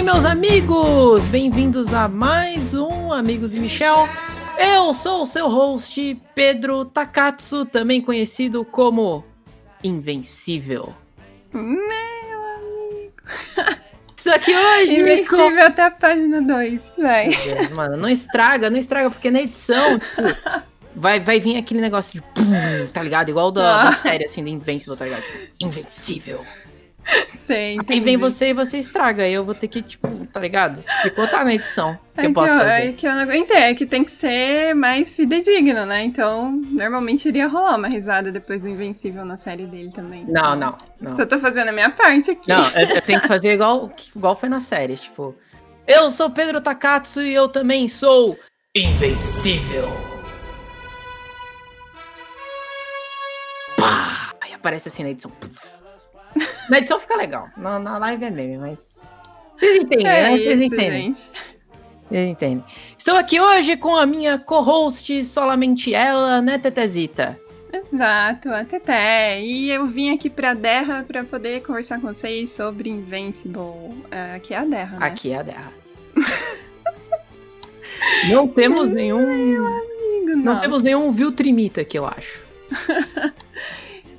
bem, 0.00 0.04
meus 0.04 0.24
amigos? 0.24 1.26
Bem-vindos 1.26 1.92
a 1.92 2.08
mais 2.08 2.72
um 2.72 3.12
Amigos 3.12 3.54
e 3.54 3.60
Michel. 3.60 4.08
Eu 4.56 4.94
sou 4.94 5.22
o 5.22 5.26
seu 5.26 5.46
host, 5.46 6.18
Pedro 6.34 6.86
Takatsu, 6.86 7.66
também 7.66 8.00
conhecido 8.00 8.64
como 8.64 9.22
Invencível. 9.84 10.94
Meu 11.52 11.62
amigo. 12.56 13.12
Estou 14.16 14.32
aqui 14.32 14.56
hoje. 14.56 15.00
Invencível 15.00 15.66
até 15.66 15.82
a 15.82 15.90
página 15.90 16.40
2, 16.40 16.92
vai. 16.96 17.28
Deus, 17.28 17.72
mano, 17.72 17.98
não 17.98 18.08
estraga, 18.08 18.70
não 18.70 18.78
estraga, 18.78 19.10
porque 19.10 19.30
na 19.30 19.42
edição, 19.42 19.98
tipo, 19.98 20.62
vai, 20.96 21.20
vai 21.20 21.38
vir 21.38 21.58
aquele 21.58 21.82
negócio 21.82 22.18
de. 22.18 22.88
Tá 22.90 23.02
ligado? 23.02 23.28
Igual 23.28 23.52
da, 23.52 23.82
ah. 23.82 23.84
da 23.84 23.92
série, 23.92 24.24
assim, 24.24 24.42
do 24.42 24.48
Invencível, 24.48 24.96
tá 24.96 25.04
ligado? 25.04 25.22
Tipo, 25.22 25.38
Invencível. 25.60 26.42
Sei, 27.36 27.74
entendi. 27.74 27.92
Aí 27.92 28.00
vem 28.00 28.16
você 28.16 28.48
e 28.48 28.52
você 28.52 28.78
estraga. 28.78 29.22
Aí 29.22 29.32
eu 29.32 29.44
vou 29.44 29.54
ter 29.54 29.68
que, 29.68 29.82
tipo, 29.82 30.08
tá 30.26 30.40
ligado? 30.40 30.82
Picotar 31.02 31.44
na 31.44 31.54
edição. 31.54 31.98
Que 32.14 32.22
é 32.22 32.26
eu 32.26 32.32
posso 32.32 32.52
eu, 32.52 32.58
fazer. 32.58 32.70
É 32.70 32.92
que 32.92 33.06
eu 33.06 33.12
não 33.12 33.20
aguentei. 33.20 33.56
É 33.56 33.74
que 33.74 33.86
tem 33.86 34.04
que 34.04 34.10
ser 34.10 34.74
mais 34.74 35.16
fidedigno, 35.16 35.84
né? 35.86 36.04
Então, 36.04 36.52
normalmente 36.70 37.28
iria 37.28 37.48
rolar 37.48 37.76
uma 37.76 37.88
risada 37.88 38.30
depois 38.30 38.60
do 38.60 38.68
Invencível 38.68 39.24
na 39.24 39.36
série 39.36 39.66
dele 39.66 39.90
também. 39.90 40.24
Não, 40.26 40.56
não. 40.56 40.76
não. 41.00 41.14
Você 41.14 41.26
tá 41.26 41.38
fazendo 41.38 41.68
a 41.68 41.72
minha 41.72 41.90
parte 41.90 42.30
aqui. 42.30 42.48
Não, 42.48 42.64
eu, 42.70 42.88
eu 42.96 43.02
tenho 43.02 43.20
que 43.20 43.28
fazer 43.28 43.54
igual, 43.54 43.90
igual 44.14 44.36
foi 44.36 44.48
na 44.48 44.60
série. 44.60 44.96
Tipo, 44.96 45.34
eu 45.86 46.10
sou 46.10 46.30
Pedro 46.30 46.60
Takatsu 46.60 47.22
e 47.22 47.34
eu 47.34 47.48
também 47.48 47.88
sou 47.88 48.38
Invencível. 48.72 49.88
Pá! 53.76 54.32
Aí 54.40 54.52
aparece 54.52 54.86
assim 54.86 55.02
na 55.02 55.10
edição. 55.10 55.32
Na 56.70 56.78
edição 56.78 57.00
fica 57.00 57.16
legal. 57.16 57.48
Na, 57.56 57.80
na 57.80 57.98
live 57.98 58.24
é 58.24 58.30
meme, 58.30 58.56
mas. 58.56 58.88
Vocês 59.56 59.78
entendem, 59.78 60.06
é 60.06 60.22
né? 60.22 60.38
Vocês 60.38 60.62
entendem. 60.62 61.02
Gente. 61.02 61.30
Vocês 62.08 62.28
entendem. 62.28 62.64
Estou 62.96 63.16
aqui 63.16 63.40
hoje 63.40 63.76
com 63.76 63.96
a 63.96 64.06
minha 64.06 64.38
co-host, 64.38 65.24
solamente 65.24 65.92
ela, 65.92 66.40
né, 66.40 66.58
Tetezita? 66.58 67.38
Exato, 67.72 68.50
a 68.50 68.64
Teté. 68.64 69.42
E 69.42 69.68
eu 69.68 69.86
vim 69.86 70.14
aqui 70.14 70.30
pra 70.30 70.54
Derra 70.54 71.04
pra 71.06 71.24
poder 71.24 71.62
conversar 71.62 72.00
com 72.00 72.06
vocês 72.06 72.50
sobre 72.50 72.88
Invincible. 72.88 74.04
É, 74.10 74.36
aqui 74.36 74.54
é 74.54 74.58
a 74.58 74.64
Derra. 74.64 74.98
Né? 74.98 75.06
Aqui 75.06 75.32
é 75.32 75.38
a 75.38 75.42
Derra. 75.42 75.72
não 78.30 78.46
temos 78.46 78.88
nenhum. 78.88 79.18
Amigo, 79.18 80.36
não. 80.36 80.36
não 80.36 80.60
temos 80.60 80.82
nenhum 80.82 81.10
Viltrimita 81.10 81.80
aqui, 81.80 81.98
eu 81.98 82.06
acho. 82.06 82.40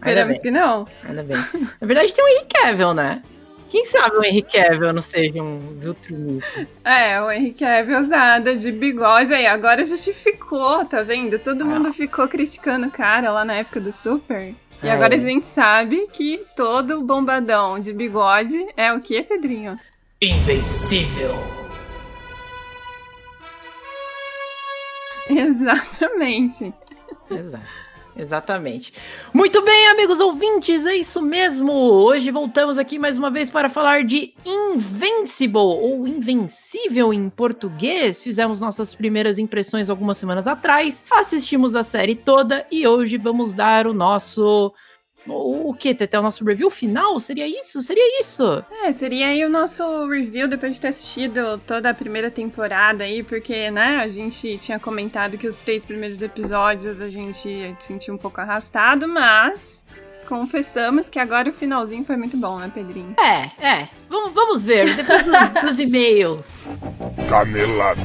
Esperamos 0.02 0.42
que 0.42 0.50
não. 0.50 0.88
Ainda 1.08 1.22
bem. 1.22 1.38
Na 1.80 1.88
verdade, 1.88 2.14
tem 2.14 2.26
o 2.26 2.28
Henry 2.28 2.48
Cavill, 2.52 2.94
né? 2.94 3.22
Quem 3.70 3.86
sabe 3.86 4.18
o 4.18 4.24
Henry 4.24 4.42
Cavill 4.42 4.92
não 4.92 5.02
seja 5.02 5.42
um 5.42 5.78
Viltrumita? 5.80 6.68
É, 6.84 7.22
o 7.22 7.32
Henry 7.32 7.54
Cavill 7.54 8.02
usada 8.02 8.56
de 8.56 8.72
bigode 8.72 9.34
aí. 9.34 9.46
Agora 9.46 9.86
justificou, 9.86 10.86
tá 10.86 11.04
vendo? 11.04 11.40
Todo 11.40 11.62
ah. 11.62 11.66
mundo 11.66 11.94
ficou 11.94 12.28
criticando 12.28 12.88
o 12.88 12.92
cara 12.92 13.32
lá 13.32 13.46
na 13.46 13.54
época 13.54 13.80
do 13.80 13.92
Super. 13.92 14.54
E 14.84 14.88
é. 14.88 14.92
agora 14.92 15.16
a 15.16 15.20
gente 15.20 15.48
sabe 15.48 16.08
que 16.12 16.44
todo 16.56 17.02
bombadão 17.02 17.80
de 17.80 17.94
bigode 17.94 18.58
é 18.76 18.92
o 18.92 19.00
que, 19.00 19.22
Pedrinho? 19.22 19.80
Invencível. 20.22 21.36
Exatamente. 25.30 26.74
Exato. 27.30 27.91
Exatamente. 28.16 28.94
Muito 29.34 29.62
bem, 29.64 29.88
amigos 29.88 30.20
ouvintes, 30.20 30.86
é 30.86 30.96
isso 30.96 31.22
mesmo. 31.22 31.72
Hoje 31.72 32.30
voltamos 32.30 32.78
aqui 32.78 33.00
mais 33.00 33.18
uma 33.18 33.32
vez 33.32 33.50
para 33.50 33.70
falar 33.70 34.04
de 34.04 34.34
Invincible, 34.46 35.58
ou 35.58 36.08
Invencível 36.08 37.14
em 37.14 37.30
português. 37.30 38.22
Fizemos 38.22 38.60
nossas 38.60 38.94
primeiras 38.94 39.40
impressões 39.40 39.90
algumas 39.90 40.18
semanas 40.18 40.48
atrás, 40.48 41.06
assistimos 41.12 41.76
a 41.76 41.84
série 41.84 42.16
toda 42.16 42.66
e 42.72 42.86
hoje 42.86 43.18
vamos 43.18 43.54
dar 43.54 43.88
o 43.88 43.94
nosso 43.94 44.74
o 45.28 45.74
que, 45.74 45.94
Tete? 45.94 46.18
O 46.18 46.22
nosso 46.22 46.44
review 46.44 46.70
final? 46.70 47.20
Seria 47.20 47.48
isso? 47.48 47.82
Seria 47.82 48.20
isso? 48.20 48.64
É, 48.84 48.92
seria 48.92 49.28
aí 49.28 49.46
o 49.46 49.50
nosso 49.50 50.08
review 50.08 50.48
depois 50.48 50.76
de 50.76 50.82
ter 50.82 50.88
assistido 50.88 51.60
toda 51.66 51.90
a 51.90 51.94
primeira 51.94 52.32
temporada 52.32 53.04
aí, 53.04 53.22
porque, 53.24 53.70
né, 53.70 53.98
a 53.98 54.08
gente 54.08 54.58
tinha 54.58 54.80
comentado 54.80 55.38
que 55.38 55.48
os 55.48 55.58
três 55.58 55.86
primeiros 55.86 56.22
episódios 56.22 57.00
a 57.02 57.10
gente 57.10 57.76
sentiu 57.80 58.14
um 58.14 58.18
pouco 58.18 58.42
arrastado, 58.42 59.08
mas 59.08 59.86
confessamos 60.28 61.10
que 61.10 61.20
agora 61.20 61.50
o 61.50 61.54
finalzinho 61.54 62.04
foi 62.06 62.16
muito 62.16 62.38
bom, 62.38 62.58
né, 62.58 62.72
Pedrinho? 62.74 63.16
É, 63.20 63.66
é. 63.66 63.90
Vamos, 64.10 64.34
vamos 64.34 64.64
ver, 64.64 64.96
depois 64.96 65.24
dos, 65.24 65.36
dos 65.62 65.80
e-mails. 65.80 66.64
Canelada. 67.30 68.02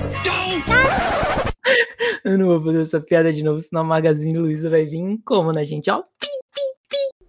Eu 2.25 2.37
não 2.37 2.47
vou 2.47 2.61
fazer 2.63 2.83
essa 2.83 3.01
piada 3.01 3.33
de 3.33 3.43
novo, 3.43 3.61
senão 3.61 3.83
a 3.83 3.85
Magazine 3.85 4.37
Luiza 4.37 4.69
vai 4.69 4.85
vir 4.85 5.19
como, 5.25 5.53
né, 5.53 5.65
gente? 5.65 5.91
Ó, 5.91 6.03
pim, 6.19 6.29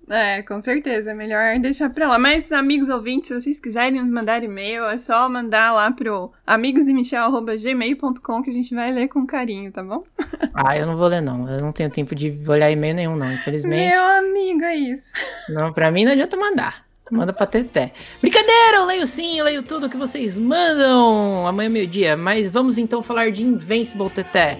é, 0.09 0.41
com 0.41 0.59
certeza. 0.61 1.11
É 1.11 1.13
melhor 1.13 1.59
deixar 1.59 1.89
pra 1.89 2.07
lá. 2.07 2.17
Mas, 2.17 2.51
amigos 2.51 2.89
ouvintes, 2.89 3.27
se 3.27 3.33
vocês 3.33 3.59
quiserem 3.59 4.01
nos 4.01 4.09
mandar 4.09 4.43
e-mail, 4.43 4.85
é 4.85 4.97
só 4.97 5.27
mandar 5.27 5.73
lá 5.73 5.91
pro 5.91 6.31
amigosdemichel.gmail.com 6.45 8.41
que 8.41 8.49
a 8.49 8.53
gente 8.53 8.73
vai 8.73 8.89
ler 8.89 9.07
com 9.09 9.25
carinho, 9.25 9.71
tá 9.71 9.83
bom? 9.83 10.03
ah, 10.53 10.77
eu 10.77 10.85
não 10.85 10.95
vou 10.97 11.07
ler, 11.07 11.21
não. 11.21 11.49
Eu 11.49 11.59
não 11.59 11.71
tenho 11.71 11.89
tempo 11.89 12.15
de 12.15 12.39
olhar 12.47 12.71
e-mail 12.71 12.95
nenhum, 12.95 13.15
não, 13.15 13.31
infelizmente. 13.31 13.91
Meu 13.91 14.03
amigo, 14.03 14.63
é 14.63 14.75
isso. 14.75 15.11
Não, 15.49 15.71
pra 15.71 15.89
mim 15.89 16.03
não 16.03 16.11
adianta 16.11 16.35
mandar. 16.35 16.85
Manda 17.09 17.31
pra 17.31 17.45
Teté. 17.45 17.93
Brincadeira, 18.21 18.77
eu 18.77 18.85
leio 18.85 19.05
sim, 19.05 19.39
eu 19.39 19.45
leio 19.45 19.63
tudo 19.63 19.89
que 19.89 19.95
vocês 19.95 20.35
mandam. 20.35 21.47
Amanhã, 21.47 21.69
meio-dia. 21.69 22.17
Mas 22.17 22.51
vamos 22.51 22.77
então 22.77 23.01
falar 23.01 23.31
de 23.31 23.43
Invincible, 23.43 24.09
Teté. 24.09 24.59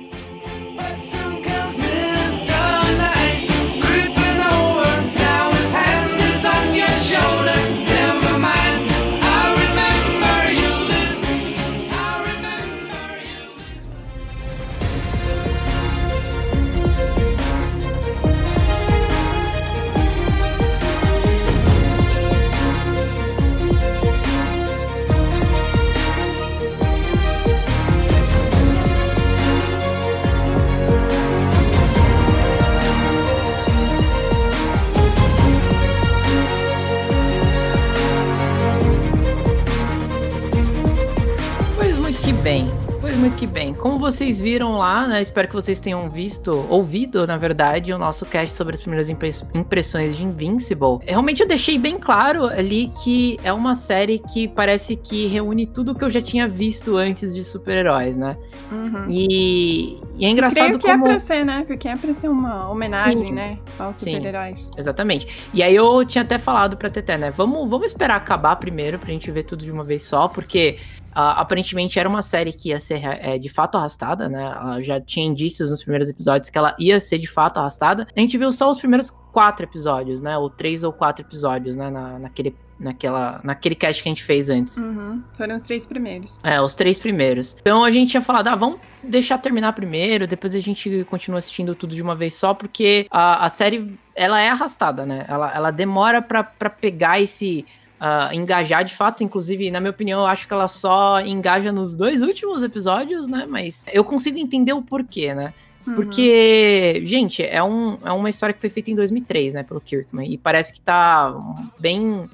Muito 43.27 43.37
que 43.37 43.47
bem. 43.47 43.73
Como 43.73 43.99
vocês 43.99 44.39
viram 44.39 44.77
lá, 44.77 45.05
né? 45.05 45.21
Espero 45.21 45.49
que 45.49 45.53
vocês 45.53 45.81
tenham 45.81 46.09
visto, 46.09 46.65
ouvido, 46.69 47.27
na 47.27 47.35
verdade, 47.35 47.91
o 47.91 47.97
nosso 47.97 48.25
cast 48.25 48.55
sobre 48.55 48.73
as 48.73 48.79
primeiras 48.79 49.09
impressões 49.09 50.15
de 50.15 50.23
Invincible. 50.23 50.99
Realmente 51.01 51.41
eu 51.41 51.47
deixei 51.47 51.77
bem 51.77 51.99
claro 51.99 52.45
ali 52.45 52.89
que 53.03 53.37
é 53.43 53.51
uma 53.51 53.75
série 53.75 54.19
que 54.19 54.47
parece 54.47 54.95
que 54.95 55.27
reúne 55.27 55.65
tudo 55.65 55.93
que 55.93 56.05
eu 56.05 56.09
já 56.09 56.21
tinha 56.21 56.47
visto 56.47 56.95
antes 56.95 57.35
de 57.35 57.43
super-heróis, 57.43 58.15
né? 58.15 58.37
Uhum. 58.71 59.07
E, 59.09 59.99
e, 60.17 60.25
é 60.25 60.29
engraçado 60.29 60.63
Creio 60.63 60.79
que 60.79 60.87
é 60.87 60.91
como... 60.91 61.07
é 61.07 61.09
pra 61.09 61.19
ser, 61.19 61.43
né? 61.43 61.65
Porque 61.67 61.87
é 61.89 61.97
pra 61.97 62.13
ser 62.13 62.29
uma 62.29 62.69
homenagem, 62.69 63.17
Sim. 63.17 63.33
né? 63.33 63.59
Aos 63.77 63.97
super-heróis. 63.97 64.71
Exatamente. 64.77 65.27
E 65.53 65.61
aí 65.61 65.75
eu 65.75 66.05
tinha 66.05 66.21
até 66.21 66.37
falado 66.37 66.77
pra 66.77 66.89
Teté, 66.89 67.17
né? 67.17 67.29
Vamos, 67.29 67.69
vamos 67.69 67.87
esperar 67.87 68.15
acabar 68.15 68.55
primeiro 68.55 68.97
pra 68.97 69.09
gente 69.09 69.29
ver 69.31 69.43
tudo 69.43 69.65
de 69.65 69.71
uma 69.71 69.83
vez 69.83 70.03
só, 70.03 70.29
porque 70.29 70.77
aparentemente 71.17 71.97
era 71.99 72.07
uma 72.07 72.21
série 72.21 72.53
que 72.53 72.69
ia 72.69 72.79
ser 72.79 73.01
é, 73.03 73.37
de 73.39 73.49
fato 73.49 73.75
arrastada, 73.75 74.29
né? 74.29 74.43
Ela 74.43 74.81
já 74.81 75.01
tinha 75.01 75.25
indícios 75.25 75.71
nos 75.71 75.81
primeiros 75.81 76.07
episódios 76.07 76.49
que 76.49 76.57
ela 76.57 76.75
ia 76.77 76.99
ser 76.99 77.17
de 77.17 77.27
fato 77.27 77.57
arrastada. 77.57 78.07
A 78.15 78.19
gente 78.19 78.37
viu 78.37 78.51
só 78.51 78.69
os 78.69 78.77
primeiros 78.77 79.09
quatro 79.31 79.65
episódios, 79.65 80.21
né? 80.21 80.37
Ou 80.37 80.47
três 80.47 80.83
ou 80.83 80.93
quatro 80.93 81.25
episódios, 81.25 81.75
né? 81.75 81.89
Na, 81.89 82.19
naquele, 82.19 82.55
naquela, 82.79 83.41
naquele 83.43 83.73
cast 83.73 84.03
que 84.03 84.09
a 84.09 84.11
gente 84.11 84.23
fez 84.23 84.47
antes. 84.47 84.77
Uhum. 84.77 85.23
Foram 85.33 85.55
os 85.55 85.63
três 85.63 85.87
primeiros. 85.87 86.39
É, 86.43 86.61
os 86.61 86.75
três 86.75 86.99
primeiros. 86.99 87.55
Então 87.61 87.83
a 87.83 87.89
gente 87.89 88.11
tinha 88.11 88.21
falado, 88.21 88.49
ah, 88.49 88.55
vamos 88.55 88.79
deixar 89.03 89.39
terminar 89.39 89.73
primeiro, 89.73 90.27
depois 90.27 90.53
a 90.53 90.59
gente 90.59 91.03
continua 91.09 91.39
assistindo 91.39 91.73
tudo 91.73 91.95
de 91.95 92.01
uma 92.01 92.15
vez 92.15 92.35
só, 92.35 92.53
porque 92.53 93.07
a, 93.09 93.43
a 93.45 93.49
série, 93.49 93.97
ela 94.15 94.39
é 94.39 94.49
arrastada, 94.49 95.03
né? 95.03 95.25
Ela, 95.27 95.51
ela 95.55 95.71
demora 95.71 96.21
pra 96.21 96.43
pegar 96.43 97.19
esse 97.19 97.65
uh, 97.99 98.33
engajar 98.33 98.83
de 98.83 98.95
fato. 98.95 99.23
Inclusive, 99.23 99.69
na 99.71 99.79
minha 99.79 99.91
opinião, 99.91 100.21
eu 100.21 100.25
acho 100.25 100.47
que 100.47 100.53
ela 100.53 100.67
só 100.67 101.21
engaja 101.21 101.71
nos 101.71 101.95
dois 101.95 102.21
últimos 102.21 102.63
episódios, 102.63 103.27
né? 103.27 103.45
Mas 103.47 103.85
eu 103.91 104.03
consigo 104.03 104.37
entender 104.37 104.73
o 104.73 104.81
porquê, 104.81 105.33
né? 105.33 105.53
Uhum. 105.85 105.95
Porque, 105.95 107.01
gente, 107.05 107.43
é, 107.43 107.63
um, 107.63 107.97
é 108.03 108.11
uma 108.11 108.29
história 108.29 108.53
que 108.53 108.59
foi 108.59 108.69
feita 108.69 108.91
em 108.91 108.95
2003, 108.95 109.53
né, 109.53 109.63
pelo 109.63 109.79
Kirkman, 109.79 110.29
e 110.29 110.37
parece 110.37 110.73
que 110.73 110.81
tá 110.81 111.33
bem 111.79 112.29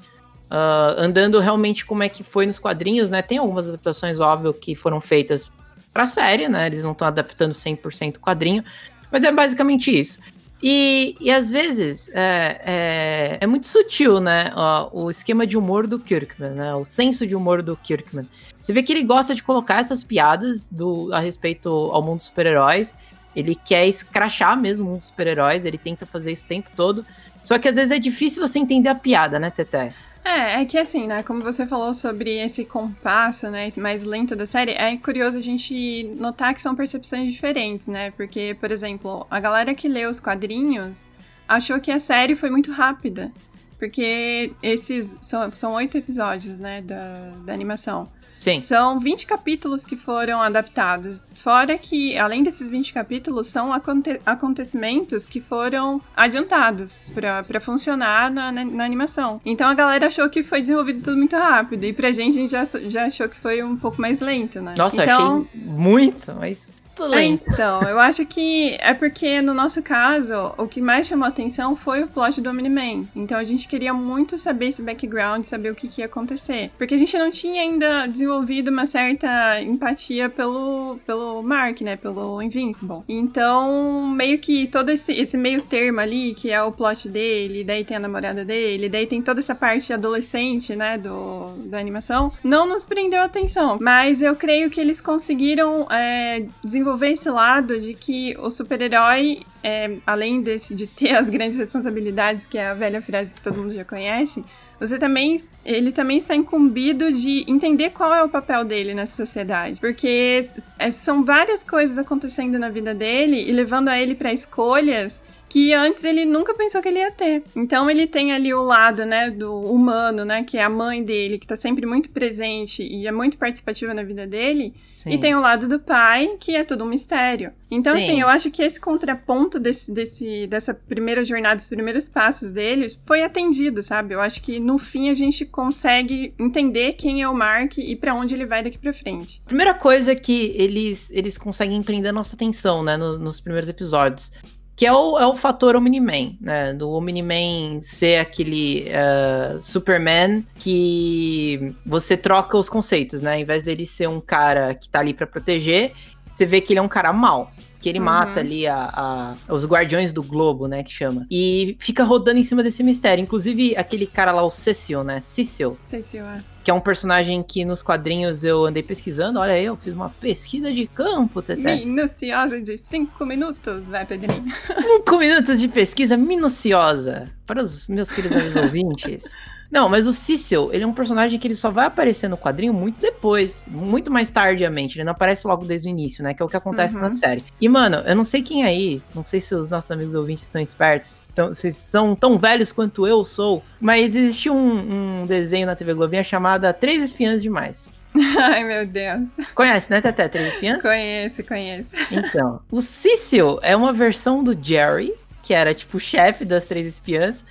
uh, 0.54 0.94
andando 0.98 1.38
realmente 1.38 1.86
como 1.86 2.02
é 2.02 2.08
que 2.08 2.24
foi 2.24 2.46
nos 2.46 2.58
quadrinhos, 2.58 3.10
né? 3.10 3.22
Tem 3.22 3.38
algumas 3.38 3.68
adaptações, 3.68 4.18
óbvio, 4.18 4.52
que 4.52 4.74
foram 4.74 5.00
feitas 5.00 5.52
pra 5.92 6.06
série, 6.06 6.48
né? 6.48 6.66
Eles 6.66 6.82
não 6.82 6.92
estão 6.92 7.06
adaptando 7.06 7.52
100% 7.52 8.16
o 8.16 8.20
quadrinho, 8.20 8.64
mas 9.10 9.22
é 9.22 9.30
basicamente 9.30 9.96
isso. 9.96 10.18
E, 10.66 11.14
e 11.20 11.30
às 11.30 11.50
vezes 11.50 12.08
é, 12.14 12.58
é, 12.64 13.38
é 13.38 13.46
muito 13.46 13.66
sutil, 13.66 14.18
né? 14.18 14.50
Ó, 14.56 14.88
o 14.94 15.10
esquema 15.10 15.46
de 15.46 15.58
humor 15.58 15.86
do 15.86 15.98
Kirkman, 15.98 16.52
né? 16.52 16.74
O 16.74 16.86
senso 16.86 17.26
de 17.26 17.36
humor 17.36 17.60
do 17.60 17.76
Kirkman. 17.76 18.26
Você 18.58 18.72
vê 18.72 18.82
que 18.82 18.90
ele 18.90 19.02
gosta 19.02 19.34
de 19.34 19.42
colocar 19.42 19.80
essas 19.80 20.02
piadas 20.02 20.70
do, 20.70 21.12
a 21.12 21.20
respeito 21.20 21.68
ao 21.68 22.02
mundo 22.02 22.16
dos 22.16 22.26
super-heróis. 22.28 22.94
Ele 23.36 23.54
quer 23.54 23.86
escrachar 23.86 24.58
mesmo 24.58 24.86
o 24.86 24.88
mundo 24.88 25.00
dos 25.00 25.08
super-heróis, 25.08 25.66
ele 25.66 25.76
tenta 25.76 26.06
fazer 26.06 26.32
isso 26.32 26.46
o 26.46 26.48
tempo 26.48 26.70
todo. 26.74 27.04
Só 27.42 27.58
que 27.58 27.68
às 27.68 27.76
vezes 27.76 27.90
é 27.90 27.98
difícil 27.98 28.40
você 28.40 28.58
entender 28.58 28.88
a 28.88 28.94
piada, 28.94 29.38
né, 29.38 29.50
Teté? 29.50 29.92
É, 30.24 30.62
é 30.62 30.64
que 30.64 30.78
assim, 30.78 31.06
né, 31.06 31.22
como 31.22 31.42
você 31.42 31.66
falou 31.66 31.92
sobre 31.92 32.38
esse 32.38 32.64
compasso, 32.64 33.50
né, 33.50 33.68
mais 33.76 34.04
lento 34.04 34.34
da 34.34 34.46
série, 34.46 34.72
é 34.72 34.96
curioso 34.96 35.36
a 35.36 35.40
gente 35.40 36.04
notar 36.18 36.54
que 36.54 36.62
são 36.62 36.74
percepções 36.74 37.30
diferentes, 37.30 37.88
né, 37.88 38.10
porque, 38.12 38.56
por 38.58 38.72
exemplo, 38.72 39.26
a 39.30 39.38
galera 39.38 39.74
que 39.74 39.86
lê 39.86 40.06
os 40.06 40.20
quadrinhos 40.20 41.06
achou 41.46 41.78
que 41.78 41.92
a 41.92 41.98
série 41.98 42.34
foi 42.34 42.48
muito 42.48 42.72
rápida, 42.72 43.30
porque 43.78 44.52
esses 44.62 45.18
são, 45.20 45.52
são 45.52 45.74
oito 45.74 45.98
episódios, 45.98 46.56
né, 46.56 46.80
da, 46.80 47.32
da 47.44 47.52
animação. 47.52 48.08
Sim. 48.44 48.60
São 48.60 49.00
20 49.00 49.26
capítulos 49.26 49.84
que 49.86 49.96
foram 49.96 50.42
adaptados. 50.42 51.26
Fora 51.32 51.78
que, 51.78 52.18
além 52.18 52.42
desses 52.42 52.68
20 52.68 52.92
capítulos, 52.92 53.46
são 53.46 53.72
aconte 53.72 54.20
acontecimentos 54.26 55.26
que 55.26 55.40
foram 55.40 55.98
adiantados 56.14 57.00
para 57.14 57.58
funcionar 57.58 58.30
na, 58.30 58.52
na, 58.52 58.62
na, 58.62 58.84
animação. 58.84 59.40
Então 59.46 59.66
a 59.66 59.72
galera 59.72 60.08
achou 60.08 60.28
que 60.28 60.42
foi 60.42 60.60
desenvolvido 60.60 61.02
tudo 61.02 61.16
muito 61.16 61.34
rápido. 61.36 61.84
E 61.84 61.92
pra 61.94 62.12
gente, 62.12 62.32
a 62.32 62.40
gente 62.40 62.50
já, 62.50 62.64
já 62.86 63.06
achou 63.06 63.28
que 63.30 63.36
foi 63.36 63.62
um 63.62 63.76
pouco 63.76 63.98
mais 63.98 64.20
lento, 64.20 64.60
né? 64.60 64.74
Nossa, 64.76 65.04
então, 65.04 65.46
achei 65.48 65.62
muito, 65.62 66.34
mas 66.38 66.68
muito 66.94 67.04
lento. 67.10 67.44
Então, 67.48 67.82
eu 67.82 67.98
acho 67.98 68.24
que 68.24 68.76
é 68.80 68.94
porque, 68.94 69.42
no 69.42 69.52
nosso 69.52 69.82
caso, 69.82 70.54
o 70.56 70.66
que 70.68 70.80
mais 70.80 71.06
chamou 71.06 71.26
atenção 71.26 71.74
foi 71.74 72.02
o 72.02 72.06
plot 72.06 72.40
do 72.40 72.50
Omni-Man. 72.50 73.04
Então, 73.14 73.36
a 73.36 73.44
gente 73.44 73.66
queria 73.66 73.92
muito 73.92 74.38
saber 74.38 74.68
esse 74.68 74.82
background, 74.82 75.44
saber 75.44 75.70
o 75.70 75.74
que, 75.74 75.88
que 75.88 76.00
ia 76.00 76.06
acontecer. 76.06 76.70
Porque 76.78 76.94
a 76.94 76.98
gente 76.98 77.16
não 77.18 77.30
tinha 77.30 77.62
ainda 77.62 78.06
desenvolvido 78.06 78.70
uma 78.70 78.86
certa 78.86 79.60
empatia 79.60 80.28
pelo, 80.28 80.98
pelo 81.06 81.42
Mark, 81.42 81.80
né? 81.80 81.96
Pelo 81.96 82.40
Invincible. 82.40 83.02
Então, 83.08 84.06
meio 84.06 84.38
que 84.38 84.66
todo 84.68 84.90
esse, 84.90 85.12
esse 85.12 85.36
meio 85.36 85.62
termo 85.62 86.00
ali, 86.00 86.34
que 86.34 86.50
é 86.50 86.62
o 86.62 86.72
plot 86.72 87.08
dele, 87.08 87.64
daí 87.64 87.84
tem 87.84 87.96
a 87.96 88.00
namorada 88.00 88.44
dele, 88.44 88.88
daí 88.88 89.06
tem 89.06 89.20
toda 89.20 89.40
essa 89.40 89.54
parte 89.54 89.92
adolescente, 89.92 90.76
né? 90.76 90.98
Do, 90.98 91.46
da 91.66 91.78
animação, 91.78 92.32
não 92.42 92.68
nos 92.68 92.86
prendeu 92.86 93.22
atenção. 93.22 93.78
Mas 93.80 94.22
eu 94.22 94.36
creio 94.36 94.70
que 94.70 94.80
eles 94.80 95.00
conseguiram 95.00 95.86
é, 95.90 96.44
desenvolver 96.62 96.83
desenvolver 96.84 97.10
esse 97.10 97.30
lado 97.30 97.80
de 97.80 97.94
que 97.94 98.36
o 98.38 98.50
super-herói, 98.50 99.40
é, 99.62 99.96
além 100.06 100.42
desse, 100.42 100.74
de 100.74 100.86
ter 100.86 101.12
as 101.12 101.30
grandes 101.30 101.56
responsabilidades, 101.56 102.46
que 102.46 102.58
é 102.58 102.68
a 102.68 102.74
velha 102.74 103.00
frase 103.00 103.32
que 103.32 103.40
todo 103.40 103.58
mundo 103.58 103.72
já 103.72 103.84
conhece, 103.84 104.44
você 104.78 104.98
também, 104.98 105.40
ele 105.64 105.92
também 105.92 106.18
está 106.18 106.34
incumbido 106.34 107.10
de 107.10 107.44
entender 107.48 107.90
qual 107.90 108.12
é 108.12 108.22
o 108.22 108.28
papel 108.28 108.64
dele 108.64 108.92
nessa 108.92 109.16
sociedade, 109.16 109.80
porque 109.80 110.44
é, 110.78 110.90
são 110.90 111.24
várias 111.24 111.64
coisas 111.64 111.96
acontecendo 111.96 112.58
na 112.58 112.68
vida 112.68 112.92
dele 112.92 113.48
e 113.48 113.52
levando 113.52 113.88
a 113.88 113.98
ele 113.98 114.14
para 114.14 114.32
escolhas 114.32 115.22
que 115.48 115.72
antes 115.72 116.04
ele 116.04 116.24
nunca 116.24 116.54
pensou 116.54 116.80
que 116.80 116.88
ele 116.88 116.98
ia 116.98 117.12
ter. 117.12 117.42
Então 117.54 117.90
ele 117.90 118.06
tem 118.06 118.32
ali 118.32 118.52
o 118.52 118.62
lado, 118.62 119.04
né, 119.04 119.30
do 119.30 119.54
humano, 119.60 120.24
né, 120.24 120.44
que 120.44 120.58
é 120.58 120.64
a 120.64 120.68
mãe 120.68 121.02
dele, 121.02 121.38
que 121.38 121.46
tá 121.46 121.56
sempre 121.56 121.86
muito 121.86 122.10
presente 122.10 122.82
e 122.82 123.06
é 123.06 123.12
muito 123.12 123.38
participativa 123.38 123.94
na 123.94 124.02
vida 124.02 124.26
dele. 124.26 124.74
Sim. 125.04 125.10
E 125.10 125.18
tem 125.18 125.34
o 125.34 125.40
lado 125.40 125.68
do 125.68 125.78
pai, 125.78 126.36
que 126.40 126.56
é 126.56 126.64
tudo 126.64 126.82
um 126.82 126.86
mistério. 126.86 127.52
Então, 127.70 127.94
Sim. 127.94 128.02
assim, 128.02 128.20
eu 128.22 128.28
acho 128.28 128.50
que 128.50 128.62
esse 128.62 128.80
contraponto 128.80 129.60
desse, 129.60 129.92
desse, 129.92 130.46
dessa 130.46 130.72
primeira 130.72 131.22
jornada, 131.22 131.56
dos 131.56 131.68
primeiros 131.68 132.08
passos 132.08 132.52
deles, 132.52 132.98
foi 133.04 133.22
atendido, 133.22 133.82
sabe? 133.82 134.14
Eu 134.14 134.20
acho 134.20 134.40
que 134.40 134.58
no 134.58 134.78
fim 134.78 135.10
a 135.10 135.14
gente 135.14 135.44
consegue 135.44 136.32
entender 136.38 136.94
quem 136.94 137.20
é 137.20 137.28
o 137.28 137.34
Mark 137.34 137.76
e 137.76 137.94
para 137.94 138.14
onde 138.14 138.34
ele 138.34 138.46
vai 138.46 138.62
daqui 138.62 138.78
para 138.78 138.94
frente. 138.94 139.42
Primeira 139.44 139.74
coisa 139.74 140.12
é 140.12 140.14
que 140.14 140.54
eles, 140.56 141.10
eles 141.10 141.36
conseguem 141.36 141.82
prender 141.82 142.10
nossa 142.10 142.34
atenção, 142.34 142.82
né, 142.82 142.96
nos, 142.96 143.18
nos 143.18 143.40
primeiros 143.40 143.68
episódios 143.68 144.32
que 144.76 144.84
é 144.84 144.92
o, 144.92 145.18
é 145.18 145.26
o 145.26 145.34
fator 145.34 145.76
Omni-Man, 145.76 146.32
né? 146.40 146.74
Do 146.74 146.90
Omni-Man 146.90 147.80
ser 147.80 148.18
aquele 148.18 148.86
uh, 148.88 149.60
Superman 149.60 150.44
que 150.56 151.74
você 151.86 152.16
troca 152.16 152.56
os 152.56 152.68
conceitos, 152.68 153.22
né? 153.22 153.34
Ao 153.34 153.40
invés 153.40 153.64
dele 153.64 153.86
ser 153.86 154.08
um 154.08 154.20
cara 154.20 154.74
que 154.74 154.88
tá 154.88 154.98
ali 154.98 155.14
para 155.14 155.26
proteger, 155.26 155.92
você 156.30 156.44
vê 156.44 156.60
que 156.60 156.72
ele 156.72 156.80
é 156.80 156.82
um 156.82 156.88
cara 156.88 157.12
mau. 157.12 157.52
Que 157.80 157.90
ele 157.90 157.98
uhum. 157.98 158.06
mata 158.06 158.40
ali 158.40 158.66
a, 158.66 159.36
a, 159.48 159.52
os 159.52 159.66
Guardiões 159.66 160.12
do 160.12 160.22
Globo, 160.22 160.66
né? 160.66 160.82
Que 160.82 160.90
chama. 160.90 161.26
E 161.30 161.76
fica 161.78 162.02
rodando 162.02 162.40
em 162.40 162.44
cima 162.44 162.62
desse 162.62 162.82
mistério. 162.82 163.22
Inclusive, 163.22 163.76
aquele 163.76 164.06
cara 164.06 164.32
lá, 164.32 164.42
o 164.42 164.50
Cecil, 164.50 165.04
né? 165.04 165.20
Cecil. 165.20 165.76
Cecil, 165.80 166.24
é 166.24 166.53
que 166.64 166.70
é 166.70 166.74
um 166.74 166.80
personagem 166.80 167.42
que 167.42 167.62
nos 167.62 167.82
quadrinhos 167.82 168.42
eu 168.42 168.64
andei 168.64 168.82
pesquisando. 168.82 169.38
Olha 169.38 169.52
aí, 169.52 169.66
eu 169.66 169.76
fiz 169.76 169.92
uma 169.92 170.08
pesquisa 170.08 170.72
de 170.72 170.86
campo, 170.86 171.42
Teté. 171.42 171.76
Minuciosa 171.76 172.58
de 172.58 172.78
cinco 172.78 173.26
minutos, 173.26 173.90
vai, 173.90 174.06
Pedrinho. 174.06 174.44
Cinco 174.78 175.18
minutos 175.18 175.60
de 175.60 175.68
pesquisa 175.68 176.16
minuciosa 176.16 177.30
para 177.46 177.60
os 177.60 177.86
meus 177.86 178.10
queridos 178.10 178.56
ouvintes. 178.56 179.24
Não, 179.70 179.88
mas 179.88 180.06
o 180.06 180.12
Cecil, 180.12 180.70
ele 180.72 180.84
é 180.84 180.86
um 180.86 180.92
personagem 180.92 181.38
que 181.38 181.46
ele 181.46 181.54
só 181.54 181.70
vai 181.70 181.86
aparecer 181.86 182.28
no 182.28 182.36
quadrinho 182.36 182.72
muito 182.72 183.00
depois, 183.00 183.66
muito 183.68 184.10
mais 184.10 184.30
tardiamente. 184.30 184.96
Ele 184.96 185.04
não 185.04 185.12
aparece 185.12 185.46
logo 185.46 185.64
desde 185.64 185.88
o 185.88 185.90
início, 185.90 186.22
né? 186.22 186.32
Que 186.32 186.42
é 186.42 186.46
o 186.46 186.48
que 186.48 186.56
acontece 186.56 186.96
uhum. 186.96 187.02
na 187.02 187.10
série. 187.12 187.44
E, 187.60 187.68
mano, 187.68 187.96
eu 188.06 188.14
não 188.14 188.24
sei 188.24 188.42
quem 188.42 188.62
aí, 188.62 189.02
não 189.14 189.24
sei 189.24 189.40
se 189.40 189.54
os 189.54 189.68
nossos 189.68 189.90
amigos 189.90 190.14
ouvintes 190.14 190.44
estão 190.44 190.60
espertos, 190.60 191.28
tão, 191.34 191.52
se 191.52 191.72
são 191.72 192.14
tão 192.14 192.38
velhos 192.38 192.72
quanto 192.72 193.06
eu 193.06 193.24
sou, 193.24 193.62
mas 193.80 194.14
existe 194.14 194.48
um, 194.48 195.22
um 195.22 195.26
desenho 195.26 195.66
na 195.66 195.74
TV 195.74 195.94
Globinha 195.94 196.22
chamado 196.22 196.72
Três 196.74 197.02
Espiãs 197.02 197.42
Demais. 197.42 197.86
Ai, 198.38 198.62
meu 198.62 198.86
Deus. 198.86 199.34
Conhece, 199.54 199.90
né, 199.90 200.00
Teté? 200.00 200.28
Três 200.28 200.54
Espiãs? 200.54 200.80
Conheço, 200.82 201.44
conheço. 201.44 201.90
Então, 202.12 202.60
o 202.70 202.80
Cecil 202.80 203.58
é 203.60 203.74
uma 203.74 203.92
versão 203.92 204.42
do 204.44 204.56
Jerry, 204.60 205.12
que 205.42 205.52
era 205.52 205.74
tipo 205.74 205.96
o 205.96 206.00
chefe 206.00 206.44
das 206.44 206.64
Três 206.64 206.86
Espiãs, 206.86 207.44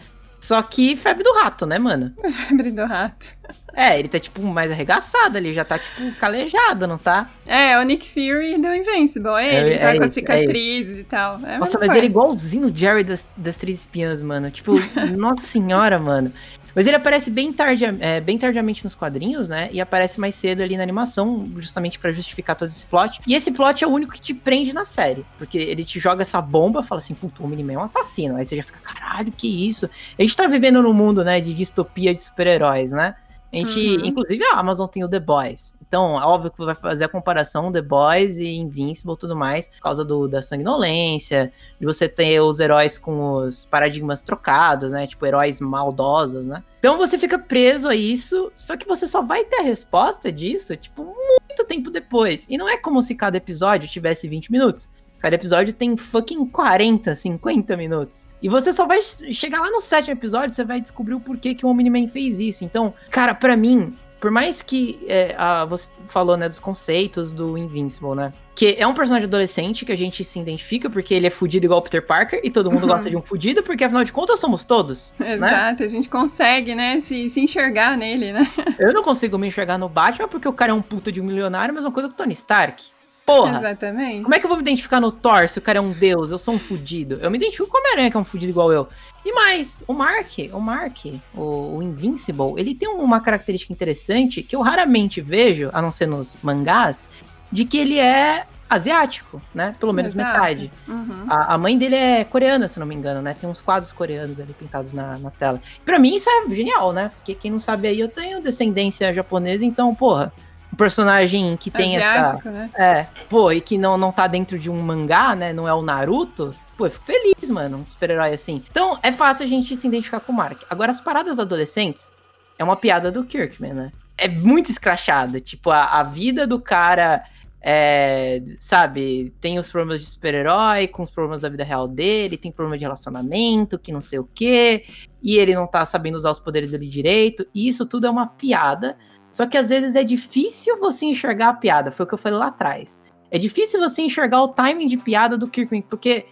só 0.44 0.62
que 0.62 0.98
febre 0.98 1.24
do 1.24 1.32
rato, 1.36 1.66
né, 1.66 1.80
mano? 1.80 2.14
Febre 2.50 2.70
do 2.70 2.86
rato. 2.86 3.28
É, 3.74 3.98
ele 3.98 4.10
tá, 4.10 4.20
tipo, 4.20 4.42
mais 4.42 4.70
arregaçado 4.70 5.38
ali, 5.38 5.54
já 5.54 5.64
tá, 5.64 5.80
tipo, 5.80 6.12
calejado, 6.20 6.86
não 6.86 6.98
tá? 6.98 7.30
É, 7.48 7.80
o 7.80 7.84
Nick 7.84 8.06
Fury 8.10 8.60
do 8.60 8.68
Invincible, 8.76 9.30
é 9.38 9.62
ele, 9.62 9.76
é, 9.76 9.78
tá 9.78 9.96
é 9.96 9.98
com 9.98 10.04
as 10.04 10.12
cicatrizes 10.12 10.98
é 10.98 11.00
e 11.00 11.04
tal. 11.06 11.40
É 11.46 11.58
nossa, 11.58 11.80
mas 11.80 11.88
coisa. 11.88 11.94
ele 11.96 12.08
é 12.08 12.10
igualzinho 12.10 12.68
o 12.68 12.76
Jerry 12.76 13.06
das, 13.06 13.30
das 13.38 13.56
Três 13.56 13.80
Espiãs, 13.80 14.22
mano. 14.22 14.52
Tipo, 14.52 14.74
nossa 15.18 15.44
senhora, 15.44 15.98
mano. 15.98 16.34
Mas 16.76 16.88
ele 16.88 16.96
aparece 16.96 17.30
bem, 17.30 17.54
tardi, 17.54 17.86
é, 18.00 18.20
bem 18.20 18.38
tardiamente 18.38 18.84
nos 18.84 18.96
quadrinhos, 18.96 19.48
né? 19.48 19.70
E 19.72 19.80
aparece 19.80 20.20
mais 20.20 20.36
cedo 20.36 20.62
ali 20.62 20.76
na 20.76 20.84
animação, 20.84 21.50
justamente 21.58 22.00
para 22.00 22.12
justificar 22.12 22.56
todo 22.56 22.70
esse 22.70 22.86
plot. 22.86 23.20
E 23.28 23.36
esse 23.36 23.52
plot 23.52 23.84
é 23.84 23.88
o 23.88 23.92
único 23.92 24.14
que 24.14 24.22
te 24.22 24.34
prende 24.34 24.74
na 24.74 24.84
série. 24.84 25.26
Porque 25.38 25.58
ele 25.58 25.84
te 25.84 26.00
joga 26.00 26.24
essa 26.24 26.42
bomba, 26.42 26.82
fala 26.82 27.00
assim, 27.00 27.14
puto, 27.14 27.44
o 27.44 27.46
Omni-Man 27.46 27.74
é 27.74 27.78
um 27.78 27.84
assassino. 27.84 28.36
Aí 28.36 28.46
você 28.46 28.58
já 28.58 28.64
fica, 28.64 28.80
caralho, 28.80 29.32
que 29.32 29.68
isso? 29.68 29.90
A 30.18 30.22
gente 30.22 30.36
tá 30.36 30.48
vivendo 30.48 30.82
num 30.82 30.94
mundo, 30.94 31.24
né, 31.24 31.40
de 31.40 31.54
distopia 31.54 32.14
de 32.14 32.22
super-heróis, 32.22 32.92
né? 32.92 33.16
A 33.52 33.58
gente, 33.58 33.80
uhum. 33.80 34.06
inclusive 34.06 34.44
a 34.46 34.60
Amazon 34.60 34.88
tem 34.88 35.04
o 35.04 35.10
The 35.10 35.20
Boys. 35.20 35.76
Então, 35.94 36.14
óbvio 36.16 36.50
que 36.50 36.66
vai 36.66 36.74
fazer 36.74 37.04
a 37.04 37.08
comparação 37.08 37.72
The 37.72 37.84
Boys 37.84 38.40
e 38.40 38.56
Invincible 38.56 39.16
tudo 39.16 39.36
mais, 39.36 39.68
por 39.68 39.82
causa 39.82 40.04
do, 40.04 40.28
da 40.28 40.42
sanguinolência, 40.42 41.54
de 41.80 41.86
você 41.86 42.10
ter 42.10 42.40
os 42.40 42.60
heróis 42.60 42.98
com 42.98 43.36
os 43.36 43.68
paradigmas 43.68 44.24
trocados, 44.24 44.92
né? 44.92 45.06
Tipo, 45.06 45.24
heróis 45.24 45.62
maldosos, 45.62 46.48
né? 46.48 46.64
Então 46.80 46.98
você 46.98 47.16
fica 47.20 47.38
preso 47.38 47.88
a 47.88 47.96
isso, 47.96 48.52
só 48.56 48.76
que 48.76 48.88
você 48.88 49.06
só 49.06 49.22
vai 49.22 49.46
ter 49.46 49.58
a 49.58 49.62
resposta 49.62 50.32
disso, 50.32 50.76
tipo, 50.76 51.04
muito 51.04 51.64
tempo 51.68 51.92
depois. 51.92 52.48
E 52.50 52.58
não 52.58 52.68
é 52.68 52.76
como 52.76 53.00
se 53.00 53.14
cada 53.14 53.38
episódio 53.38 53.88
tivesse 53.88 54.28
20 54.28 54.52
minutos. 54.52 54.90
Cada 55.20 55.36
episódio 55.36 55.74
tem 55.74 55.96
fucking 55.96 56.48
40, 56.48 57.16
50 57.16 57.78
minutos. 57.78 58.28
E 58.42 58.50
você 58.50 58.74
só 58.74 58.88
vai 58.88 59.00
chegar 59.00 59.62
lá 59.62 59.70
no 59.70 59.80
sétimo 59.80 60.14
episódio, 60.14 60.56
você 60.56 60.66
vai 60.66 60.82
descobrir 60.82 61.14
o 61.14 61.20
porquê 61.20 61.54
que 61.54 61.66
o 61.66 61.70
Omni-Man 61.70 62.08
fez 62.08 62.40
isso. 62.40 62.66
Então, 62.66 62.94
cara, 63.10 63.34
para 63.34 63.56
mim, 63.56 63.96
por 64.24 64.32
mais 64.32 64.62
que 64.62 65.04
é, 65.06 65.36
a, 65.38 65.66
você 65.66 66.00
falou, 66.08 66.38
né, 66.38 66.48
dos 66.48 66.58
conceitos 66.58 67.34
do 67.34 67.58
Invincible, 67.58 68.16
né? 68.16 68.32
Que 68.56 68.74
é 68.80 68.88
um 68.88 68.94
personagem 68.94 69.28
adolescente 69.28 69.84
que 69.84 69.92
a 69.92 69.98
gente 69.98 70.24
se 70.24 70.40
identifica 70.40 70.90
porque 70.90 71.14
ele 71.14 71.28
é 71.28 71.30
fudido 71.30 71.66
igual 71.66 71.82
o 71.82 71.82
Peter 71.82 72.06
Parker 72.06 72.40
e 72.42 72.50
todo 72.50 72.72
mundo 72.72 72.88
gosta 72.88 73.10
de 73.10 73.18
um 73.18 73.22
fudido 73.22 73.62
porque 73.62 73.84
afinal 73.84 74.02
de 74.02 74.14
contas 74.14 74.40
somos 74.40 74.64
todos. 74.64 75.14
Né? 75.20 75.34
Exato, 75.34 75.82
né? 75.82 75.86
a 75.86 75.90
gente 75.90 76.08
consegue, 76.08 76.74
né, 76.74 77.00
se, 77.00 77.30
se 77.30 77.42
enxergar 77.42 77.98
nele, 77.98 78.32
né? 78.32 78.50
Eu 78.80 78.94
não 78.94 79.04
consigo 79.04 79.38
me 79.38 79.48
enxergar 79.48 79.78
no 79.78 79.90
Batman 79.90 80.30
porque 80.30 80.48
o 80.48 80.54
cara 80.54 80.72
é 80.72 80.74
um 80.74 80.82
puta 80.82 81.12
de 81.12 81.20
um 81.20 81.26
milionário, 81.26 81.76
mesma 81.76 81.92
coisa 81.92 82.08
que 82.08 82.14
o 82.14 82.18
Tony 82.18 82.32
Stark. 82.32 82.82
Porra! 83.26 83.58
Exatamente. 83.60 84.24
Como 84.24 84.36
é 84.36 84.40
que 84.40 84.46
eu 84.46 84.50
vou 84.50 84.58
me 84.58 84.64
identificar 84.64 85.00
no 85.00 85.12
Thor 85.12 85.48
se 85.48 85.58
o 85.58 85.62
cara 85.62 85.80
é 85.80 85.82
um 85.82 85.92
deus? 85.92 86.32
Eu 86.32 86.38
sou 86.38 86.54
um 86.54 86.60
fudido. 86.60 87.20
Eu 87.22 87.32
me 87.32 87.38
identifico 87.38 87.68
com 87.68 87.78
o 87.78 87.80
Homem-Aranha, 87.80 88.12
que 88.12 88.18
é 88.18 88.20
um 88.20 88.26
fudido 88.26 88.50
igual 88.50 88.72
eu. 88.72 88.88
E 89.26 89.32
mais, 89.32 89.84
o 89.88 89.94
Mark, 89.94 90.32
o 90.52 90.60
Mark, 90.60 91.06
o, 91.34 91.78
o, 91.78 91.84
Invincible, 91.84 92.54
ele 92.58 92.76
tem 92.76 92.90
uma 92.90 93.22
característica 93.22 93.72
interessante 93.72 94.44
que 94.44 94.56
eu 94.56 94.62
raramente 94.62 95.22
vejo, 95.22 95.70
a 95.72 95.82
não 95.82 95.92
ser 95.92 96.08
nos 96.08 96.36
mangás, 96.44 97.08
de 97.50 97.64
que 97.64 97.78
ele 97.78 97.98
é 97.98 98.46
asiático, 98.70 99.42
né? 99.54 99.76
Pelo 99.80 99.94
menos 99.94 100.12
Exato. 100.12 100.30
metade. 100.30 100.72
Uhum. 100.88 101.26
A, 101.30 101.54
a, 101.54 101.58
mãe 101.58 101.78
dele 101.78 101.96
é 101.96 102.24
coreana, 102.24 102.68
se 102.68 102.80
não 102.80 102.88
me 102.88 102.96
engano, 102.96 103.22
né? 103.22 103.36
Tem 103.40 103.50
uns 103.50 103.62
quadros 103.62 103.94
coreanos 103.94 104.40
ali 104.40 104.54
pintados 104.54 104.92
na, 104.92 105.18
na 105.18 105.30
tela. 105.30 105.62
Para 105.86 106.00
mim 106.00 106.16
isso 106.16 106.30
é 106.30 106.54
genial, 106.54 106.92
né? 106.92 107.12
Porque 107.16 107.36
quem 107.36 107.52
não 107.52 107.60
sabe 107.60 107.88
aí, 107.88 108.00
eu 108.00 108.10
tenho 108.10 108.42
descendência 108.42 109.14
japonesa, 109.14 109.64
então, 109.64 109.94
porra, 109.94 110.34
um 110.74 110.76
personagem 110.76 111.56
que 111.56 111.70
tem 111.70 111.96
Asiático, 111.96 112.50
essa. 112.50 112.52
Né? 112.52 112.70
É, 112.74 113.08
pô, 113.30 113.52
e 113.52 113.62
que 113.62 113.78
não, 113.78 113.96
não 113.96 114.12
tá 114.12 114.26
dentro 114.26 114.58
de 114.58 114.72
um 114.72 114.82
mangá, 114.82 115.36
né? 115.36 115.54
Não 115.54 115.68
é 115.68 115.74
o 115.74 115.84
Naruto. 115.84 116.54
Pô, 116.76 116.88
eu 116.88 116.92
fico 116.92 117.06
feliz, 117.06 117.50
mano, 117.52 117.78
um 117.78 117.86
super-herói 117.86 118.34
assim. 118.34 118.64
Então, 118.72 118.98
é 119.04 119.12
fácil 119.12 119.46
a 119.46 119.48
gente 119.48 119.76
se 119.78 119.88
identificar 119.88 120.20
com 120.20 120.32
o 120.32 120.36
Mark. 120.36 120.64
Agora, 120.68 120.90
as 120.90 121.00
paradas 121.00 121.38
adolescentes 121.38 122.12
é 122.58 122.64
uma 122.64 122.76
piada 122.76 123.12
do 123.12 123.24
Kirkman, 123.24 123.74
né? 123.74 123.92
É 124.18 124.28
muito 124.28 124.72
escrachado. 124.72 125.40
Tipo, 125.40 125.70
a, 125.70 126.00
a 126.00 126.04
vida 126.04 126.48
do 126.48 126.60
cara. 126.60 127.24
É, 127.66 128.44
sabe, 128.60 129.34
tem 129.40 129.58
os 129.58 129.72
problemas 129.72 130.02
de 130.02 130.08
super-herói, 130.08 130.86
com 130.86 131.02
os 131.02 131.10
problemas 131.10 131.44
da 131.44 131.50
vida 131.50 131.64
real 131.64 131.88
dele, 131.88 132.36
tem 132.36 132.52
problema 132.52 132.78
de 132.78 132.84
relacionamento, 132.84 133.80
que 133.80 133.90
não 133.90 134.02
sei 134.02 134.20
o 134.20 134.28
quê, 134.36 134.84
e 135.22 135.38
ele 135.38 135.56
não 135.56 135.66
tá 135.66 135.86
sabendo 135.86 136.16
usar 136.16 136.32
os 136.32 136.40
poderes 136.40 136.72
dele 136.72 136.90
direito, 136.90 137.48
e 137.56 137.70
isso 137.70 137.86
tudo 137.86 138.06
é 138.06 138.10
uma 138.10 138.28
piada 138.28 138.98
só 139.34 139.48
que 139.48 139.58
às 139.58 139.68
vezes 139.68 139.96
é 139.96 140.04
difícil 140.04 140.80
você 140.80 141.08
enxergar 141.08 141.50
a 141.50 141.54
piada, 141.54 141.92
foi 141.92 142.06
o 142.06 142.08
que 142.08 142.14
eu 142.14 142.20
falei 142.20 142.38
lá 142.38 142.48
atrás. 142.48 143.00
É 143.32 143.38
difícil 143.40 143.80
você 143.80 144.04
enxergar 144.04 144.44
o 144.44 144.48
timing 144.48 144.86
de 144.86 144.96
piada 144.96 145.36
do 145.36 145.48
Kirkman, 145.48 145.82
porque 145.82 146.28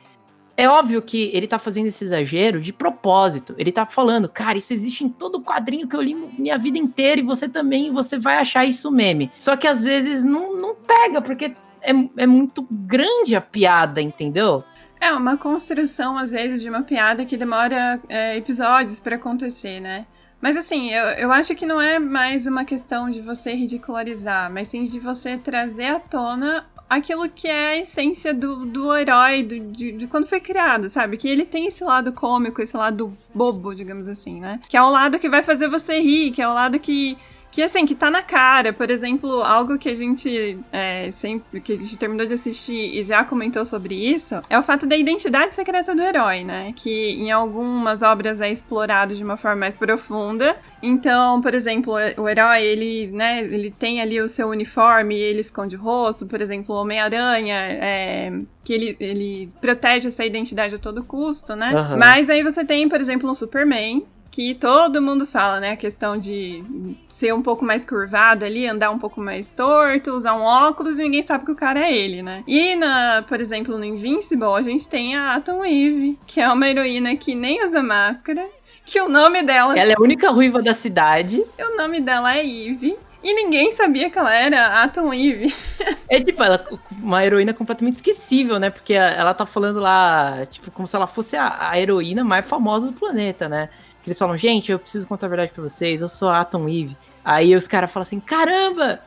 é 0.56 0.70
óbvio 0.70 1.02
que 1.02 1.32
ele 1.34 1.48
tá 1.48 1.58
fazendo 1.58 1.88
esse 1.88 2.06
exagero 2.06 2.62
de 2.62 2.72
propósito. 2.72 3.56
Ele 3.58 3.72
tá 3.72 3.88
falando, 3.88 4.30
cara, 4.30 4.60
isso 4.60 4.72
existe 4.72 5.04
em 5.04 5.10
todo 5.10 5.42
quadrinho 5.42 5.88
que 5.88 5.96
eu 5.96 6.02
li 6.02 6.14
minha 6.14 6.60
vida 6.60 6.78
inteira 6.78 7.20
e 7.20 7.24
você 7.24 7.50
também, 7.50 7.92
você 7.92 8.20
vai 8.20 8.38
achar 8.38 8.66
isso 8.66 8.92
meme. 8.92 9.32
Só 9.36 9.58
que 9.58 9.66
às 9.66 9.84
vezes 9.84 10.24
não, 10.24 10.56
não 10.56 10.76
pega, 10.76 11.20
porque 11.20 11.56
é, 11.82 11.92
é 12.18 12.28
muito 12.28 12.68
grande 12.70 13.36
a 13.36 13.42
piada, 13.42 14.00
entendeu? 14.00 14.64
É 15.02 15.12
uma 15.12 15.36
construção, 15.36 16.16
às 16.16 16.32
vezes, 16.32 16.62
de 16.62 16.70
uma 16.70 16.84
piada 16.84 17.26
que 17.26 17.36
demora 17.36 18.00
é, 18.08 18.38
episódios 18.38 19.00
para 19.00 19.16
acontecer, 19.16 19.80
né? 19.80 20.06
Mas 20.40 20.56
assim, 20.56 20.92
eu, 20.92 21.06
eu 21.06 21.32
acho 21.32 21.56
que 21.56 21.66
não 21.66 21.82
é 21.82 21.98
mais 21.98 22.46
uma 22.46 22.64
questão 22.64 23.10
de 23.10 23.20
você 23.20 23.54
ridicularizar, 23.54 24.52
mas 24.52 24.68
sim 24.68 24.84
de 24.84 25.00
você 25.00 25.38
trazer 25.38 25.88
à 25.88 26.00
tona 26.00 26.66
aquilo 26.90 27.30
que 27.30 27.48
é 27.48 27.70
a 27.70 27.78
essência 27.78 28.34
do, 28.34 28.66
do 28.66 28.96
herói, 28.96 29.44
do, 29.44 29.60
de, 29.72 29.92
de, 29.94 30.08
quando 30.08 30.28
foi 30.28 30.40
criado, 30.40 30.90
sabe? 30.90 31.18
Que 31.18 31.30
ele 31.30 31.46
tem 31.46 31.66
esse 31.66 31.84
lado 31.84 32.12
cômico, 32.12 32.62
esse 32.62 32.76
lado 32.76 33.16
bobo, 33.34 33.74
digamos 33.74 34.08
assim, 34.08 34.40
né? 34.40 34.60
Que 34.68 34.78
é 34.78 34.82
o 34.82 34.90
lado 34.90 35.18
que 35.18 35.30
vai 35.30 35.42
fazer 35.42 35.68
você 35.68 36.00
rir, 36.00 36.32
que 36.32 36.42
é 36.42 36.48
o 36.48 36.54
lado 36.54 36.78
que 36.80 37.18
que 37.52 37.62
assim, 37.62 37.86
que 37.86 37.94
tá 37.94 38.10
na 38.10 38.24
cara. 38.24 38.72
Por 38.72 38.90
exemplo, 38.90 39.44
algo 39.44 39.78
que 39.78 39.90
a 39.90 39.94
gente 39.94 40.58
é, 40.72 41.12
sempre 41.12 41.60
que 41.60 41.74
a 41.74 41.76
gente 41.76 41.98
terminou 41.98 42.26
de 42.26 42.34
assistir 42.34 42.98
e 42.98 43.04
já 43.04 43.24
comentou 43.26 43.66
sobre 43.66 43.94
isso 43.94 44.42
é 44.50 44.58
o 44.58 44.64
fato 44.64 44.88
da 44.88 44.96
identidade 44.96 45.54
secreta 45.54 45.94
do 45.94 46.02
herói, 46.02 46.44
né? 46.44 46.74
Que 46.76 47.12
em 47.12 47.30
algumas 47.30 48.02
obras 48.02 48.40
é 48.40 48.50
explorado 48.50 49.14
de 49.14 49.24
uma 49.24 49.36
forma 49.36 49.58
mais 49.58 49.78
profunda. 49.78 50.56
Então, 50.82 51.42
por 51.42 51.54
exemplo, 51.54 51.94
o 52.18 52.30
herói, 52.30 52.64
ele, 52.64 53.08
né, 53.12 53.44
ele 53.44 53.70
tem 53.70 54.02
ali 54.02 54.20
o 54.20 54.28
seu 54.28 54.48
uniforme 54.50 55.16
e 55.16 55.22
ele 55.22 55.42
esconde 55.42 55.76
o 55.76 55.80
rosto. 55.80 56.26
Por 56.26 56.42
exemplo, 56.42 56.74
o 56.74 56.80
Homem-Aranha, 56.80 57.56
é, 57.56 58.32
que 58.64 58.74
ele, 58.74 58.98
ele 59.00 59.50
protege 59.60 60.08
essa 60.08 60.26
identidade 60.26 60.74
a 60.74 60.80
todo 60.80 61.04
custo, 61.04 61.56
né? 61.56 61.72
Uhum. 61.72 61.98
Mas 61.98 62.30
aí 62.30 62.42
você 62.42 62.64
tem, 62.64 62.88
por 62.88 63.00
exemplo, 63.00 63.30
um 63.30 63.36
Superman, 63.36 64.06
que 64.32 64.56
todo 64.56 65.02
mundo 65.02 65.28
fala, 65.28 65.60
né? 65.60 65.72
A 65.72 65.76
questão 65.76 66.18
de 66.18 66.64
ser 67.08 67.34
um 67.34 67.42
pouco 67.42 67.66
mais 67.66 67.86
curvado 67.86 68.46
ali, 68.46 68.66
andar 68.66 68.90
um 68.90 68.98
pouco 68.98 69.20
mais 69.20 69.52
torto, 69.52 70.14
usar 70.14 70.34
um 70.34 70.42
óculos 70.42 70.98
e 70.98 71.02
ninguém 71.02 71.22
sabe 71.22 71.44
que 71.44 71.52
o 71.52 71.56
cara 71.56 71.82
é 71.82 71.94
ele, 71.94 72.24
né? 72.24 72.42
E, 72.48 72.76
na, 72.78 73.26
por 73.28 73.42
exemplo, 73.42 73.78
no 73.78 73.84
Invincible, 73.84 74.56
a 74.56 74.62
gente 74.62 74.88
tem 74.88 75.18
a 75.18 75.36
Atom 75.36 75.66
Eve, 75.66 76.18
que 76.26 76.40
é 76.40 76.50
uma 76.50 76.68
heroína 76.68 77.14
que 77.18 77.36
nem 77.36 77.64
usa 77.66 77.84
máscara, 77.84 78.48
que 78.86 79.02
o 79.02 79.10
nome 79.10 79.44
dela... 79.44 79.78
Ela 79.78 79.92
é 79.92 79.96
a 79.98 80.02
única 80.02 80.30
ruiva 80.30 80.62
da 80.62 80.74
cidade. 80.74 81.44
E 81.58 81.64
o 81.64 81.76
nome 81.76 82.00
dela 82.00 82.34
é 82.36 82.46
Eve. 82.46 82.98
E 83.24 83.34
ninguém 83.36 83.72
sabia 83.72 84.10
que 84.10 84.18
ela 84.18 84.34
era 84.34 84.82
Atom 84.82 85.14
Eve. 85.14 85.54
é 86.10 86.22
tipo, 86.22 86.42
ela, 86.42 86.66
uma 87.02 87.24
heroína 87.24 87.54
completamente 87.54 87.96
esquecível, 87.96 88.58
né? 88.58 88.70
Porque 88.70 88.94
ela 88.94 89.34
tá 89.34 89.46
falando 89.46 89.80
lá, 89.80 90.46
tipo, 90.50 90.72
como 90.72 90.88
se 90.88 90.96
ela 90.96 91.06
fosse 91.06 91.36
a, 91.36 91.70
a 91.70 91.80
heroína 91.80 92.24
mais 92.24 92.48
famosa 92.48 92.88
do 92.88 92.94
planeta, 92.94 93.48
né? 93.48 93.70
Eles 94.06 94.18
falam, 94.18 94.38
gente, 94.38 94.72
eu 94.72 94.80
preciso 94.80 95.08
contar 95.08 95.28
a 95.28 95.30
verdade 95.30 95.52
pra 95.52 95.62
vocês, 95.62 96.02
eu 96.02 96.10
sou 96.10 96.30
a 96.30 96.42
Atom 96.42 96.68
Eve. 96.68 96.98
Aí 97.24 97.56
os 97.56 97.68
caras 97.68 97.92
falam 97.92 98.04
assim, 98.04 98.20
caramba, 98.20 99.00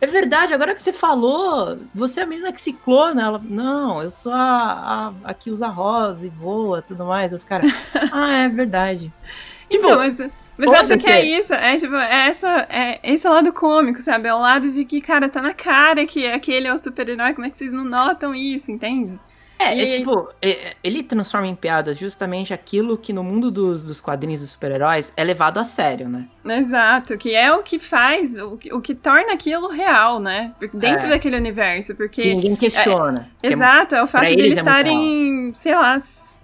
é 0.00 0.06
verdade, 0.06 0.52
agora 0.52 0.74
que 0.74 0.82
você 0.82 0.92
falou, 0.92 1.78
você 1.94 2.20
é 2.20 2.22
a 2.22 2.26
menina 2.26 2.52
que 2.52 2.60
se 2.60 2.72
clona. 2.72 3.22
Ela, 3.22 3.42
não, 3.42 4.02
eu 4.02 4.10
sou 4.10 4.32
a, 4.32 5.12
a, 5.24 5.30
a 5.30 5.34
que 5.34 5.50
usa 5.50 5.68
rosa 5.68 6.26
e 6.26 6.28
voa 6.28 6.82
tudo 6.82 7.04
mais. 7.04 7.32
Os 7.32 7.44
caras, 7.44 7.72
ah, 8.12 8.44
é 8.44 8.48
verdade. 8.48 9.12
Tipo, 9.68 9.86
então, 9.86 9.98
mas, 9.98 10.18
mas 10.56 10.90
acho 10.90 10.98
que 10.98 11.08
é 11.08 11.24
isso, 11.24 11.52
é 11.52 11.76
tipo, 11.76 11.96
é, 11.96 12.28
essa, 12.28 12.66
é 12.70 13.00
esse 13.02 13.26
lado 13.26 13.52
cômico, 13.52 14.00
sabe? 14.00 14.28
É 14.28 14.34
o 14.34 14.38
lado 14.38 14.70
de 14.70 14.84
que, 14.84 15.00
cara, 15.00 15.28
tá 15.28 15.42
na 15.42 15.52
cara 15.52 16.06
que 16.06 16.26
aquele 16.26 16.68
é 16.68 16.72
o 16.72 16.78
super-herói, 16.78 17.34
como 17.34 17.46
é 17.46 17.50
que 17.50 17.56
vocês 17.56 17.72
não 17.72 17.84
notam 17.84 18.34
isso, 18.34 18.70
entende? 18.70 19.18
É, 19.58 19.64
é 19.64 19.76
e... 19.76 19.94
é 19.94 19.98
tipo, 19.98 20.28
ele 20.82 21.02
transforma 21.02 21.46
em 21.46 21.54
piada 21.54 21.94
justamente 21.94 22.52
aquilo 22.52 22.96
que 22.96 23.12
no 23.12 23.24
mundo 23.24 23.50
dos, 23.50 23.84
dos 23.84 24.00
quadrinhos 24.00 24.40
dos 24.40 24.50
super-heróis 24.50 25.12
é 25.16 25.24
levado 25.24 25.58
a 25.58 25.64
sério, 25.64 26.08
né? 26.08 26.26
Exato, 26.44 27.16
que 27.16 27.34
é 27.34 27.52
o 27.52 27.62
que 27.62 27.78
faz, 27.78 28.38
o 28.38 28.56
que, 28.56 28.72
o 28.72 28.80
que 28.80 28.94
torna 28.94 29.32
aquilo 29.32 29.68
real, 29.68 30.20
né? 30.20 30.52
Dentro 30.72 31.06
é. 31.06 31.10
daquele 31.10 31.36
universo, 31.36 31.94
porque... 31.94 32.22
Que 32.22 32.34
ninguém 32.34 32.56
questiona. 32.56 33.30
É, 33.42 33.48
exato, 33.48 33.94
é 33.94 34.02
o 34.02 34.06
fato 34.06 34.26
de 34.26 34.32
eles 34.32 34.52
é 34.52 34.54
estarem, 34.54 35.52
sei 35.54 35.74
lá, 35.74 35.96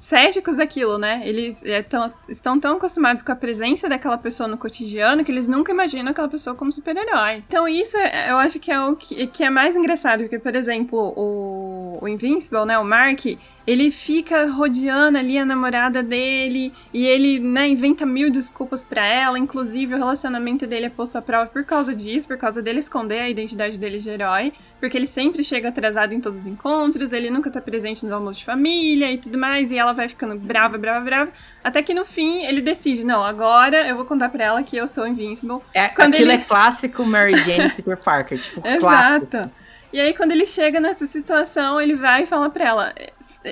céticos 0.03 0.57
daquilo, 0.57 0.99
né? 0.99 1.23
Eles 1.25 1.65
é, 1.65 1.81
tão, 1.81 2.13
estão 2.29 2.59
tão 2.59 2.77
acostumados 2.77 3.23
com 3.23 3.31
a 3.31 3.37
presença 3.37 3.89
daquela 3.89 4.19
pessoa 4.19 4.49
no 4.49 4.59
cotidiano 4.59 5.25
que 5.25 5.31
eles 5.31 5.47
nunca 5.47 5.71
imaginam 5.71 6.11
aquela 6.11 6.29
pessoa 6.29 6.57
como 6.57 6.73
super-herói. 6.73 7.45
Então, 7.47 7.69
isso 7.69 7.97
é, 7.97 8.29
eu 8.29 8.37
acho 8.37 8.59
que 8.59 8.73
é 8.73 8.81
o 8.81 8.97
que, 8.97 9.29
que, 9.29 9.45
é 9.45 9.49
mais 9.49 9.77
engraçado, 9.77 10.23
porque, 10.23 10.41
por 10.41 10.57
exemplo, 10.57 11.15
o, 11.17 11.99
o 12.03 12.09
Invincible, 12.09 12.65
né? 12.67 12.77
O 12.81 12.85
Mark, 12.85 13.21
ele 13.67 13.91
fica 13.91 14.47
rodeando 14.51 15.19
ali 15.19 15.39
a 15.39 15.45
namorada 15.45 16.03
dele 16.03 16.73
e 16.93 17.07
ele, 17.07 17.39
né, 17.39 17.69
inventa 17.69 18.05
mil 18.05 18.31
desculpas 18.31 18.83
para 18.83 19.07
ela. 19.07 19.39
Inclusive, 19.39 19.95
o 19.95 19.99
relacionamento 19.99 20.67
dele 20.67 20.87
é 20.87 20.91
posto 20.91 21.17
à 21.17 21.23
prova 21.23 21.49
por 21.49 21.65
causa 21.65 21.95
disso, 21.95 22.27
por 22.27 22.37
causa 22.37 22.61
dele 22.61 22.81
esconder 22.81 23.21
a 23.21 23.29
identidade 23.29 23.79
dele 23.79 23.99
de 23.99 24.11
herói. 24.11 24.53
Porque 24.81 24.99
ele 24.99 25.07
sempre 25.07 25.45
chega 25.45 25.69
atrasado 25.69 26.13
em 26.13 26.21
todos 26.21 26.41
os 26.41 26.47
encontros, 26.47 27.13
ele 27.13 27.31
nunca 27.31 27.49
tá 27.51 27.61
presente 27.61 28.05
nos 28.05 28.13
almoços 28.13 28.39
de 28.39 28.45
família 28.45 29.13
e 29.13 29.19
tudo 29.19 29.39
mais. 29.39 29.71
E 29.71 29.79
ela 29.79 29.93
vai 29.93 30.09
ficando 30.09 30.37
brava, 30.37 30.77
brava, 30.77 31.05
brava. 31.05 31.31
Até 31.63 31.83
que 31.83 31.95
no 31.95 32.05
fim 32.05 32.45
ele 32.45 32.61
decide: 32.61 33.05
não, 33.05 33.23
agora 33.23 33.87
eu 33.87 33.95
vou 33.95 34.05
contar 34.05 34.29
pra 34.29 34.45
ela 34.45 34.63
que 34.65 34.77
eu 34.77 34.89
sou 34.89 35.07
Invincible. 35.07 35.59
É, 35.73 35.89
Quando 35.89 36.15
aquilo 36.15 36.33
ele... 36.33 36.43
é 36.43 36.45
clássico 36.45 37.05
Mary 37.05 37.37
Jane 37.37 37.71
Peter 37.71 37.97
Parker. 37.97 38.39
Tipo, 38.41 38.61
Exato. 38.67 39.27
Clássico. 39.29 39.62
E 39.93 40.01
aí, 40.01 40.15
quando 40.15 40.33
ele 40.33 40.47
chega 40.47 40.81
nessa 40.81 41.05
situação, 41.05 41.81
ele 41.81 41.95
vai 41.95 42.23
e 42.23 42.27
fala 42.27 42.49
pra 42.49 42.67
ela: 42.67 42.95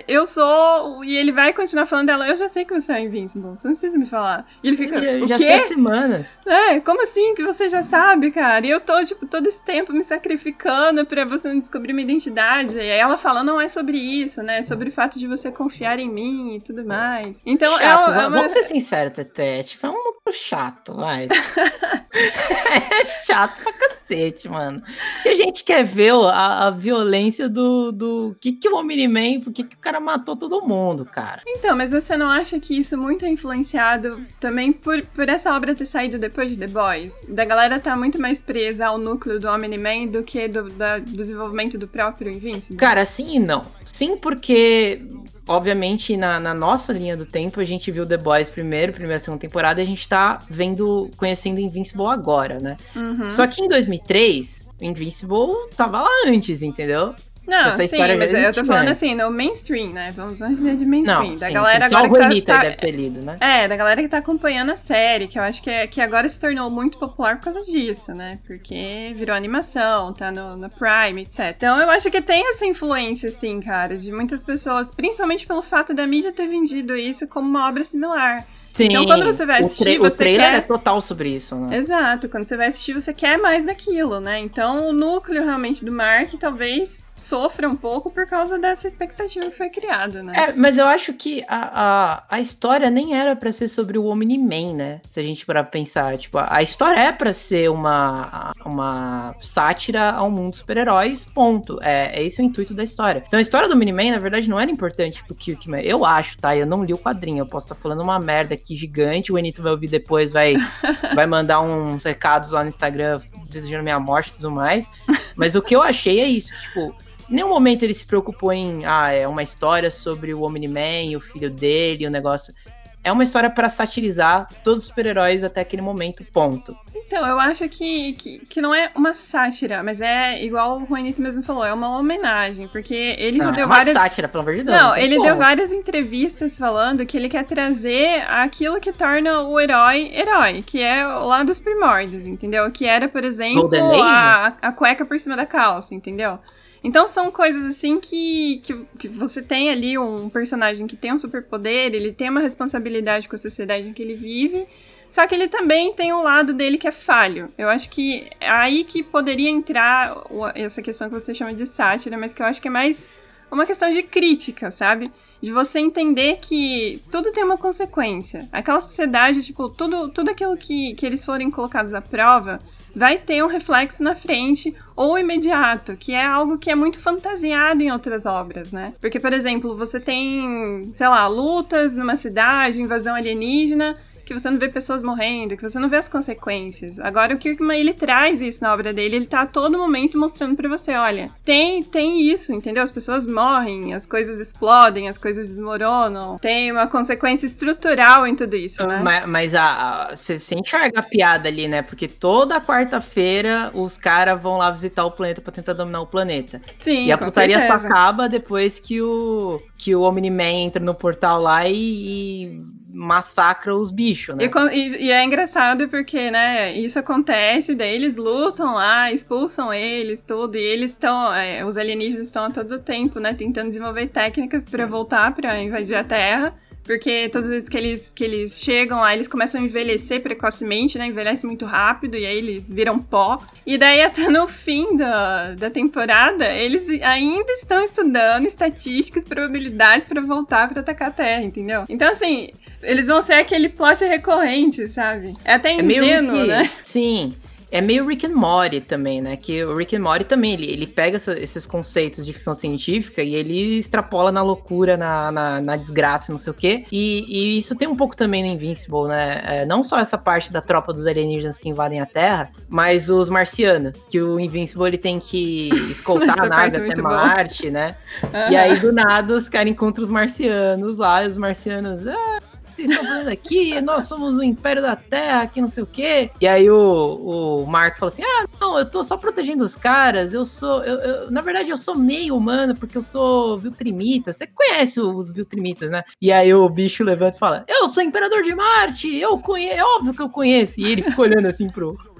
Eu 0.09 0.25
sou. 0.25 1.05
E 1.05 1.17
ele 1.17 1.33
vai 1.33 1.53
continuar 1.53 1.87
falando 1.87 2.07
dela: 2.07 2.27
Eu 2.27 2.35
já 2.35 2.49
sei 2.49 2.65
que 2.65 2.73
você 2.73 2.93
é 2.93 3.01
Invincible, 3.01 3.51
você 3.51 3.69
não 3.69 3.75
precisa 3.75 3.99
me 3.99 4.07
falar. 4.07 4.47
E 4.63 4.69
ele 4.69 4.77
fica: 4.77 4.97
eu, 4.97 5.25
O 5.25 5.29
já 5.29 5.37
quê? 5.37 5.61
Semanas. 5.69 6.27
É, 6.47 6.81
como 6.81 7.03
assim 7.03 7.35
que 7.35 7.43
você 7.43 7.69
já 7.69 7.83
sabe, 7.83 8.31
cara? 8.31 8.67
E 8.67 8.71
eu 8.71 8.81
tô, 8.81 9.03
tipo, 9.05 9.27
todo 9.27 9.47
esse 9.47 9.63
tempo 9.63 9.93
me 9.93 10.03
sacrificando 10.03 11.05
pra 11.05 11.25
você 11.25 11.49
não 11.49 11.59
descobrir 11.59 11.93
minha 11.93 12.05
identidade. 12.05 12.77
E 12.77 12.81
aí 12.81 12.99
ela 12.99 13.19
fala: 13.19 13.45
Não 13.45 13.61
é 13.61 13.69
sobre 13.69 13.99
isso, 13.99 14.43
né? 14.43 14.59
É 14.59 14.63
sobre 14.63 14.89
o 14.89 14.93
fato 14.93 15.19
de 15.19 15.27
você 15.27 15.53
confiar 15.53 15.99
em 15.99 16.09
mim 16.09 16.57
e 16.57 16.61
tudo 16.61 16.85
mais. 16.85 17.43
Então, 17.45 17.79
é 17.79 17.85
chato, 17.85 18.11
é, 18.11 18.15
é 18.15 18.29
uma... 18.29 18.31
Vamos 18.31 18.53
ser 18.53 18.63
sinceros, 18.63 19.13
Tete. 19.35 19.71
Tipo, 19.71 19.87
é 19.87 19.91
um 19.91 19.93
louco 19.93 20.33
chato, 20.33 20.95
vai. 20.95 21.29
é 22.13 23.05
chato 23.27 23.61
pra 23.63 23.73
cacete, 23.73 24.49
mano. 24.49 24.83
Que 25.23 25.29
a 25.29 25.35
gente 25.35 25.63
quer 25.65 25.85
ver 25.85 26.13
a, 26.31 26.67
a 26.67 26.71
violência 26.71 27.49
do, 27.49 27.93
do 27.93 28.37
que, 28.41 28.53
que 28.53 28.69
o 28.69 28.77
Omni-Man, 28.77 29.41
por 29.41 29.53
que, 29.53 29.65
que 29.65 29.77
o 29.77 29.79
cara 29.79 30.01
matou 30.01 30.37
todo 30.37 30.63
mundo, 30.63 31.05
cara. 31.05 31.43
Então, 31.47 31.77
mas 31.77 31.93
você 31.93 32.17
não 32.17 32.29
acha 32.29 32.59
que 32.59 32.79
isso 32.79 32.97
muito 32.97 33.25
é 33.25 33.29
influenciado 33.29 34.25
também 34.39 34.73
por, 34.73 35.05
por 35.07 35.29
essa 35.29 35.55
obra 35.55 35.75
ter 35.75 35.87
saído 35.87 36.19
depois 36.19 36.51
de 36.51 36.57
The 36.57 36.69
Boys? 36.69 37.25
Da 37.29 37.45
galera 37.45 37.79
tá 37.79 37.97
muito 37.97 38.21
mais 38.21 38.41
presa 38.41 38.87
ao 38.87 38.99
núcleo 38.99 39.39
do 39.39 39.49
Omni-Man 39.49 40.07
do 40.07 40.23
que 40.23 40.49
do, 40.49 40.71
da, 40.71 40.99
do 40.99 41.13
desenvolvimento 41.17 41.77
do 41.77 41.87
próprio 41.87 42.31
Invincible? 42.31 42.77
Cara, 42.79 43.05
sim 43.05 43.37
e 43.37 43.39
não. 43.39 43.67
Sim, 43.85 44.17
porque 44.17 45.03
obviamente, 45.51 46.17
na, 46.17 46.39
na, 46.39 46.55
nossa 46.55 46.93
linha 46.93 47.17
do 47.17 47.27
tempo, 47.27 47.61
a 47.61 47.65
gente 47.65 47.91
viu 47.91 48.07
The 48.07 48.17
Boys 48.17 48.49
primeiro, 48.49 48.93
primeira 48.93 49.19
segunda 49.19 49.41
temporada, 49.41 49.81
e 49.81 49.85
a 49.85 49.87
gente 49.87 50.09
tá 50.09 50.41
vendo, 50.49 51.11
conhecendo 51.17 51.61
Invincible 51.61 52.07
agora, 52.07 52.61
né? 52.61 52.77
Uhum. 52.95 53.29
Só 53.29 53.47
que 53.49 53.61
em 53.61 53.69
2003, 53.69 54.70
Invincible 54.81 55.69
tava 55.77 56.03
lá 56.03 56.11
antes, 56.27 56.63
entendeu? 56.63 57.15
Não, 57.51 57.71
sim, 57.73 58.17
mas 58.17 58.33
eu 58.33 58.55
tô 58.55 58.65
falando 58.65 58.89
assim, 58.89 59.13
no 59.15 59.29
mainstream, 59.29 59.93
né? 59.93 60.11
Vamos, 60.13 60.39
dizer 60.39 60.77
de 60.77 60.85
mainstream. 60.85 61.31
Não, 61.31 61.35
da 61.35 61.49
sim, 61.49 61.53
galera 61.53 61.89
sim. 61.89 61.95
agora 61.97 62.23
Só 62.23 62.29
que 62.31 62.43
tá, 62.43 62.55
tá, 62.55 62.61
deve 62.61 62.77
ter 62.77 62.91
lido, 62.93 63.21
né? 63.21 63.37
É, 63.41 63.67
da 63.67 63.77
galera 63.77 64.01
que 64.01 64.09
tá 64.09 64.19
acompanhando 64.19 64.71
a 64.71 64.77
série, 64.77 65.27
que 65.27 65.37
eu 65.37 65.43
acho 65.43 65.61
que, 65.61 65.69
é, 65.69 65.87
que 65.89 66.01
agora 66.01 66.29
se 66.29 66.39
tornou 66.39 66.71
muito 66.71 66.97
popular 66.97 67.39
por 67.39 67.45
causa 67.45 67.63
disso, 67.63 68.15
né? 68.15 68.39
Porque 68.47 69.13
virou 69.17 69.35
animação, 69.35 70.13
tá 70.13 70.31
no, 70.31 70.57
no 70.57 70.71
Prime, 70.71 71.23
etc. 71.23 71.53
Então 71.57 71.81
eu 71.81 71.91
acho 71.91 72.09
que 72.09 72.23
tem 72.23 72.49
essa 72.51 72.65
influência, 72.65 73.29
assim, 73.29 73.59
cara, 73.59 73.97
de 73.97 74.13
muitas 74.13 74.45
pessoas, 74.45 74.95
principalmente 74.95 75.45
pelo 75.45 75.63
fato 75.63 75.93
da 75.93 76.07
mídia 76.07 76.33
ter 76.33 76.47
vendido 76.47 76.97
isso 76.97 77.27
como 77.27 77.49
uma 77.49 77.69
obra 77.69 77.85
similar. 77.85 78.47
Sim, 78.73 78.85
então, 78.85 79.05
quando 79.05 79.25
você 79.25 79.45
vai 79.45 79.61
assistir, 79.61 79.99
o, 79.99 80.03
você 80.03 80.19
trailer 80.19 80.51
quer... 80.51 80.57
é 80.59 80.61
total 80.61 81.01
sobre 81.01 81.31
isso, 81.31 81.55
né? 81.57 81.77
Exato. 81.77 82.29
Quando 82.29 82.45
você 82.45 82.57
vai 82.57 82.69
assistir, 82.69 82.93
você 82.93 83.13
quer 83.13 83.37
mais 83.39 83.65
daquilo, 83.65 84.21
né? 84.21 84.39
Então, 84.39 84.89
o 84.89 84.93
núcleo 84.93 85.45
realmente 85.45 85.85
do 85.85 85.93
Mark 85.93 86.33
talvez 86.39 87.11
sofra 87.17 87.69
um 87.69 87.77
pouco 87.77 88.11
por 88.11 88.27
causa 88.27 88.59
dessa 88.59 88.87
expectativa 88.87 89.47
que 89.47 89.57
foi 89.57 89.69
criada, 89.69 90.23
né? 90.23 90.33
É, 90.37 90.53
mas 90.53 90.79
eu 90.79 90.87
acho 90.87 91.13
que 91.13 91.45
a, 91.49 92.25
a, 92.29 92.37
a 92.37 92.41
história 92.41 92.89
nem 92.91 93.15
era 93.15 93.35
para 93.35 93.51
ser 93.53 93.69
sobre 93.69 93.99
o 93.99 94.07
Omni-Man, 94.07 94.75
né? 94.75 95.01
Se 95.11 95.19
a 95.19 95.23
gente 95.23 95.45
parar 95.45 95.65
pra 95.65 95.73
pensar. 95.73 96.17
Tipo, 96.17 96.39
a 96.41 96.63
história 96.63 96.99
é 96.99 97.13
para 97.13 97.33
ser 97.33 97.71
uma, 97.71 98.53
uma 98.65 99.35
sátira 99.41 100.11
ao 100.13 100.31
mundo 100.31 100.51
dos 100.51 100.61
super-heróis, 100.61 101.25
ponto. 101.25 101.79
É, 101.83 102.21
é 102.21 102.25
esse 102.25 102.41
o 102.41 102.45
intuito 102.45 102.73
da 102.73 102.85
história. 102.85 103.25
Então, 103.27 103.39
a 103.39 103.43
história 103.43 103.69
do 103.69 103.75
Omni-Man, 103.75 104.13
na 104.13 104.19
verdade, 104.19 104.49
não 104.49 104.59
era 104.61 104.71
importante 104.71 105.25
pro 105.25 105.35
Kirkman. 105.35 105.83
Eu 105.83 106.05
acho, 106.05 106.39
tá? 106.39 106.57
Eu 106.57 106.67
não 106.67 106.85
li 106.85 106.95
o 106.95 106.99
quadrinho, 106.99 107.39
eu 107.39 107.47
posso 107.47 107.67
estar 107.67 107.75
falando 107.75 108.03
uma 108.03 108.19
merda 108.19 108.60
aqui 108.61 108.77
gigante. 108.77 109.33
O 109.33 109.39
Enito 109.39 109.63
vai 109.63 109.73
ouvir 109.73 109.89
depois, 109.89 110.33
vai, 110.33 110.55
vai 111.15 111.27
mandar 111.27 111.61
uns 111.61 112.05
recados 112.05 112.51
lá 112.51 112.63
no 112.63 112.69
Instagram 112.69 113.21
desejando 113.49 113.83
minha 113.83 113.99
morte 113.99 114.29
e 114.29 114.35
tudo 114.35 114.51
mais. 114.51 114.87
Mas 115.35 115.55
o 115.55 115.63
que 115.63 115.75
eu 115.75 115.83
achei 115.83 116.21
é 116.21 116.27
isso, 116.27 116.53
tipo, 116.63 116.95
em 117.29 117.35
nenhum 117.35 117.49
momento 117.49 117.83
ele 117.83 117.95
se 117.95 118.07
preocupou 118.07 118.53
em, 118.53 118.85
ah, 118.85 119.11
é 119.11 119.27
uma 119.27 119.43
história 119.43 119.91
sobre 119.91 120.35
o 120.35 120.43
Omni-Man, 120.43 121.17
o 121.17 121.21
filho 121.21 121.51
dele, 121.51 122.07
o 122.07 122.11
negócio 122.11 122.55
é 123.03 123.11
uma 123.11 123.23
história 123.23 123.51
para 123.51 123.69
satirizar 123.69 124.49
todos 124.63 124.83
os 124.83 124.89
super-heróis 124.89 125.43
até 125.43 125.61
aquele 125.61 125.83
momento, 125.83 126.25
ponto. 126.25 126.77
Então, 127.11 127.27
eu 127.27 127.41
acho 127.41 127.69
que, 127.69 128.13
que, 128.13 128.39
que, 128.39 128.61
não 128.61 128.73
é 128.73 128.93
uma 128.95 129.17
sátira, 129.17 129.83
mas 129.83 130.01
é 130.01 130.41
igual 130.45 130.81
o 130.81 130.87
Juanito 130.87 131.21
mesmo 131.21 131.43
falou, 131.43 131.65
é 131.65 131.73
uma 131.73 131.99
homenagem, 131.99 132.69
porque 132.69 133.17
ele 133.19 133.39
não, 133.39 133.47
já 133.47 133.51
deu 133.51 133.63
é 133.65 133.67
uma 133.67 133.75
várias... 133.75 133.95
sátira, 133.95 134.29
pelo 134.29 134.43
amor 134.43 134.55
de 134.55 134.63
Deus. 134.63 134.79
Não, 134.79 134.97
ele 134.97 135.21
deu 135.21 135.35
várias 135.37 135.73
entrevistas 135.73 136.57
falando 136.57 137.05
que 137.05 137.17
ele 137.17 137.29
quer 137.29 137.45
trazer 137.45 138.23
aquilo 138.29 138.79
que 138.79 138.93
torna 138.93 139.41
o 139.41 139.59
herói 139.59 140.13
herói, 140.15 140.63
que 140.65 140.81
é 140.81 141.05
lá 141.05 141.43
dos 141.43 141.59
primórdios, 141.59 142.27
entendeu? 142.27 142.71
Que 142.71 142.87
era, 142.87 143.09
por 143.09 143.25
exemplo, 143.25 143.69
a, 144.01 144.53
a 144.63 144.71
cueca 144.71 145.05
por 145.05 145.19
cima 145.19 145.37
da 145.37 145.45
calça, 145.45 145.93
entendeu? 145.93 146.39
Então 146.85 147.09
são 147.09 147.29
coisas 147.33 147.65
assim 147.65 147.99
que, 147.99 148.61
que, 148.63 148.87
que, 148.97 149.09
você 149.09 149.43
tem 149.43 149.69
ali 149.69 149.99
um 149.99 150.31
personagem 150.31 150.87
que 150.87 150.95
tem 150.95 151.13
um 151.13 151.19
superpoder, 151.19 151.93
ele 151.93 152.13
tem 152.13 152.31
uma 152.31 152.41
responsabilidade 152.41 153.29
com 153.29 153.35
a 153.35 153.39
sociedade 153.39 153.91
em 153.91 153.93
que 153.93 154.01
ele 154.01 154.15
vive, 154.15 154.65
só 155.11 155.27
que 155.27 155.35
ele 155.35 155.49
também 155.49 155.93
tem 155.93 156.13
um 156.13 156.23
lado 156.23 156.55
dele 156.55 156.79
que 156.79 156.87
é 156.87 156.93
falho. 156.93 157.53
Eu 157.59 157.69
acho 157.69 157.91
que 157.91 158.31
é 158.41 158.49
aí 158.49 158.85
que 158.85 159.03
poderia 159.03 159.51
entrar 159.51 160.17
essa 160.55 160.81
questão 160.81 161.09
que 161.09 161.19
você 161.19 161.35
chama 161.35 161.53
de 161.53 161.67
sátira, 161.67 162.17
mas 162.17 162.33
que 162.33 162.41
eu 162.41 162.47
acho 162.47 162.63
que 162.63 162.69
é 162.69 162.71
mais 162.71 163.05
uma 163.51 163.67
questão 163.67 163.91
de 163.91 164.03
crítica, 164.05 164.71
sabe? 164.71 165.11
De 165.43 165.51
você 165.51 165.81
entender 165.81 166.39
que 166.41 167.03
tudo 167.11 167.33
tem 167.33 167.43
uma 167.43 167.59
consequência. 167.59 168.49
Aquela 168.53 168.81
sociedade, 168.81 169.43
tipo, 169.43 169.69
tudo, 169.69 170.09
tudo 170.09 170.31
aquilo 170.31 170.57
que, 170.57 170.95
que 170.95 171.05
eles 171.05 171.25
forem 171.25 171.51
colocados 171.51 171.93
à 171.93 172.01
prova 172.01 172.61
vai 172.95 173.19
ter 173.19 173.43
um 173.43 173.47
reflexo 173.47 174.03
na 174.03 174.15
frente 174.15 174.75
ou 174.97 175.19
imediato, 175.19 175.97
que 175.97 176.13
é 176.13 176.25
algo 176.25 176.59
que 176.59 176.71
é 176.71 176.75
muito 176.75 177.01
fantasiado 177.01 177.83
em 177.83 177.91
outras 177.91 178.27
obras, 178.27 178.73
né? 178.73 178.93
Porque, 179.01 179.21
por 179.21 179.33
exemplo, 179.33 179.77
você 179.77 179.99
tem, 180.01 180.91
sei 180.93 181.09
lá, 181.09 181.27
lutas 181.27 181.95
numa 181.95 182.17
cidade, 182.17 182.83
invasão 182.83 183.15
alienígena, 183.15 183.97
que 184.31 184.39
você 184.39 184.49
não 184.49 184.59
vê 184.59 184.69
pessoas 184.69 185.03
morrendo, 185.03 185.57
que 185.57 185.63
você 185.63 185.79
não 185.79 185.89
vê 185.89 185.97
as 185.97 186.09
consequências. 186.09 187.01
Agora 187.01 187.35
o 187.35 187.39
Kirkman 187.39 187.81
ele 187.81 187.93
traz 187.93 188.41
isso 188.41 188.63
na 188.63 188.73
obra 188.73 188.93
dele, 188.93 189.17
ele 189.17 189.27
tá 189.27 189.43
a 189.43 189.47
todo 189.47 189.77
momento 189.77 190.17
mostrando 190.17 190.55
para 190.55 190.69
você, 190.69 190.93
olha, 190.93 191.31
tem 191.45 191.83
tem 191.83 192.31
isso, 192.31 192.53
entendeu? 192.53 192.83
As 192.83 192.93
pessoas 192.93 193.27
morrem, 193.27 193.93
as 193.93 194.07
coisas 194.07 194.39
explodem, 194.39 195.09
as 195.09 195.19
coisas 195.19 195.49
desmoronam, 195.49 196.39
tem 196.39 196.71
uma 196.71 196.87
consequência 196.87 197.45
estrutural 197.45 198.25
em 198.27 198.37
tudo 198.37 198.55
isso, 198.55 198.87
né? 198.87 199.01
Mas, 199.03 199.27
mas 199.27 199.55
a, 199.55 200.13
você, 200.15 200.39
enxerga 200.55 201.01
a 201.01 201.03
piada 201.03 201.49
ali, 201.49 201.67
né? 201.67 201.83
Porque 201.83 202.07
toda 202.07 202.61
quarta-feira 202.61 203.71
os 203.75 203.99
caras 203.99 204.41
vão 204.41 204.57
lá 204.57 204.71
visitar 204.71 205.05
o 205.05 205.11
planeta 205.11 205.41
para 205.41 205.53
tentar 205.53 205.73
dominar 205.73 206.03
o 206.03 206.07
planeta. 206.07 206.63
Sim, 206.79 207.07
E 207.07 207.13
a 207.13 207.19
putaria 207.19 207.59
certeza. 207.59 207.81
só 207.81 207.87
acaba 207.87 208.29
depois 208.29 208.79
que 208.79 209.03
o 209.03 209.61
que 209.77 209.97
o 209.97 210.03
Omni-Man 210.03 210.67
entra 210.67 210.85
no 210.85 210.95
portal 210.95 211.41
lá 211.41 211.67
e, 211.67 211.75
e 211.75 212.80
massacra 212.93 213.75
os 213.75 213.91
bichos, 213.91 214.37
né? 214.37 214.45
E, 214.45 214.77
e, 214.77 215.07
e, 215.07 215.11
é 215.11 215.25
engraçado 215.25 215.89
porque, 215.89 216.31
né, 216.31 216.73
isso 216.77 216.99
acontece, 216.99 217.75
daí 217.75 217.95
eles 217.95 218.17
lutam 218.17 218.75
lá, 218.75 219.13
expulsam 219.13 219.73
eles, 219.73 220.23
tudo, 220.23 220.57
e 220.57 220.61
eles 220.61 220.91
estão, 220.91 221.33
é, 221.33 221.65
os 221.65 221.77
alienígenas 221.77 222.27
estão 222.27 222.45
a 222.45 222.51
todo 222.51 222.79
tempo, 222.79 223.21
né, 223.21 223.35
tentando 223.35 223.69
desenvolver 223.69 224.09
técnicas 224.09 224.67
para 224.67 224.87
voltar, 224.87 225.35
para 225.35 225.63
invadir 225.63 225.97
a 225.97 226.05
Terra. 226.05 226.55
Porque 226.83 227.29
todas 227.29 227.49
as 227.49 227.55
vezes 227.55 227.69
que 227.69 227.79
eles, 227.79 228.13
que 228.13 228.25
eles 228.25 228.59
chegam 228.59 229.01
lá, 229.01 229.15
eles 229.15 229.29
começam 229.29 229.61
a 229.61 229.65
envelhecer 229.65 230.21
precocemente, 230.21 230.99
né? 230.99 231.07
Envelhece 231.07 231.47
muito 231.47 231.65
rápido 231.65 232.17
e 232.17 232.27
aí 232.27 232.39
eles 232.39 232.73
viram 232.73 232.99
pó. 232.99 233.41
E 233.65 233.79
daí, 233.79 234.03
até 234.03 234.29
no 234.29 234.49
fim 234.49 234.97
da, 234.97 235.55
da 235.55 235.71
temporada, 235.71 236.53
eles 236.53 236.89
ainda 237.03 237.53
estão 237.53 237.85
estudando 237.85 238.47
estatísticas, 238.47 239.25
probabilidade 239.25 240.07
para 240.07 240.21
voltar 240.21 240.69
para 240.69 240.81
atacar 240.81 241.09
a 241.09 241.13
Terra, 241.13 241.43
entendeu? 241.43 241.85
Então, 241.89 242.11
assim, 242.11 242.51
eles 242.83 243.07
vão 243.07 243.21
ser 243.21 243.35
aquele 243.35 243.69
plot 243.69 244.05
recorrente, 244.05 244.87
sabe? 244.89 245.35
É 245.45 245.55
até 245.55 245.73
ingênuo, 245.73 246.45
é 246.45 246.47
né? 246.47 246.71
Sim. 246.85 247.35
É 247.73 247.81
meio 247.81 248.05
Rick 248.07 248.27
and 248.27 248.35
Morty 248.35 248.81
também, 248.81 249.21
né? 249.21 249.37
Que 249.37 249.65
o 249.65 249.77
Rick 249.77 249.95
and 249.95 250.01
Morty 250.01 250.25
também, 250.25 250.55
ele, 250.55 250.67
ele 250.67 250.87
pega 250.87 251.17
essa, 251.17 251.39
esses 251.39 251.65
conceitos 251.65 252.27
de 252.27 252.33
ficção 252.33 252.53
científica 252.53 253.23
e 253.23 253.35
ele 253.35 253.79
extrapola 253.79 254.33
na 254.33 254.43
loucura, 254.43 254.97
na, 254.97 255.31
na, 255.31 255.61
na 255.61 255.77
desgraça, 255.77 256.33
não 256.33 256.39
sei 256.39 256.51
o 256.51 256.55
quê. 256.55 256.85
E, 256.91 257.25
e, 257.29 257.59
isso 257.59 257.77
tem 257.77 257.87
um 257.87 257.95
pouco 257.95 258.17
também 258.17 258.43
no 258.43 258.49
Invincible, 258.49 259.07
né? 259.07 259.41
É, 259.45 259.67
não 259.67 259.85
só 259.85 260.01
essa 260.01 260.19
parte 260.19 260.53
da 260.53 260.61
tropa 260.61 260.93
dos 260.93 261.07
alienígenas 261.07 261.59
que 261.59 261.69
invadem 261.69 262.01
a 262.01 262.07
Terra, 262.07 262.51
mas 262.69 263.09
os 263.09 263.31
marcianos, 263.31 264.05
que 264.11 264.21
o 264.21 264.41
Invincible 264.41 264.89
ele 264.89 264.99
tem 264.99 265.21
que 265.21 265.69
escoltar 265.93 266.41
a 266.41 266.47
nave 266.47 266.77
é 266.77 266.91
até 266.91 267.01
Marte, 267.01 267.71
né? 267.71 267.95
Uhum. 268.25 268.51
E 268.51 268.57
aí, 268.57 268.81
do 268.81 268.93
nada, 268.93 269.35
os 269.35 269.49
caras 269.49 269.71
encontram 269.71 270.03
os 270.03 270.11
marcianos 270.11 270.99
lá, 270.99 271.23
e 271.23 271.29
os 271.29 271.37
marcianos... 271.37 272.05
Ah, 272.09 272.50
vocês 272.81 272.91
estão 272.91 273.05
fazendo 273.05 273.29
aqui? 273.29 273.81
Nós 273.81 274.05
somos 274.05 274.35
o 274.35 274.43
Império 274.43 274.83
da 274.83 274.97
Terra, 274.97 275.47
que 275.47 275.61
não 275.61 275.69
sei 275.69 275.83
o 275.83 275.87
quê. 275.87 276.31
E 276.41 276.47
aí 276.47 276.71
o, 276.71 277.63
o 277.63 277.67
Mark 277.67 277.99
fala 277.99 278.11
assim: 278.11 278.23
ah, 278.23 278.47
não, 278.61 278.79
eu 278.79 278.87
tô 278.87 279.05
só 279.05 279.17
protegendo 279.17 279.65
os 279.65 279.77
caras, 279.77 280.33
eu 280.33 280.45
sou. 280.45 280.83
Eu, 280.85 280.99
eu, 280.99 281.31
na 281.31 281.41
verdade, 281.41 281.71
eu 281.71 281.77
sou 281.77 281.95
meio 281.95 282.37
humano, 282.37 282.75
porque 282.75 282.97
eu 282.97 283.03
sou 283.03 283.59
Viltrimita. 283.59 284.33
Você 284.33 284.47
conhece 284.47 285.01
os 285.01 285.33
Viltrimitas, 285.33 285.91
né? 285.91 286.03
E 286.21 286.33
aí 286.33 286.53
o 286.53 286.69
bicho 286.69 287.05
levanta 287.05 287.37
e 287.37 287.41
fala: 287.41 287.65
Eu 287.69 287.89
sou 287.89 288.03
Imperador 288.03 288.43
de 288.43 288.55
Marte, 288.55 289.15
eu 289.15 289.39
conheço, 289.39 289.75
é 289.75 289.85
óbvio 289.85 290.15
que 290.15 290.23
eu 290.23 290.31
conheço. 290.31 290.81
E 290.81 290.85
ele 290.91 291.03
fica 291.03 291.21
olhando 291.21 291.47
assim 291.47 291.69
pro. 291.69 291.97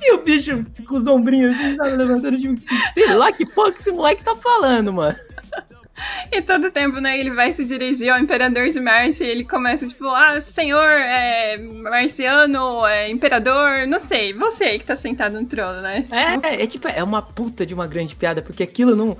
E 0.00 0.14
o 0.14 0.24
bicho 0.24 0.64
com 0.88 0.96
os 0.96 1.06
ombrinhos 1.06 1.52
assim, 1.52 1.76
levantando, 1.94 2.38
tipo, 2.38 2.60
sei 2.94 3.14
lá 3.14 3.30
que 3.30 3.44
porra 3.44 3.70
que 3.70 3.78
esse 3.78 3.92
moleque 3.92 4.24
tá 4.24 4.34
falando, 4.34 4.92
mano. 4.92 5.14
E 6.30 6.42
todo 6.42 6.70
tempo, 6.70 7.00
né, 7.00 7.18
ele 7.18 7.30
vai 7.30 7.52
se 7.52 7.64
dirigir 7.64 8.10
ao 8.10 8.18
Imperador 8.18 8.68
de 8.68 8.80
Marte 8.80 9.24
e 9.24 9.26
ele 9.26 9.44
começa, 9.44 9.86
tipo, 9.86 10.06
ah, 10.08 10.40
senhor, 10.40 10.88
é, 10.88 11.56
marciano, 11.58 12.86
é, 12.86 13.10
imperador, 13.10 13.86
não 13.86 13.98
sei, 13.98 14.32
você 14.32 14.78
que 14.78 14.84
tá 14.84 14.94
sentado 14.94 15.40
no 15.40 15.46
trono, 15.46 15.80
né? 15.80 16.04
É, 16.10 16.62
é, 16.62 16.66
tipo, 16.66 16.88
é 16.88 17.02
uma 17.02 17.22
puta 17.22 17.64
de 17.64 17.74
uma 17.74 17.86
grande 17.86 18.14
piada, 18.14 18.42
porque 18.42 18.62
aquilo 18.62 18.94
não... 18.94 19.16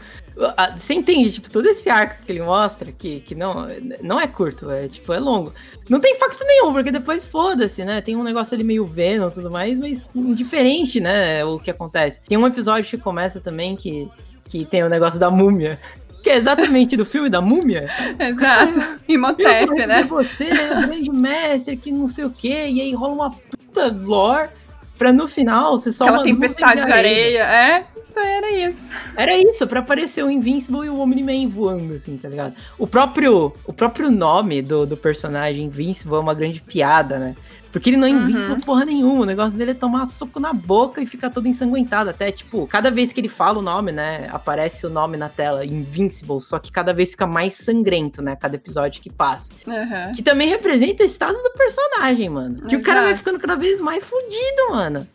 Você 0.76 0.94
entende, 0.94 1.32
tipo, 1.32 1.50
todo 1.50 1.66
esse 1.66 1.90
arco 1.90 2.22
que 2.24 2.30
ele 2.30 2.42
mostra, 2.42 2.92
que, 2.92 3.18
que 3.20 3.34
não, 3.34 3.66
não 4.00 4.20
é 4.20 4.26
curto, 4.28 4.70
é, 4.70 4.86
tipo, 4.86 5.12
é 5.12 5.18
longo. 5.18 5.52
Não 5.88 5.98
tem 5.98 6.14
impacto 6.14 6.44
nenhum, 6.44 6.72
porque 6.72 6.92
depois 6.92 7.26
foda-se, 7.26 7.84
né? 7.84 8.00
Tem 8.00 8.14
um 8.14 8.22
negócio 8.22 8.54
ali 8.54 8.62
meio 8.62 8.86
Venom 8.86 9.28
e 9.28 9.32
tudo 9.32 9.50
mais, 9.50 9.76
mas 9.76 10.08
indiferente, 10.14 11.00
né, 11.00 11.44
o 11.44 11.58
que 11.58 11.72
acontece. 11.72 12.20
Tem 12.20 12.38
um 12.38 12.46
episódio 12.46 12.88
que 12.88 13.02
começa 13.02 13.40
também 13.40 13.74
que, 13.74 14.08
que 14.44 14.64
tem 14.64 14.84
o 14.84 14.88
negócio 14.88 15.18
da 15.18 15.28
múmia, 15.28 15.80
que 16.22 16.30
é 16.30 16.36
exatamente 16.36 16.96
do 16.96 17.04
filme 17.06 17.28
da 17.28 17.40
múmia. 17.40 17.88
Exato. 18.18 18.98
Imhotep, 19.08 19.86
né? 19.86 20.02
Você 20.04 20.44
é 20.44 20.78
o 20.78 20.86
grande 20.86 21.10
mestre 21.10 21.76
que 21.76 21.90
não 21.92 22.06
sei 22.06 22.24
o 22.24 22.30
quê. 22.30 22.66
E 22.68 22.80
aí 22.80 22.92
rola 22.94 23.12
uma 23.14 23.30
puta 23.30 23.86
lore 23.88 24.48
pra 24.96 25.12
no 25.12 25.28
final 25.28 25.78
você 25.78 25.92
só 25.92 26.04
Aquela 26.06 26.24
tempestade 26.24 26.84
de 26.84 26.90
areia. 26.92 27.30
de 27.30 27.38
areia. 27.38 27.84
É, 27.96 28.00
Isso 28.02 28.18
era 28.18 28.50
isso. 28.50 28.82
Era 29.16 29.36
isso, 29.38 29.66
pra 29.66 29.78
aparecer 29.80 30.24
o 30.24 30.30
Invincible 30.30 30.86
e 30.86 30.90
o 30.90 30.98
Omni-Man 30.98 31.48
voando, 31.48 31.94
assim, 31.94 32.16
tá 32.16 32.28
ligado? 32.28 32.54
O 32.76 32.86
próprio, 32.86 33.54
o 33.64 33.72
próprio 33.72 34.10
nome 34.10 34.60
do, 34.60 34.84
do 34.86 34.96
personagem 34.96 35.66
Invincible 35.66 36.16
é 36.16 36.20
uma 36.20 36.34
grande 36.34 36.60
piada, 36.60 37.18
né? 37.18 37.36
Porque 37.72 37.90
ele 37.90 37.96
não 37.96 38.06
é 38.06 38.10
invincible 38.10 38.52
uhum. 38.52 38.60
porra 38.60 38.84
nenhuma. 38.84 39.22
O 39.22 39.26
negócio 39.26 39.56
dele 39.56 39.72
é 39.72 39.74
tomar 39.74 40.06
soco 40.06 40.40
na 40.40 40.52
boca 40.52 41.00
e 41.00 41.06
ficar 41.06 41.30
todo 41.30 41.46
ensanguentado. 41.46 42.10
Até, 42.10 42.32
tipo, 42.32 42.66
cada 42.66 42.90
vez 42.90 43.12
que 43.12 43.20
ele 43.20 43.28
fala 43.28 43.58
o 43.58 43.62
nome, 43.62 43.92
né? 43.92 44.28
Aparece 44.30 44.86
o 44.86 44.90
nome 44.90 45.16
na 45.16 45.28
tela, 45.28 45.64
Invincible. 45.64 46.40
Só 46.40 46.58
que 46.58 46.72
cada 46.72 46.92
vez 46.92 47.10
fica 47.10 47.26
mais 47.26 47.54
sangrento, 47.54 48.22
né? 48.22 48.36
Cada 48.36 48.56
episódio 48.56 49.02
que 49.02 49.10
passa. 49.10 49.50
Uhum. 49.66 50.12
Que 50.14 50.22
também 50.22 50.48
representa 50.48 51.02
o 51.02 51.06
estado 51.06 51.36
do 51.42 51.50
personagem, 51.50 52.28
mano. 52.28 52.60
Que 52.62 52.76
Exato. 52.76 52.82
o 52.82 52.82
cara 52.82 53.02
vai 53.02 53.14
ficando 53.14 53.38
cada 53.38 53.56
vez 53.56 53.80
mais 53.80 54.02
fudido, 54.04 54.70
mano. 54.70 55.06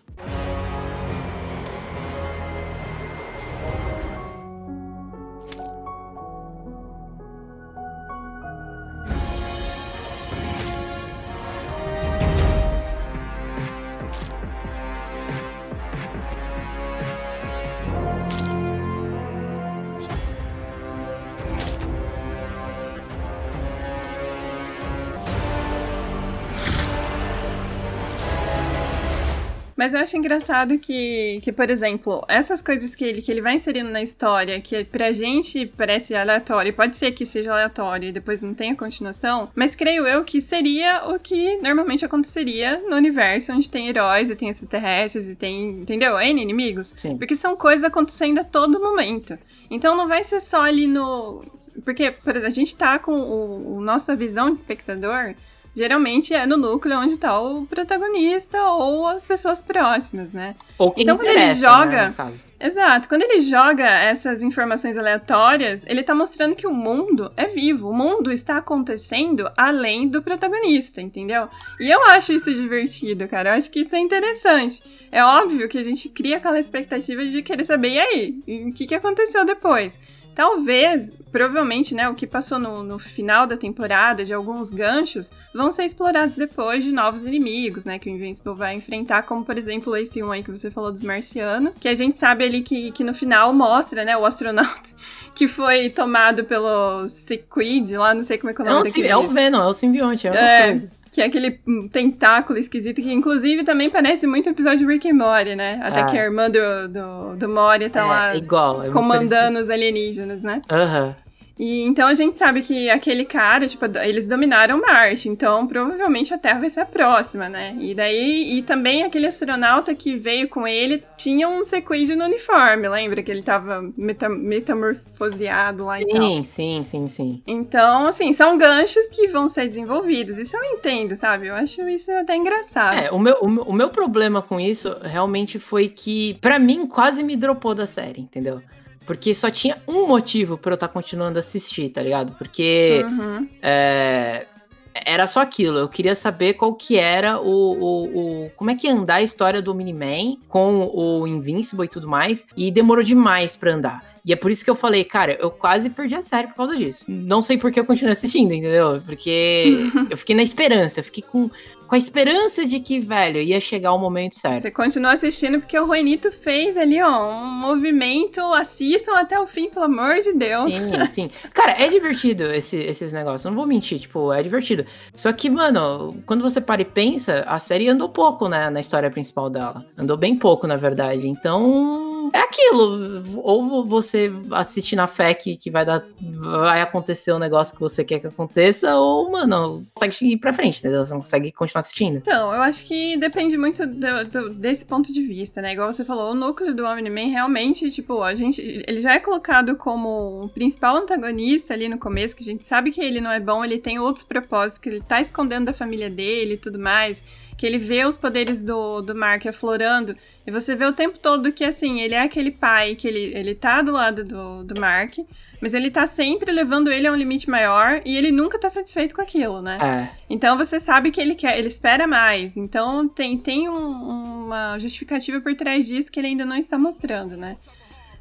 Mas 29.83 29.93
eu 29.93 29.99
acho 29.99 30.15
engraçado 30.15 30.79
que, 30.79 31.41
que, 31.43 31.51
por 31.51 31.69
exemplo, 31.69 32.23
essas 32.29 32.61
coisas 32.61 32.95
que 32.95 33.03
ele, 33.03 33.21
que 33.21 33.29
ele 33.29 33.41
vai 33.41 33.55
inserindo 33.55 33.89
na 33.89 34.01
história, 34.01 34.61
que 34.61 34.81
pra 34.85 35.11
gente 35.11 35.65
parece 35.65 36.15
aleatório, 36.15 36.73
pode 36.73 36.95
ser 36.95 37.11
que 37.11 37.25
seja 37.25 37.51
aleatório 37.51 38.07
e 38.07 38.11
depois 38.13 38.41
não 38.41 38.53
tenha 38.53 38.73
continuação, 38.77 39.51
mas 39.53 39.75
creio 39.75 40.07
eu 40.07 40.23
que 40.23 40.39
seria 40.39 41.03
o 41.09 41.19
que 41.19 41.57
normalmente 41.57 42.05
aconteceria 42.05 42.81
no 42.87 42.95
universo 42.95 43.51
onde 43.51 43.67
tem 43.67 43.89
heróis 43.89 44.29
e 44.29 44.37
tem 44.37 44.47
extraterrestres 44.47 45.27
e 45.27 45.35
tem, 45.35 45.81
entendeu? 45.81 46.17
N 46.17 46.41
inimigos. 46.41 46.93
Sim. 46.95 47.17
Porque 47.17 47.35
são 47.35 47.57
coisas 47.57 47.83
acontecendo 47.83 48.39
a 48.39 48.45
todo 48.45 48.79
momento. 48.79 49.37
Então 49.69 49.97
não 49.97 50.07
vai 50.07 50.23
ser 50.23 50.39
só 50.39 50.61
ali 50.61 50.87
no. 50.87 51.43
Porque, 51.83 52.15
a 52.25 52.49
gente 52.49 52.73
tá 52.73 52.97
com 52.99 53.19
o, 53.19 53.79
o 53.79 53.81
nossa 53.81 54.15
visão 54.15 54.49
de 54.49 54.59
espectador 54.59 55.35
geralmente 55.75 56.33
é 56.33 56.45
no 56.45 56.57
núcleo 56.57 56.99
onde 56.99 57.17
tá 57.17 57.39
o 57.39 57.65
protagonista 57.65 58.61
ou 58.63 59.07
as 59.07 59.25
pessoas 59.25 59.61
próximas, 59.61 60.33
né? 60.33 60.55
Ou 60.77 60.93
então 60.97 61.17
quando 61.17 61.27
ele 61.27 61.53
joga. 61.55 62.13
Né, 62.17 62.33
exato, 62.59 63.09
quando 63.09 63.23
ele 63.23 63.39
joga 63.39 63.85
essas 63.85 64.41
informações 64.43 64.97
aleatórias, 64.97 65.85
ele 65.87 66.03
tá 66.03 66.13
mostrando 66.13 66.55
que 66.55 66.67
o 66.67 66.73
mundo 66.73 67.31
é 67.35 67.47
vivo, 67.47 67.89
o 67.89 67.93
mundo 67.93 68.31
está 68.31 68.57
acontecendo 68.57 69.49
além 69.57 70.07
do 70.07 70.21
protagonista, 70.21 71.01
entendeu? 71.01 71.47
E 71.79 71.89
eu 71.89 72.03
acho 72.05 72.33
isso 72.33 72.53
divertido, 72.53 73.27
cara. 73.27 73.49
Eu 73.49 73.53
acho 73.55 73.69
que 73.69 73.81
isso 73.81 73.95
é 73.95 73.99
interessante. 73.99 74.83
É 75.11 75.23
óbvio 75.23 75.67
que 75.67 75.77
a 75.77 75.83
gente 75.83 76.09
cria 76.09 76.37
aquela 76.37 76.59
expectativa 76.59 77.25
de 77.25 77.41
querer 77.41 77.65
saber, 77.65 77.89
e 77.89 77.99
aí? 77.99 78.43
O 78.67 78.73
que, 78.73 78.87
que 78.87 78.95
aconteceu 78.95 79.45
depois? 79.45 79.99
Talvez, 80.35 81.11
provavelmente, 81.31 81.93
né, 81.93 82.09
o 82.09 82.15
que 82.15 82.25
passou 82.25 82.57
no, 82.57 82.83
no, 82.83 82.97
final 82.97 83.45
da 83.45 83.55
temporada, 83.55 84.25
de 84.25 84.33
alguns 84.33 84.71
ganchos, 84.71 85.31
vão 85.53 85.71
ser 85.71 85.85
explorados 85.85 86.35
depois 86.35 86.83
de 86.83 86.91
novos 86.91 87.21
inimigos, 87.21 87.85
né, 87.85 87.99
que 87.99 88.09
o 88.09 88.13
Invincible 88.13 88.55
vai 88.55 88.73
enfrentar, 88.73 89.23
como, 89.23 89.45
por 89.45 89.57
exemplo, 89.57 89.95
esse 89.95 90.23
um 90.23 90.31
aí 90.31 90.43
que 90.43 90.49
você 90.49 90.71
falou 90.71 90.91
dos 90.91 91.03
marcianos, 91.03 91.77
que 91.77 91.87
a 91.87 91.95
gente 91.95 92.17
sabe 92.17 92.43
ali 92.43 92.61
que, 92.61 92.91
que 92.91 93.03
no 93.03 93.13
final 93.13 93.53
mostra, 93.53 94.03
né, 94.03 94.17
o 94.17 94.25
astronauta 94.25 94.89
que 95.35 95.47
foi 95.47 95.89
tomado 95.89 96.43
pelo 96.45 97.07
Sequid, 97.07 97.95
lá, 97.97 98.13
não 98.13 98.23
sei 98.23 98.37
como 98.37 98.51
é 98.51 98.53
que 98.53 98.61
é 98.61 98.65
o 98.65 98.67
nome 98.67 98.89
é, 98.95 99.07
é 99.07 99.17
o 99.17 99.27
Venom, 99.27 99.61
é 99.61 99.67
o 99.67 99.73
simbionte, 99.73 100.27
é 100.27 100.31
o 100.31 100.33
é, 100.33 100.81
que 101.13 101.21
é 101.21 101.25
aquele 101.25 101.59
tentáculo 101.91 102.57
esquisito, 102.57 102.99
que 102.99 103.13
inclusive 103.13 103.63
também 103.63 103.87
parece 103.87 104.25
muito 104.25 104.47
o 104.47 104.49
episódio 104.49 104.79
de 104.79 104.85
Rick 104.85 105.07
and 105.07 105.13
Morty, 105.13 105.55
né? 105.55 105.79
Até 105.83 106.01
ah. 106.01 106.05
que 106.05 106.17
a 106.17 106.23
irmã 106.23 106.49
do, 106.49 106.87
do, 106.87 107.35
do 107.35 107.49
Morty 107.49 107.87
tá 107.87 107.99
é, 107.99 108.03
lá 108.03 108.35
igual, 108.35 108.83
é 108.83 108.89
comandando 108.89 109.59
os 109.59 109.69
alienígenas, 109.69 110.41
né? 110.41 110.59
Aham. 110.67 111.09
Uhum. 111.09 111.22
E 111.57 111.83
então 111.83 112.07
a 112.07 112.13
gente 112.13 112.37
sabe 112.37 112.61
que 112.61 112.89
aquele 112.89 113.25
cara, 113.25 113.67
tipo, 113.67 113.85
eles 113.99 114.25
dominaram 114.25 114.81
Marte, 114.81 115.29
então 115.29 115.67
provavelmente 115.67 116.33
a 116.33 116.37
Terra 116.37 116.61
vai 116.61 116.69
ser 116.69 116.81
a 116.81 116.85
próxima, 116.85 117.47
né? 117.47 117.75
E 117.79 117.93
daí, 117.93 118.57
e 118.57 118.63
também 118.63 119.03
aquele 119.03 119.27
astronauta 119.27 119.93
que 119.93 120.15
veio 120.15 120.49
com 120.49 120.67
ele 120.67 121.03
tinha 121.17 121.47
um 121.47 121.63
sequídeo 121.63 122.17
no 122.17 122.25
uniforme, 122.25 122.87
lembra 122.89 123.21
que 123.21 123.31
ele 123.31 123.43
tava 123.43 123.81
meta 123.95 124.27
metamorfoseado 124.29 125.85
lá 125.85 125.95
sim, 125.95 126.01
e 126.01 126.07
tal? 126.07 126.21
Sim, 126.21 126.43
sim, 126.43 126.83
sim, 126.83 127.07
sim. 127.07 127.43
Então, 127.45 128.07
assim, 128.07 128.33
são 128.33 128.57
ganchos 128.57 129.05
que 129.07 129.27
vão 129.27 129.47
ser 129.47 129.67
desenvolvidos, 129.67 130.39
isso 130.39 130.57
eu 130.57 130.63
entendo, 130.63 131.15
sabe? 131.15 131.47
Eu 131.47 131.55
acho 131.55 131.87
isso 131.87 132.11
até 132.11 132.35
engraçado. 132.35 132.97
É, 132.97 133.11
o 133.11 133.19
meu, 133.19 133.35
o 133.41 133.49
meu, 133.49 133.63
o 133.63 133.73
meu 133.73 133.89
problema 133.89 134.41
com 134.41 134.59
isso 134.59 134.95
realmente 135.01 135.59
foi 135.59 135.87
que, 135.87 136.35
para 136.41 136.57
mim, 136.57 136.87
quase 136.87 137.23
me 137.23 137.35
dropou 137.35 137.75
da 137.75 137.85
série, 137.85 138.21
entendeu? 138.21 138.61
Porque 139.05 139.33
só 139.33 139.49
tinha 139.49 139.77
um 139.87 140.07
motivo 140.07 140.57
para 140.57 140.71
eu 140.71 140.75
estar 140.75 140.87
tá 140.87 140.93
continuando 140.93 141.37
a 141.37 141.41
assistir, 141.41 141.89
tá 141.89 142.01
ligado? 142.01 142.33
Porque 142.37 143.03
uhum. 143.05 143.47
é, 143.61 144.45
era 144.93 145.27
só 145.27 145.41
aquilo. 145.41 145.77
Eu 145.77 145.89
queria 145.89 146.15
saber 146.15 146.53
qual 146.53 146.73
que 146.73 146.97
era 146.97 147.39
o, 147.39 147.45
o, 147.45 148.45
o, 148.45 148.49
Como 148.51 148.69
é 148.71 148.75
que 148.75 148.87
ia 148.87 148.93
andar 148.93 149.15
a 149.15 149.21
história 149.21 149.61
do 149.61 149.73
Miniman 149.73 150.37
com 150.47 150.89
o 150.93 151.27
Invincible 151.27 151.85
e 151.85 151.89
tudo 151.89 152.07
mais. 152.07 152.45
E 152.55 152.71
demorou 152.71 153.03
demais 153.03 153.55
para 153.55 153.73
andar. 153.73 154.12
E 154.25 154.31
é 154.31 154.35
por 154.35 154.49
isso 154.49 154.63
que 154.63 154.69
eu 154.69 154.75
falei, 154.75 155.03
cara, 155.03 155.37
eu 155.39 155.51
quase 155.51 155.89
perdi 155.89 156.15
a 156.15 156.21
série 156.21 156.47
por 156.47 156.55
causa 156.55 156.77
disso. 156.77 157.03
Não 157.07 157.41
sei 157.41 157.57
por 157.57 157.71
que 157.71 157.79
eu 157.79 157.85
continuei 157.85 158.13
assistindo, 158.13 158.53
entendeu? 158.53 158.99
Porque 159.05 159.89
eu 160.09 160.17
fiquei 160.17 160.35
na 160.35 160.43
esperança, 160.43 160.99
eu 160.99 161.03
fiquei 161.03 161.23
com 161.23 161.49
com 161.93 161.95
a 161.95 161.99
esperança 161.99 162.65
de 162.65 162.79
que, 162.79 162.99
velho, 162.99 163.39
ia 163.39 163.59
chegar 163.59 163.93
o 163.93 163.99
momento 163.99 164.33
certo. 164.33 164.61
Você 164.61 164.71
continua 164.71 165.13
assistindo 165.13 165.59
porque 165.59 165.77
o 165.79 165.85
Juanito 165.85 166.31
fez 166.31 166.75
ali, 166.75 166.99
ó, 166.99 167.43
um 167.43 167.45
movimento. 167.45 168.41
Assistam 168.53 169.15
até 169.15 169.39
o 169.39 169.45
fim, 169.45 169.69
pelo 169.69 169.85
amor 169.85 170.17
de 170.17 170.33
Deus. 170.33 170.73
Sim, 170.73 170.91
sim. 171.11 171.31
Cara, 171.53 171.73
é 171.79 171.87
divertido 171.89 172.45
esse, 172.45 172.77
esses 172.77 173.13
negócios. 173.13 173.45
Não 173.45 173.53
vou 173.53 173.67
mentir, 173.67 173.99
tipo, 173.99 174.33
é 174.33 174.41
divertido. 174.41 174.85
Só 175.13 175.31
que, 175.31 175.51
mano, 175.51 176.17
quando 176.25 176.41
você 176.41 176.59
para 176.59 176.81
e 176.81 176.85
pensa, 176.85 177.43
a 177.45 177.59
série 177.59 177.87
andou 177.87 178.09
pouco, 178.09 178.49
né, 178.49 178.71
na 178.71 178.79
história 178.79 179.11
principal 179.11 179.47
dela. 179.47 179.85
Andou 179.95 180.17
bem 180.17 180.35
pouco, 180.35 180.65
na 180.65 180.75
verdade. 180.75 181.27
Então, 181.27 182.12
é 182.33 182.39
aquilo. 182.39 183.23
Ou 183.43 183.85
você 183.85 184.31
assiste 184.51 184.95
na 184.95 185.07
fé 185.07 185.33
que, 185.35 185.55
que 185.55 185.69
vai 185.69 185.85
dar. 185.85 186.03
Vai 186.19 186.81
acontecer 186.81 187.31
o 187.31 187.37
negócio 187.37 187.75
que 187.75 187.79
você 187.79 188.03
quer 188.03 188.19
que 188.19 188.27
aconteça, 188.27 188.95
ou, 188.95 189.31
mano, 189.31 189.85
consegue 189.93 190.33
ir 190.33 190.37
pra 190.37 190.51
frente, 190.51 190.79
entendeu? 190.79 191.05
Você 191.05 191.13
não 191.13 191.21
consegue 191.21 191.51
continuar 191.51 191.81
assistindo. 191.81 192.17
Então, 192.17 192.51
eu 192.53 192.61
acho 192.63 192.83
que 192.85 193.15
depende 193.17 193.55
muito 193.55 193.85
do, 193.85 194.25
do, 194.25 194.49
desse 194.49 194.83
ponto 194.85 195.13
de 195.13 195.21
vista, 195.21 195.61
né? 195.61 195.73
Igual 195.73 195.93
você 195.93 196.03
falou, 196.03 196.31
o 196.31 196.35
núcleo 196.35 196.73
do 196.73 196.85
Omni-Man 196.85 197.29
realmente, 197.29 197.91
tipo, 197.91 198.23
a 198.23 198.33
gente. 198.33 198.61
Ele 198.87 198.99
já 198.99 199.13
é 199.13 199.19
colocado 199.19 199.75
como 199.75 200.45
o 200.45 200.49
principal 200.49 200.97
antagonista 200.97 201.73
ali 201.73 201.87
no 201.87 201.99
começo, 201.99 202.35
que 202.35 202.41
a 202.41 202.51
gente 202.51 202.65
sabe 202.65 202.91
que 202.91 203.01
ele 203.01 203.21
não 203.21 203.31
é 203.31 203.39
bom, 203.39 203.63
ele 203.63 203.77
tem 203.77 203.99
outros 203.99 204.25
propósitos, 204.25 204.79
que 204.79 204.89
ele 204.89 205.01
tá 205.01 205.21
escondendo 205.21 205.65
da 205.65 205.73
família 205.73 206.09
dele 206.09 206.55
e 206.55 206.57
tudo 206.57 206.79
mais 206.79 207.23
que 207.57 207.65
ele 207.65 207.77
vê 207.77 208.05
os 208.05 208.17
poderes 208.17 208.61
do, 208.61 209.01
do 209.01 209.15
Mark 209.15 209.45
aflorando, 209.45 210.15
e 210.45 210.51
você 210.51 210.75
vê 210.75 210.85
o 210.85 210.93
tempo 210.93 211.17
todo 211.17 211.51
que, 211.51 211.63
assim, 211.63 212.01
ele 212.01 212.15
é 212.15 212.21
aquele 212.21 212.51
pai 212.51 212.95
que 212.95 213.07
ele, 213.07 213.33
ele 213.35 213.55
tá 213.55 213.81
do 213.81 213.91
lado 213.91 214.23
do, 214.23 214.63
do 214.63 214.79
Mark, 214.79 215.17
mas 215.61 215.73
ele 215.73 215.89
tá 215.89 216.05
sempre 216.05 216.51
levando 216.51 216.91
ele 216.91 217.07
a 217.07 217.11
um 217.11 217.15
limite 217.15 217.49
maior 217.49 218.01
e 218.03 218.17
ele 218.17 218.31
nunca 218.31 218.59
tá 218.59 218.69
satisfeito 218.69 219.15
com 219.15 219.21
aquilo, 219.21 219.61
né? 219.61 219.77
É. 219.81 220.09
Então 220.29 220.57
você 220.57 220.77
sabe 220.77 221.09
que 221.09 221.21
ele 221.21 221.35
quer, 221.35 221.57
ele 221.57 221.69
espera 221.69 222.05
mais. 222.05 222.57
Então 222.57 223.07
tem, 223.07 223.37
tem 223.37 223.69
um, 223.69 224.45
uma 224.45 224.77
justificativa 224.77 225.39
por 225.39 225.55
trás 225.55 225.87
disso 225.87 226.11
que 226.11 226.19
ele 226.19 226.27
ainda 226.27 226.43
não 226.43 226.57
está 226.57 226.77
mostrando, 226.77 227.37
né? 227.37 227.55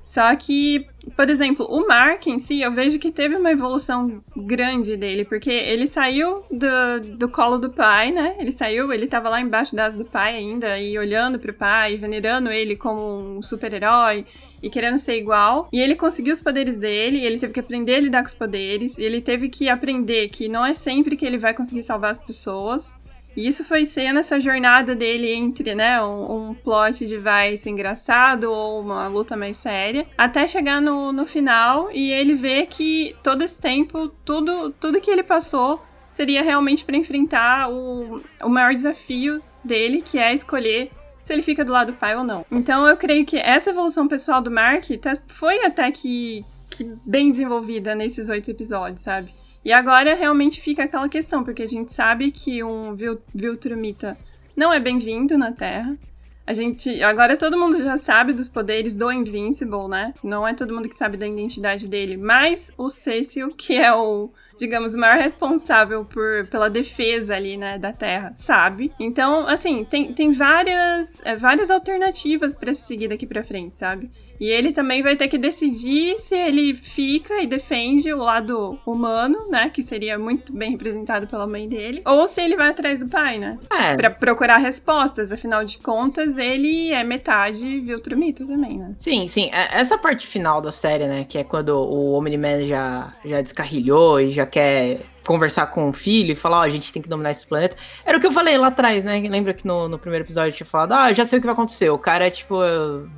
Só 0.04 0.34
que, 0.36 0.86
por 1.16 1.28
exemplo, 1.28 1.66
o 1.68 1.86
Mark 1.86 2.26
em 2.26 2.38
si, 2.38 2.60
eu 2.60 2.70
vejo 2.70 2.98
que 2.98 3.10
teve 3.10 3.34
uma 3.34 3.50
evolução 3.50 4.22
grande 4.36 4.96
dele, 4.96 5.24
porque 5.24 5.50
ele 5.50 5.86
saiu 5.86 6.44
do, 6.50 7.16
do 7.16 7.28
colo 7.28 7.58
do 7.58 7.70
pai, 7.70 8.12
né? 8.12 8.36
Ele 8.38 8.52
saiu, 8.52 8.92
ele 8.92 9.06
tava 9.06 9.28
lá 9.28 9.40
embaixo 9.40 9.74
das 9.74 9.96
do 9.96 10.04
pai 10.04 10.36
ainda, 10.36 10.78
e 10.78 10.96
olhando 10.96 11.38
pro 11.38 11.52
pai, 11.52 11.96
venerando 11.96 12.50
ele 12.50 12.76
como 12.76 13.38
um 13.38 13.42
super-herói, 13.42 14.24
e 14.62 14.70
querendo 14.70 14.96
ser 14.96 15.16
igual. 15.16 15.68
E 15.72 15.80
ele 15.80 15.96
conseguiu 15.96 16.32
os 16.32 16.40
poderes 16.40 16.78
dele, 16.78 17.24
ele 17.24 17.38
teve 17.38 17.52
que 17.52 17.60
aprender 17.60 17.96
a 17.96 18.00
lidar 18.00 18.22
com 18.22 18.28
os 18.28 18.34
poderes, 18.34 18.96
ele 18.96 19.20
teve 19.20 19.48
que 19.48 19.68
aprender 19.68 20.28
que 20.28 20.48
não 20.48 20.64
é 20.64 20.72
sempre 20.72 21.16
que 21.16 21.26
ele 21.26 21.36
vai 21.36 21.52
conseguir 21.52 21.82
salvar 21.82 22.12
as 22.12 22.18
pessoas. 22.18 22.96
E 23.36 23.46
isso 23.46 23.64
foi 23.64 23.84
sendo 23.84 24.18
essa 24.18 24.38
jornada 24.38 24.94
dele 24.94 25.32
entre, 25.32 25.74
né, 25.74 26.02
um, 26.02 26.50
um 26.50 26.54
plot 26.54 27.06
de 27.06 27.16
vai 27.16 27.56
ser 27.56 27.70
engraçado 27.70 28.44
ou 28.44 28.80
uma 28.80 29.08
luta 29.08 29.36
mais 29.36 29.56
séria, 29.56 30.06
até 30.16 30.46
chegar 30.46 30.80
no, 30.80 31.12
no 31.12 31.26
final 31.26 31.90
e 31.92 32.10
ele 32.12 32.34
vê 32.34 32.66
que 32.66 33.16
todo 33.22 33.42
esse 33.42 33.60
tempo, 33.60 34.08
tudo, 34.24 34.70
tudo 34.78 35.00
que 35.00 35.10
ele 35.10 35.22
passou 35.22 35.82
seria 36.10 36.42
realmente 36.42 36.84
para 36.84 36.96
enfrentar 36.96 37.70
o, 37.70 38.22
o 38.42 38.48
maior 38.48 38.74
desafio 38.74 39.42
dele, 39.64 40.02
que 40.02 40.18
é 40.18 40.34
escolher 40.34 40.90
se 41.22 41.32
ele 41.32 41.42
fica 41.42 41.64
do 41.64 41.72
lado 41.72 41.92
do 41.92 41.98
pai 41.98 42.16
ou 42.16 42.24
não. 42.24 42.44
Então 42.50 42.86
eu 42.86 42.96
creio 42.96 43.24
que 43.24 43.38
essa 43.38 43.70
evolução 43.70 44.08
pessoal 44.08 44.42
do 44.42 44.50
Mark 44.50 44.84
tá, 45.00 45.12
foi 45.28 45.64
até 45.64 45.90
que, 45.90 46.44
que 46.68 46.84
bem 47.06 47.30
desenvolvida 47.30 47.94
nesses 47.94 48.28
oito 48.28 48.50
episódios, 48.50 49.02
sabe? 49.02 49.32
E 49.64 49.72
agora 49.72 50.14
realmente 50.14 50.60
fica 50.60 50.84
aquela 50.84 51.08
questão, 51.08 51.44
porque 51.44 51.62
a 51.62 51.68
gente 51.68 51.92
sabe 51.92 52.30
que 52.30 52.62
um 52.62 52.96
Viltrumita 53.34 54.16
não 54.56 54.72
é 54.72 54.80
bem-vindo 54.80 55.38
na 55.38 55.52
Terra. 55.52 55.96
A 56.44 56.52
gente. 56.54 57.00
Agora 57.04 57.36
todo 57.36 57.56
mundo 57.56 57.80
já 57.82 57.96
sabe 57.96 58.32
dos 58.32 58.48
poderes 58.48 58.96
do 58.96 59.12
Invincible, 59.12 59.86
né? 59.88 60.12
Não 60.24 60.46
é 60.46 60.52
todo 60.52 60.74
mundo 60.74 60.88
que 60.88 60.96
sabe 60.96 61.16
da 61.16 61.26
identidade 61.26 61.86
dele. 61.86 62.16
Mas 62.16 62.72
o 62.76 62.90
Cecil, 62.90 63.50
que 63.50 63.78
é 63.78 63.94
o, 63.94 64.28
digamos, 64.58 64.94
o 64.94 64.98
maior 64.98 65.18
responsável 65.18 66.04
por, 66.04 66.46
pela 66.48 66.68
defesa 66.68 67.36
ali, 67.36 67.56
né, 67.56 67.78
da 67.78 67.92
Terra, 67.92 68.32
sabe? 68.34 68.92
Então, 68.98 69.46
assim, 69.46 69.84
tem, 69.84 70.12
tem 70.12 70.32
várias, 70.32 71.22
é, 71.24 71.36
várias 71.36 71.70
alternativas 71.70 72.56
para 72.56 72.74
se 72.74 72.82
seguir 72.82 73.06
daqui 73.06 73.26
pra 73.26 73.44
frente, 73.44 73.78
sabe? 73.78 74.10
E 74.42 74.50
ele 74.50 74.72
também 74.72 75.02
vai 75.02 75.14
ter 75.14 75.28
que 75.28 75.38
decidir 75.38 76.18
se 76.18 76.34
ele 76.34 76.74
fica 76.74 77.40
e 77.40 77.46
defende 77.46 78.12
o 78.12 78.18
lado 78.18 78.76
humano, 78.84 79.48
né? 79.48 79.70
Que 79.72 79.84
seria 79.84 80.18
muito 80.18 80.52
bem 80.52 80.72
representado 80.72 81.28
pela 81.28 81.46
mãe 81.46 81.68
dele. 81.68 82.02
Ou 82.04 82.26
se 82.26 82.40
ele 82.40 82.56
vai 82.56 82.70
atrás 82.70 82.98
do 82.98 83.06
pai, 83.06 83.38
né? 83.38 83.56
É. 83.70 83.94
Pra 83.94 84.10
procurar 84.10 84.56
respostas. 84.56 85.30
Afinal 85.30 85.64
de 85.64 85.78
contas, 85.78 86.38
ele 86.38 86.90
é 86.90 87.04
metade 87.04 87.78
Viltrumita 87.78 88.44
também, 88.44 88.78
né? 88.78 88.96
Sim, 88.98 89.28
sim. 89.28 89.48
É, 89.52 89.78
essa 89.78 89.96
parte 89.96 90.26
final 90.26 90.60
da 90.60 90.72
série, 90.72 91.06
né? 91.06 91.24
Que 91.24 91.38
é 91.38 91.44
quando 91.44 91.76
o 91.76 92.14
Omni-Man 92.14 92.66
já, 92.66 93.14
já 93.24 93.40
descarrilhou 93.40 94.20
e 94.20 94.32
já 94.32 94.44
quer 94.44 95.02
conversar 95.24 95.66
com 95.66 95.88
o 95.88 95.92
filho 95.92 96.32
e 96.32 96.36
falar, 96.36 96.58
ó, 96.58 96.60
oh, 96.60 96.64
a 96.64 96.68
gente 96.68 96.92
tem 96.92 97.00
que 97.00 97.08
dominar 97.08 97.30
esse 97.30 97.46
planeta. 97.46 97.76
Era 98.04 98.18
o 98.18 98.20
que 98.20 98.26
eu 98.26 98.32
falei 98.32 98.58
lá 98.58 98.68
atrás, 98.68 99.04
né? 99.04 99.20
Lembra 99.20 99.54
que 99.54 99.66
no, 99.66 99.88
no 99.88 99.98
primeiro 99.98 100.24
episódio 100.24 100.50
eu 100.50 100.56
tinha 100.56 100.66
falado, 100.66 100.92
ah, 100.92 101.12
já 101.12 101.24
sei 101.24 101.38
o 101.38 101.40
que 101.40 101.46
vai 101.46 101.54
acontecer. 101.54 101.90
O 101.90 101.98
cara, 101.98 102.30
tipo, 102.30 102.56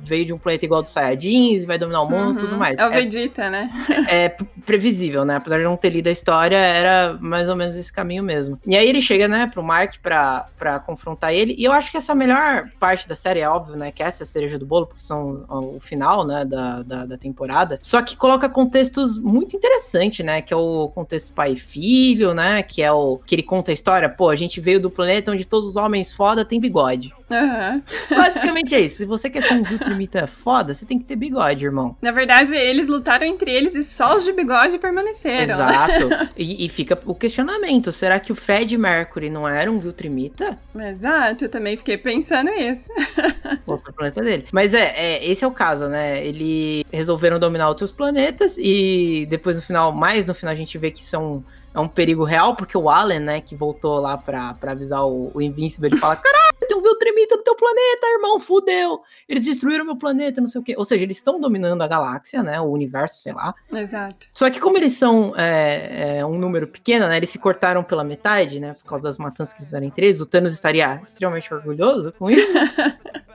veio 0.03 0.25
de 0.25 0.33
um 0.33 0.37
planeta 0.37 0.65
igual 0.65 0.81
do 0.81 0.89
Saiyajins 0.89 1.63
e 1.63 1.65
vai 1.65 1.77
dominar 1.77 2.01
o 2.01 2.09
mundo 2.09 2.25
e 2.25 2.31
uhum. 2.31 2.37
tudo 2.37 2.57
mais. 2.57 2.77
É 2.77 2.85
o 2.85 2.89
Vegeta, 2.91 3.43
é, 3.45 3.49
né? 3.49 3.69
É, 4.07 4.25
é, 4.25 4.37
previsível, 4.65 5.25
né? 5.25 5.35
Apesar 5.35 5.57
de 5.57 5.63
não 5.63 5.77
ter 5.77 5.89
lido 5.89 6.07
a 6.07 6.11
história, 6.11 6.57
era 6.57 7.17
mais 7.19 7.49
ou 7.49 7.55
menos 7.55 7.75
esse 7.75 7.91
caminho 7.91 8.23
mesmo. 8.23 8.59
E 8.65 8.75
aí 8.75 8.87
ele 8.87 9.01
chega, 9.01 9.27
né, 9.27 9.47
pro 9.47 9.63
Mark 9.63 9.95
pra, 10.01 10.47
pra 10.57 10.79
confrontar 10.79 11.33
ele. 11.33 11.55
E 11.57 11.63
eu 11.63 11.71
acho 11.71 11.91
que 11.91 11.97
essa 11.97 12.13
melhor 12.13 12.69
parte 12.79 13.07
da 13.07 13.15
série, 13.15 13.39
é 13.39 13.49
óbvio, 13.49 13.75
né? 13.75 13.91
Que 13.91 14.03
essa 14.03 14.23
é 14.23 14.25
a 14.25 14.27
cereja 14.27 14.59
do 14.59 14.65
bolo, 14.65 14.87
porque 14.87 15.01
são 15.01 15.45
o 15.49 15.79
final, 15.79 16.25
né, 16.25 16.45
da, 16.45 16.83
da, 16.83 17.05
da 17.05 17.17
temporada. 17.17 17.79
Só 17.81 18.01
que 18.01 18.15
coloca 18.15 18.47
contextos 18.47 19.17
muito 19.17 19.55
interessantes, 19.55 20.23
né? 20.25 20.41
Que 20.41 20.53
é 20.53 20.57
o 20.57 20.89
contexto 20.89 21.33
pai 21.33 21.53
e 21.53 21.55
filho 21.55 21.94
filho, 21.95 22.33
né? 22.33 22.61
Que 22.61 22.81
é 22.81 22.91
o 22.91 23.17
que 23.17 23.33
ele 23.33 23.43
conta 23.43 23.71
a 23.71 23.73
história. 23.73 24.09
Pô, 24.09 24.29
a 24.29 24.35
gente 24.35 24.59
veio 24.59 24.81
do 24.81 24.91
planeta 24.91 25.31
onde 25.31 25.45
todos 25.45 25.69
os 25.69 25.75
homens 25.77 26.11
foda 26.11 26.43
têm 26.43 26.59
bigode. 26.59 27.13
Uhum. 27.29 27.81
Basicamente 28.15 28.75
é 28.75 28.81
isso. 28.81 28.97
Se 28.97 29.05
você 29.05 29.29
quer 29.29 29.43
ser 29.43 29.55
um 29.55 29.63
Viltrumita 29.63 30.27
foda, 30.27 30.73
você 30.73 30.85
tem 30.85 30.99
que 30.99 31.05
ter 31.05 31.15
bigode, 31.15 31.65
irmão. 31.65 31.95
Na 32.01 32.11
verdade, 32.11 32.55
eles 32.55 32.87
lutaram 32.87 33.25
entre 33.25 33.51
eles 33.51 33.75
e 33.75 33.83
só 33.83 34.15
os 34.15 34.23
de 34.23 34.31
bigode 34.31 34.77
permaneceram. 34.77 35.53
Exato. 35.53 36.09
e, 36.37 36.65
e, 36.65 36.69
fica 36.69 36.99
o 37.05 37.15
questionamento: 37.15 37.91
será 37.91 38.19
que 38.19 38.31
o 38.31 38.35
Fred 38.35 38.77
Mercury 38.77 39.29
não 39.29 39.47
era 39.47 39.71
um 39.71 39.79
Viltrumita? 39.79 40.57
Exato, 40.75 41.45
eu 41.45 41.49
também 41.49 41.75
fiquei 41.77 41.97
pensando 41.97 42.51
nisso. 42.51 42.89
Outro 43.65 43.93
planeta 43.93 44.21
dele. 44.21 44.45
Mas 44.51 44.73
é, 44.73 44.93
é, 44.95 45.25
esse 45.25 45.43
é 45.43 45.47
o 45.47 45.51
caso, 45.51 45.87
né? 45.87 46.25
Eles 46.25 46.83
resolveram 46.91 47.39
dominar 47.39 47.67
outros 47.67 47.91
planetas 47.91 48.57
e 48.57 49.25
depois 49.29 49.55
no 49.55 49.61
final, 49.61 49.91
mais 49.91 50.25
no 50.25 50.33
final, 50.35 50.53
a 50.53 50.57
gente 50.57 50.77
vê 50.77 50.91
que 50.91 51.03
são 51.03 51.43
é 51.75 51.79
um 51.79 51.89
perigo 51.89 52.23
real, 52.23 52.55
porque 52.55 52.77
o 52.77 52.89
Allen, 52.89 53.19
né, 53.19 53.41
que 53.41 53.53
voltou 53.53 53.99
lá 53.99 54.17
pra, 54.17 54.53
pra 54.53 54.71
avisar 54.71 55.05
o, 55.05 55.29
o 55.33 55.41
Invincible, 55.41 55.89
ele 55.89 55.97
fala: 55.97 56.15
caralho, 56.15 56.54
tem 56.65 56.77
um 56.77 56.81
Viltremita 56.81 57.35
no 57.35 57.43
teu 57.43 57.55
planeta, 57.55 58.07
irmão, 58.15 58.39
fudeu! 58.39 59.01
Eles 59.27 59.45
destruíram 59.45 59.85
meu 59.85 59.95
planeta, 59.95 60.41
não 60.41 60.47
sei 60.47 60.61
o 60.61 60.63
quê. 60.63 60.75
Ou 60.77 60.85
seja, 60.85 61.03
eles 61.03 61.17
estão 61.17 61.39
dominando 61.39 61.81
a 61.81 61.87
galáxia, 61.87 62.43
né, 62.43 62.59
o 62.59 62.65
universo, 62.65 63.21
sei 63.21 63.33
lá. 63.33 63.53
Exato. 63.71 64.27
Só 64.33 64.49
que 64.49 64.59
como 64.59 64.77
eles 64.77 64.93
são 64.93 65.33
é, 65.37 66.17
é, 66.19 66.25
um 66.25 66.37
número 66.37 66.67
pequeno, 66.67 67.07
né, 67.07 67.17
eles 67.17 67.29
se 67.29 67.39
cortaram 67.39 67.83
pela 67.83 68.03
metade, 68.03 68.59
né, 68.59 68.73
por 68.73 68.85
causa 68.85 69.03
das 69.03 69.17
matanças 69.17 69.53
que 69.53 69.63
fizeram 69.63 69.85
entre 69.85 70.07
eles, 70.07 70.21
o 70.21 70.25
Thanos 70.25 70.53
estaria 70.53 70.99
extremamente 71.01 71.53
orgulhoso 71.53 72.11
com 72.13 72.29
isso. 72.29 72.51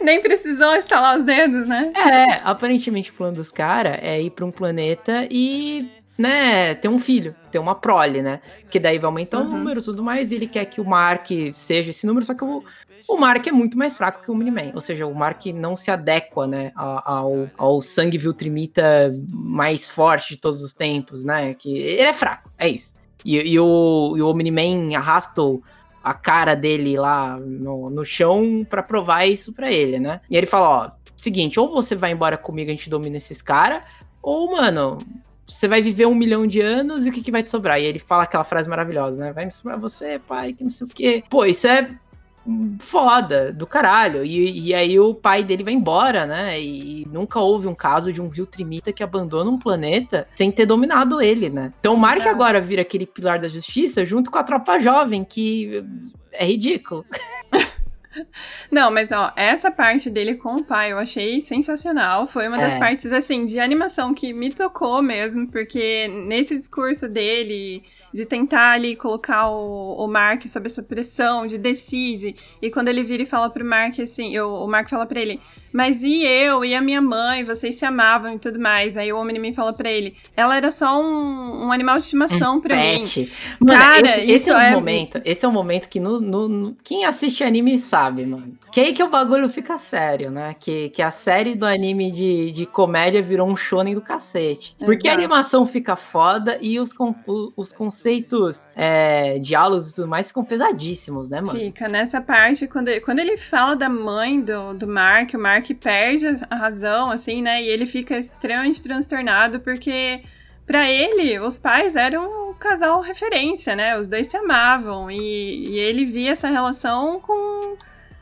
Nem 0.00 0.20
precisou 0.20 0.74
estalar 0.76 1.18
os 1.18 1.24
dedos, 1.24 1.66
né? 1.66 1.92
É, 1.96 2.40
aparentemente 2.44 3.10
o 3.10 3.14
plano 3.14 3.36
dos 3.36 3.50
caras 3.50 3.98
é 4.00 4.20
ir 4.20 4.30
pra 4.30 4.44
um 4.44 4.50
planeta 4.50 5.26
e 5.30 5.90
né, 6.18 6.74
ter 6.74 6.88
um 6.88 6.98
filho, 6.98 7.32
ter 7.48 7.60
uma 7.60 7.76
prole, 7.76 8.20
né? 8.20 8.40
Que 8.68 8.80
daí 8.80 8.98
vai 8.98 9.06
aumentar 9.06 9.38
uhum. 9.38 9.46
o 9.46 9.50
número 9.50 9.78
e 9.78 9.82
tudo 9.82 10.02
mais, 10.02 10.32
e 10.32 10.34
ele 10.34 10.48
quer 10.48 10.64
que 10.64 10.80
o 10.80 10.84
Mark 10.84 11.28
seja 11.54 11.90
esse 11.90 12.04
número, 12.04 12.26
só 12.26 12.34
que 12.34 12.42
o, 12.44 12.64
o 13.08 13.16
Mark 13.16 13.46
é 13.46 13.52
muito 13.52 13.78
mais 13.78 13.96
fraco 13.96 14.24
que 14.24 14.30
o 14.30 14.34
Miniman. 14.34 14.72
Ou 14.74 14.80
seja, 14.80 15.06
o 15.06 15.14
Mark 15.14 15.46
não 15.46 15.76
se 15.76 15.92
adequa, 15.92 16.48
né, 16.48 16.72
ao, 16.74 17.48
ao 17.56 17.80
sangue 17.80 18.18
Viltrimita 18.18 19.12
mais 19.28 19.88
forte 19.88 20.30
de 20.30 20.40
todos 20.40 20.62
os 20.64 20.74
tempos, 20.74 21.24
né? 21.24 21.54
Que 21.54 21.78
ele 21.78 22.02
é 22.02 22.12
fraco, 22.12 22.50
é 22.58 22.68
isso. 22.68 22.94
E, 23.24 23.36
e 23.36 23.60
o, 23.60 24.14
e 24.16 24.22
o 24.22 24.28
Omni-Man 24.28 24.96
arrasta 24.96 25.40
a 26.02 26.14
cara 26.14 26.56
dele 26.56 26.96
lá 26.96 27.38
no, 27.38 27.90
no 27.90 28.04
chão 28.04 28.66
para 28.68 28.82
provar 28.82 29.24
isso 29.26 29.52
para 29.52 29.70
ele, 29.70 30.00
né? 30.00 30.20
E 30.28 30.36
ele 30.36 30.46
fala, 30.46 30.68
ó, 30.68 30.90
seguinte, 31.14 31.60
ou 31.60 31.72
você 31.72 31.94
vai 31.94 32.10
embora 32.10 32.36
comigo, 32.36 32.70
a 32.70 32.74
gente 32.74 32.90
domina 32.90 33.18
esses 33.18 33.40
caras, 33.40 33.82
ou, 34.22 34.52
mano, 34.52 34.98
você 35.48 35.66
vai 35.66 35.80
viver 35.80 36.06
um 36.06 36.14
milhão 36.14 36.46
de 36.46 36.60
anos 36.60 37.06
e 37.06 37.08
o 37.08 37.12
que, 37.12 37.22
que 37.22 37.32
vai 37.32 37.42
te 37.42 37.50
sobrar? 37.50 37.80
E 37.80 37.84
ele 37.84 37.98
fala 37.98 38.24
aquela 38.24 38.44
frase 38.44 38.68
maravilhosa, 38.68 39.24
né? 39.24 39.32
Vai 39.32 39.46
me 39.46 39.50
sobrar 39.50 39.80
você, 39.80 40.18
pai, 40.18 40.52
que 40.52 40.62
não 40.62 40.70
sei 40.70 40.86
o 40.86 40.90
quê. 40.90 41.24
Pô, 41.28 41.44
isso 41.46 41.66
é 41.66 41.88
foda, 42.78 43.52
do 43.52 43.66
caralho. 43.66 44.24
E, 44.24 44.68
e 44.68 44.74
aí 44.74 44.98
o 44.98 45.14
pai 45.14 45.42
dele 45.42 45.64
vai 45.64 45.72
embora, 45.72 46.26
né? 46.26 46.60
E 46.60 47.06
nunca 47.10 47.40
houve 47.40 47.66
um 47.66 47.74
caso 47.74 48.12
de 48.12 48.20
um 48.20 48.28
Viltrimita 48.28 48.92
que 48.92 49.02
abandona 49.02 49.50
um 49.50 49.58
planeta 49.58 50.26
sem 50.34 50.50
ter 50.50 50.66
dominado 50.66 51.20
ele, 51.20 51.50
né? 51.50 51.70
Então 51.78 51.94
o 51.94 51.98
Mark 51.98 52.26
agora 52.26 52.60
vira 52.60 52.82
aquele 52.82 53.06
pilar 53.06 53.38
da 53.38 53.48
justiça 53.48 54.04
junto 54.04 54.30
com 54.30 54.38
a 54.38 54.44
tropa 54.44 54.78
jovem, 54.78 55.24
que 55.24 55.84
é 56.32 56.44
ridículo. 56.44 57.04
Não, 58.70 58.90
mas 58.90 59.12
ó, 59.12 59.32
essa 59.36 59.70
parte 59.70 60.10
dele 60.10 60.34
com 60.34 60.56
o 60.56 60.64
pai 60.64 60.92
eu 60.92 60.98
achei 60.98 61.40
sensacional. 61.40 62.26
Foi 62.26 62.48
uma 62.48 62.58
das 62.58 62.74
é. 62.74 62.78
partes, 62.78 63.12
assim, 63.12 63.44
de 63.44 63.58
animação 63.60 64.12
que 64.14 64.32
me 64.32 64.50
tocou 64.50 65.02
mesmo, 65.02 65.50
porque 65.50 66.08
nesse 66.08 66.56
discurso 66.56 67.08
dele, 67.08 67.82
de 68.12 68.24
tentar 68.24 68.72
ali 68.72 68.96
colocar 68.96 69.48
o, 69.48 70.04
o 70.04 70.06
Mark 70.06 70.46
sob 70.46 70.66
essa 70.66 70.82
pressão, 70.82 71.46
de 71.46 71.58
decide. 71.58 72.34
E 72.60 72.70
quando 72.70 72.88
ele 72.88 73.02
vira 73.02 73.22
e 73.22 73.26
fala 73.26 73.50
pro 73.50 73.64
Mark 73.64 73.98
assim, 74.00 74.34
eu, 74.34 74.52
o 74.52 74.66
Mark 74.66 74.88
fala 74.88 75.06
pra 75.06 75.20
ele, 75.20 75.40
mas 75.72 76.02
e 76.02 76.24
eu 76.24 76.64
e 76.64 76.74
a 76.74 76.80
minha 76.80 77.00
mãe, 77.00 77.44
vocês 77.44 77.76
se 77.76 77.84
amavam 77.84 78.34
e 78.34 78.38
tudo 78.38 78.58
mais. 78.58 78.96
Aí 78.96 79.12
o 79.12 79.18
homem 79.18 79.38
me 79.38 79.52
fala 79.52 79.72
pra 79.72 79.90
ele, 79.90 80.16
ela 80.36 80.56
era 80.56 80.70
só 80.70 81.00
um, 81.00 81.66
um 81.66 81.72
animal 81.72 81.96
de 81.96 82.04
estimação 82.04 82.56
um 82.56 82.60
pra 82.60 82.76
pet. 82.76 83.20
mim. 83.20 83.30
Mano, 83.60 83.78
Cara, 83.78 84.18
esse, 84.18 84.32
esse 84.32 84.50
é 84.50 84.54
o 84.54 84.58
é... 84.58 84.70
momento, 84.70 85.20
esse 85.24 85.44
é 85.44 85.48
o 85.48 85.52
momento 85.52 85.88
que 85.88 86.00
no, 86.00 86.20
no, 86.20 86.48
no, 86.48 86.76
quem 86.82 87.04
assiste 87.04 87.44
anime 87.44 87.78
sabe, 87.78 88.24
mano. 88.24 88.56
Que 88.72 88.80
aí 88.80 88.92
que 88.92 89.02
o 89.02 89.08
bagulho 89.08 89.48
fica 89.48 89.78
sério, 89.78 90.30
né? 90.30 90.54
Que, 90.58 90.90
que 90.90 91.02
a 91.02 91.10
série 91.10 91.54
do 91.54 91.66
anime 91.66 92.10
de, 92.10 92.50
de 92.50 92.66
comédia 92.66 93.22
virou 93.22 93.48
um 93.48 93.56
shonen 93.56 93.94
do 93.94 94.00
cacete. 94.00 94.76
Porque 94.78 95.06
Exato. 95.06 95.20
a 95.20 95.24
animação 95.24 95.66
fica 95.66 95.96
foda 95.96 96.58
e 96.60 96.78
os, 96.78 96.94
os 97.56 97.72
conceitos, 97.98 98.68
é, 98.76 99.38
diálogos 99.40 99.90
e 99.90 99.94
tudo 99.96 100.08
mais 100.08 100.28
ficam 100.28 100.44
pesadíssimos, 100.44 101.28
né, 101.28 101.40
mano? 101.40 101.58
Fica. 101.58 101.88
Nessa 101.88 102.20
parte, 102.20 102.68
quando 102.68 102.88
ele, 102.88 103.00
quando 103.00 103.18
ele 103.18 103.36
fala 103.36 103.74
da 103.74 103.88
mãe 103.88 104.40
do, 104.40 104.74
do 104.74 104.86
Mark, 104.86 105.34
o 105.34 105.38
Mark 105.38 105.68
perde 105.80 106.26
a 106.48 106.54
razão, 106.54 107.10
assim, 107.10 107.42
né? 107.42 107.62
E 107.62 107.66
ele 107.66 107.86
fica 107.86 108.16
extremamente 108.16 108.80
transtornado 108.80 109.58
porque 109.60 110.22
para 110.64 110.88
ele, 110.88 111.40
os 111.40 111.58
pais 111.58 111.96
eram 111.96 112.50
um 112.50 112.54
casal 112.54 113.00
referência, 113.00 113.74
né? 113.74 113.98
Os 113.98 114.06
dois 114.06 114.28
se 114.28 114.36
amavam 114.36 115.10
e, 115.10 115.70
e, 115.70 115.78
ele 115.78 116.04
via 116.04 116.32
essa 116.32 116.48
relação 116.48 117.20
com. 117.20 117.76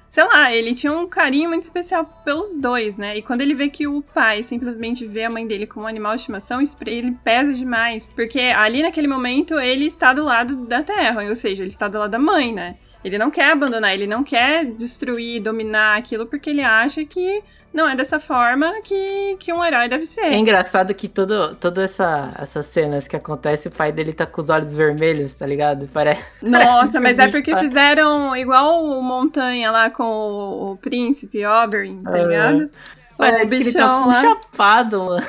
Sei 0.09 0.25
lá, 0.25 0.53
ele 0.53 0.75
tinha 0.75 0.93
um 0.93 1.07
carinho 1.07 1.49
muito 1.49 1.65
especial 1.65 2.05
pelos 2.25 2.57
dois, 2.57 2.97
né? 2.97 3.17
E 3.17 3.23
quando 3.23 3.41
ele 3.41 3.55
vê 3.55 3.69
que 3.69 3.87
o 3.87 4.03
pai 4.03 4.43
simplesmente 4.43 5.05
vê 5.05 5.25
a 5.25 5.31
mãe 5.31 5.47
dele 5.47 5.67
como 5.67 5.85
um 5.85 5.89
animal 5.89 6.15
de 6.15 6.21
estimação, 6.21 6.61
isso 6.61 6.77
pra 6.77 6.91
ele 6.91 7.13
pesa 7.25 7.53
demais. 7.53 8.07
Porque 8.07 8.41
ali 8.41 8.83
naquele 8.83 9.09
momento 9.09 9.59
ele 9.59 9.87
está 9.87 10.13
do 10.13 10.25
lado 10.25 10.57
da 10.67 10.83
terra, 10.83 11.25
ou 11.29 11.37
seja, 11.37 11.63
ele 11.63 11.71
está 11.71 11.89
do 11.89 11.99
lado 11.99 12.11
da 12.11 12.19
mãe, 12.19 12.53
né? 12.53 12.77
Ele 13.07 13.19
não 13.19 13.31
quer 13.31 13.53
abandonar, 13.53 13.95
ele 13.95 14.05
não 14.05 14.25
quer 14.25 14.67
destruir, 14.67 15.41
dominar 15.41 15.97
aquilo, 15.97 16.27
porque 16.27 16.51
ele 16.51 16.61
acha 16.61 17.05
que 17.05 17.41
não 17.73 17.89
é 17.89 17.95
dessa 17.95 18.19
forma 18.19 18.81
que, 18.83 19.37
que 19.39 19.53
um 19.53 19.65
herói 19.65 19.89
deve 19.89 20.05
ser. 20.05 20.25
É 20.25 20.37
engraçado 20.37 20.93
que 20.93 21.07
todo, 21.07 21.55
todas 21.55 21.93
essa, 21.93 22.35
essas 22.37 22.67
cenas 22.67 23.07
que 23.07 23.15
acontecem, 23.15 23.71
o 23.71 23.75
pai 23.75 23.93
dele 23.93 24.13
tá 24.13 24.27
com 24.27 24.41
os 24.41 24.51
olhos 24.51 24.75
vermelhos, 24.75 25.37
tá 25.37 25.47
ligado? 25.47 25.89
Parece. 25.93 26.21
Nossa, 26.43 27.01
mas 27.01 27.21
é 27.21 27.29
porque 27.29 27.53
tá... 27.53 27.59
fizeram 27.59 28.35
igual 28.35 28.83
o 28.83 29.01
Montanha 29.01 29.71
lá 29.71 29.89
com 29.89 30.03
o, 30.03 30.73
o 30.73 30.77
príncipe 30.77 31.47
Oberyn, 31.47 32.03
tá 32.03 32.11
ligado? 32.11 32.69
Parece 33.17 33.45
o 33.45 33.49
bichão 33.49 33.63
que 33.63 33.79
ele 33.79 33.79
tá 33.79 34.07
lá. 34.07 34.21
chapado, 34.21 35.05
mano. 35.05 35.27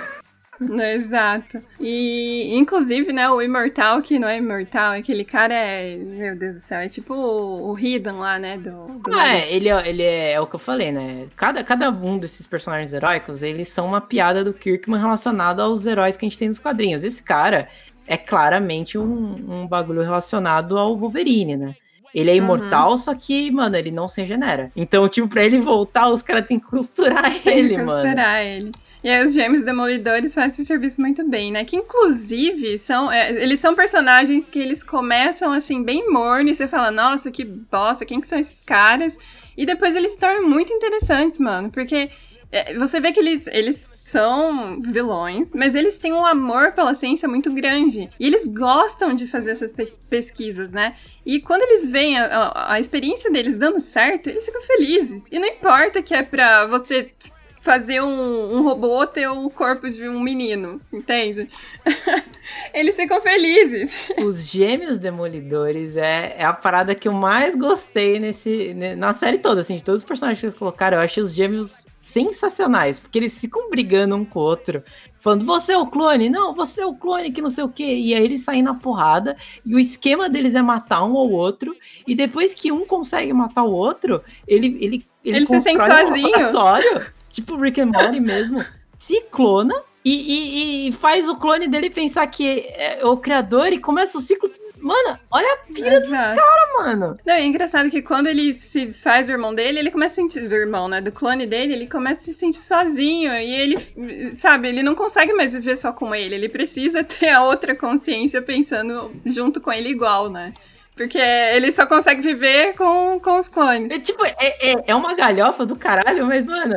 Exato. 0.96 1.62
E, 1.80 2.56
inclusive, 2.56 3.14
né, 3.14 3.30
o 3.30 3.42
Imortal, 3.42 4.02
que 4.02 4.18
não 4.18 4.28
é 4.28 4.38
imortal, 4.38 4.94
aquele 4.94 5.24
cara 5.24 5.54
é. 5.54 5.96
Meu 5.96 6.36
Deus 6.36 6.56
do 6.56 6.62
céu, 6.62 6.80
é 6.80 6.90
tipo 6.90 7.14
o, 7.14 7.72
o 7.72 7.80
Hidden 7.80 8.16
lá, 8.16 8.40
né? 8.40 8.58
Do, 8.58 8.88
do 9.00 9.14
ah, 9.14 9.36
é, 9.36 9.54
ele, 9.54 9.70
é, 9.70 9.88
ele 9.88 10.04
é, 10.04 10.34
é 10.34 10.42
o 10.42 10.48
que 10.48 10.56
eu 10.56 10.60
falei, 10.60 10.92
né? 10.92 11.28
Cada, 11.36 11.64
cada 11.64 11.90
um 11.90 12.18
desses 12.18 12.48
personagens 12.48 12.94
heróicos, 12.94 13.44
eles 13.44 13.68
são 13.68 13.88
uma 13.88 14.02
piada 14.02 14.44
do 14.44 14.54
Kirkman 14.54 15.00
relacionada 15.00 15.64
aos 15.64 15.86
heróis 15.86 16.18
que 16.18 16.26
a 16.26 16.30
gente 16.30 16.40
tem 16.40 16.48
nos 16.48 16.60
quadrinhos. 16.60 17.04
Esse 17.04 17.22
cara 17.22 17.68
é 18.08 18.18
claramente 18.18 18.98
um, 18.98 19.36
um 19.48 19.68
bagulho 19.68 20.02
relacionado 20.02 20.78
ao 20.78 20.98
Wolverine, 20.98 21.58
né? 21.58 21.76
Ele 22.16 22.32
é 22.32 22.34
uhum. 22.34 22.40
imortal, 22.40 22.92
uhum. 22.92 22.98
só 22.98 23.14
que, 23.14 23.52
mano, 23.52 23.76
ele 23.76 23.92
não 23.92 24.08
se 24.08 24.22
regenera. 24.22 24.72
Então, 24.76 25.08
tipo, 25.08 25.28
pra 25.28 25.44
ele 25.44 25.60
voltar, 25.60 26.10
os 26.10 26.24
caras 26.24 26.48
têm 26.48 26.60
que 26.60 26.66
costurar 26.66 27.32
tem 27.44 27.60
ele, 27.60 27.76
que 27.76 27.82
mano. 27.84 28.02
Costurar 28.02 28.44
ele. 28.44 28.72
E 29.04 29.10
aí 29.10 29.24
os 29.24 29.34
gêmeos 29.34 29.64
demolidores 29.64 30.34
fazem 30.34 30.50
esse 30.50 30.66
serviço 30.66 31.00
muito 31.02 31.28
bem, 31.28 31.52
né? 31.52 31.64
Que 31.64 31.76
inclusive 31.76 32.78
são. 32.80 33.12
É, 33.12 33.32
eles 33.32 33.60
são 33.60 33.76
personagens 33.76 34.50
que 34.50 34.60
eles 34.60 34.84
começam 34.84 35.54
assim, 35.54 35.84
bem 35.84 36.10
morno, 36.12 36.50
e 36.50 36.56
você 36.56 36.68
fala, 36.68 36.92
nossa, 36.92 37.32
que 37.32 37.46
bosta, 37.46 38.06
quem 38.06 38.20
que 38.20 38.28
são 38.28 38.40
esses 38.40 38.64
caras? 38.64 39.18
E 39.56 39.66
depois 39.66 39.96
eles 39.96 40.14
se 40.14 40.20
tornam 40.20 40.48
muito 40.48 40.74
interessantes, 40.74 41.40
mano. 41.40 41.70
Porque 41.70 42.10
é, 42.52 42.74
você 42.76 43.00
vê 43.00 43.12
que 43.12 43.20
eles, 43.20 43.46
eles 43.48 43.76
são 43.78 44.80
vilões, 44.82 45.54
mas 45.54 45.76
eles 45.76 45.98
têm 45.98 46.14
um 46.14 46.26
amor 46.26 46.72
pela 46.72 46.96
ciência 46.96 47.28
muito 47.28 47.52
grande. 47.54 48.10
E 48.20 48.26
eles 48.26 48.48
gostam 48.48 49.14
de 49.14 49.28
fazer 49.28 49.52
essas 49.52 49.74
pe 49.74 49.86
pesquisas, 50.10 50.72
né? 50.72 50.96
E 51.26 51.42
quando 51.42 51.64
eles 51.64 51.86
veem 51.86 52.18
a, 52.18 52.26
a, 52.26 52.74
a, 52.74 52.80
experiência 52.80 53.30
deles 53.30 53.58
dando 53.58 53.80
certo, 53.82 54.30
eles 54.30 54.46
ficam 54.46 54.62
felizes. 54.62 55.26
E 55.32 55.40
não 55.40 55.48
importa 55.48 56.02
que 56.02 56.14
é 56.14 56.24
pra 56.24 56.66
você 56.66 57.12
fazer 57.60 58.02
um, 58.02 58.58
um 58.58 58.64
robô 58.64 59.06
ter 59.06 59.28
o 59.28 59.50
corpo 59.50 59.90
de 59.90 60.08
um 60.08 60.20
menino, 60.20 60.80
entende? 60.92 61.50
Eles 62.74 62.96
ficam 62.96 63.20
felizes. 63.22 64.12
Os 64.24 64.46
gêmeos 64.46 65.00
demolidores 65.00 65.98
é, 65.98 66.36
é 66.38 66.46
a 66.46 66.54
parada 66.54 66.96
que 66.96 67.08
eu 67.08 67.14
mais 67.14 67.56
gostei 67.56 68.20
nesse, 68.20 68.74
na 68.98 69.14
série 69.14 69.38
toda, 69.38 69.62
assim, 69.62 69.76
de 69.76 69.84
todos 69.84 70.02
os 70.02 70.08
personagens 70.08 70.40
que 70.40 70.46
eles 70.46 70.58
colocaram. 70.58 70.98
Eu 70.98 71.04
achei 71.04 71.22
os 71.22 71.34
gêmeos 71.34 71.86
sensacionais, 72.04 73.02
porque 73.02 73.20
eles 73.20 73.38
ficam 73.38 73.70
brigando 73.70 74.16
um 74.16 74.24
com 74.24 74.40
o 74.40 74.44
outro, 74.44 74.82
falando, 75.20 75.44
você 75.44 75.74
é 75.74 75.78
o 75.78 75.86
clone, 75.86 76.30
não, 76.30 76.56
você 76.56 76.82
é 76.82 76.86
o 76.86 76.96
clone, 76.96 77.34
que 77.34 77.42
não 77.42 77.50
sei 77.50 77.66
o 77.66 77.70
quê. 77.70 77.84
E 77.84 78.16
aí 78.16 78.24
eles 78.24 78.46
saem 78.46 78.64
na 78.64 78.74
porrada, 78.74 79.36
e 79.66 79.76
o 79.76 79.80
esquema 79.80 80.30
deles 80.30 80.56
é 80.56 80.62
matar 80.62 81.04
um 81.04 81.12
ou 81.14 81.32
outro, 81.32 81.76
e 82.08 82.16
depois 82.16 82.54
que 82.54 82.72
um 82.72 82.86
consegue 82.86 83.34
matar 83.34 83.64
o 83.64 83.74
outro, 83.74 84.24
ele 84.48 84.78
ele 84.80 85.06
ele, 85.26 85.40
ele 85.40 85.46
se 85.46 85.62
sente 85.62 85.86
sozinho. 85.86 86.30
Tipo 87.38 87.56
Rick 87.56 87.80
and 87.80 87.92
Morty 87.94 88.20
mesmo, 88.20 88.66
se 88.98 89.22
clona 89.30 89.76
e, 90.04 90.10
e, 90.10 90.88
e, 90.88 90.92
faz 90.92 91.30
o 91.30 91.36
clone 91.36 91.68
dele 91.68 91.88
pensar 91.88 92.26
que 92.26 92.66
é 92.70 93.02
o 93.04 93.16
criador 93.16 93.72
e 93.72 93.78
começa 93.78 94.18
o 94.18 94.22
ciclo. 94.22 94.50
Mano, 94.80 95.20
olha 95.30 95.54
a 95.54 95.58
pira 95.72 96.00
dos 96.00 96.10
caras, 96.10 96.74
mano. 96.80 97.18
Não, 97.24 97.34
é 97.36 97.46
engraçado 97.46 97.92
que 97.92 98.02
quando 98.02 98.26
ele 98.26 98.56
se 98.56 98.88
desfaz 98.88 99.28
do 99.28 99.34
irmão 99.34 99.54
dele, 99.54 99.78
ele 99.78 99.92
começa 99.92 100.14
a 100.14 100.16
sentir. 100.16 100.50
Do 100.50 100.56
irmão, 100.56 100.88
né? 100.88 101.00
Do 101.00 101.12
clone 101.12 101.46
dele, 101.46 101.74
ele 101.74 101.86
começa 101.86 102.22
a 102.22 102.24
se 102.24 102.34
sentir 102.34 102.58
sozinho. 102.58 103.32
E 103.32 103.54
ele, 103.54 104.34
sabe, 104.36 104.70
ele 104.70 104.82
não 104.82 104.96
consegue 104.96 105.32
mais 105.34 105.54
viver 105.54 105.78
só 105.78 105.92
com 105.92 106.16
ele. 106.16 106.34
Ele 106.34 106.50
precisa 106.50 107.04
ter 107.04 107.30
a 107.30 107.44
outra 107.44 107.76
consciência 107.76 108.42
pensando 108.42 109.12
junto 109.28 109.62
com 109.62 109.72
ele 109.72 109.90
igual, 109.90 110.28
né? 110.28 110.56
Porque 110.96 111.20
ele 111.20 111.72
só 111.72 111.86
consegue 111.86 112.24
viver 112.24 112.74
com, 112.74 113.20
com 113.20 113.38
os 113.38 113.48
clones. 113.48 113.92
É, 113.92 114.00
tipo, 114.00 114.26
é, 114.26 114.36
é, 114.40 114.84
é 114.88 114.96
uma 114.96 115.14
galhofa 115.14 115.68
do 115.68 115.76
caralho, 115.76 116.26
mas, 116.26 116.44
mano, 116.44 116.76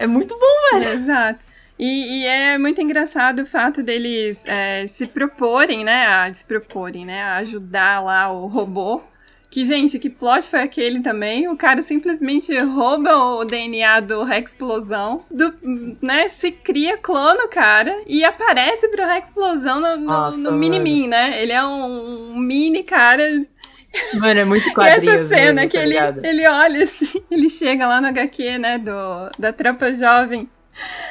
é 0.00 0.06
muito 0.06 0.36
bom, 0.36 0.78
velho. 0.78 0.92
Exato. 0.98 1.44
E, 1.78 2.22
e, 2.22 2.26
é 2.26 2.58
muito 2.58 2.80
engraçado 2.80 3.40
o 3.40 3.46
fato 3.46 3.82
deles 3.82 4.44
é, 4.46 4.86
se 4.86 5.06
proporem, 5.06 5.84
né? 5.84 6.06
A 6.06 6.32
se 6.34 6.44
proporem, 6.44 7.06
né? 7.06 7.22
A 7.22 7.36
ajudar 7.36 8.02
lá 8.02 8.30
o 8.30 8.46
robô. 8.46 9.02
Que, 9.50 9.64
gente, 9.64 9.98
que 9.98 10.08
plot 10.08 10.48
foi 10.48 10.60
aquele 10.60 11.00
também? 11.00 11.48
O 11.48 11.56
cara 11.56 11.82
simplesmente 11.82 12.56
rouba 12.60 13.16
o 13.16 13.44
DNA 13.44 14.00
do 14.00 14.22
Rex 14.22 14.52
Explosão, 14.52 15.24
do, 15.30 15.52
né? 16.00 16.28
Se 16.28 16.52
cria, 16.52 16.96
clona 16.96 17.44
o 17.44 17.48
cara 17.48 18.00
e 18.06 18.22
aparece 18.24 18.88
pro 18.88 19.06
Rex 19.06 19.28
Explosão 19.28 19.80
no, 19.80 19.96
no, 19.96 20.36
no 20.36 20.52
mini-min, 20.52 21.08
né? 21.08 21.42
Ele 21.42 21.52
é 21.52 21.64
um, 21.64 22.34
um 22.34 22.38
mini 22.38 22.82
cara 22.82 23.44
Mano, 24.14 24.40
é 24.40 24.44
muito 24.44 24.72
quadrinhos. 24.72 25.04
E 25.04 25.08
essa 25.08 25.24
cena 25.24 25.52
mesmo, 25.62 25.70
que 25.70 25.78
tá 25.78 25.84
ele, 25.84 26.26
ele 26.26 26.48
olha 26.48 26.84
assim, 26.84 27.22
ele 27.30 27.48
chega 27.48 27.86
lá 27.86 28.00
no 28.00 28.08
HQ, 28.08 28.58
né, 28.58 28.78
do, 28.78 29.30
da 29.38 29.52
Tropa 29.52 29.92
Jovem. 29.92 30.48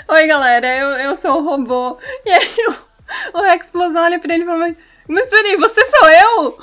Oi, 0.07 0.27
galera, 0.27 0.67
eu, 0.67 0.87
eu 0.89 1.15
sou 1.15 1.39
o 1.39 1.43
robô. 1.43 1.97
E 2.25 2.29
aí 2.29 2.55
o, 2.67 3.37
o 3.37 3.41
Rex 3.41 3.65
Explosão 3.65 4.03
olha 4.03 4.19
pra 4.19 4.33
ele 4.33 4.43
e 4.43 4.45
fala, 4.45 4.59
mas, 4.59 4.75
mas 5.07 5.27
peraí, 5.27 5.55
você 5.57 5.83
sou 5.85 6.09
eu? 6.09 6.57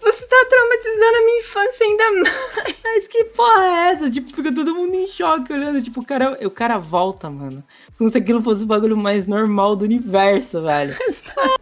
Você 0.00 0.26
tá 0.26 0.46
traumatizando 0.48 1.16
a 1.16 1.24
minha 1.24 1.38
infância 1.38 1.86
ainda 1.86 2.10
mais. 2.12 2.78
Mas 2.84 3.08
que 3.08 3.24
porra 3.24 3.64
é 3.64 3.92
essa? 3.92 4.10
Tipo, 4.10 4.34
fica 4.34 4.54
todo 4.54 4.74
mundo 4.74 4.94
em 4.94 5.06
choque 5.06 5.52
olhando. 5.52 5.82
Tipo, 5.82 6.00
o 6.00 6.04
cara, 6.04 6.38
o 6.44 6.50
cara 6.50 6.78
volta, 6.78 7.28
mano. 7.28 7.62
Como 7.96 8.10
se 8.10 8.18
aquilo 8.18 8.42
fosse 8.42 8.64
o 8.64 8.66
bagulho 8.66 8.96
mais 8.96 9.26
normal 9.26 9.76
do 9.76 9.84
universo, 9.84 10.62
velho. 10.62 10.96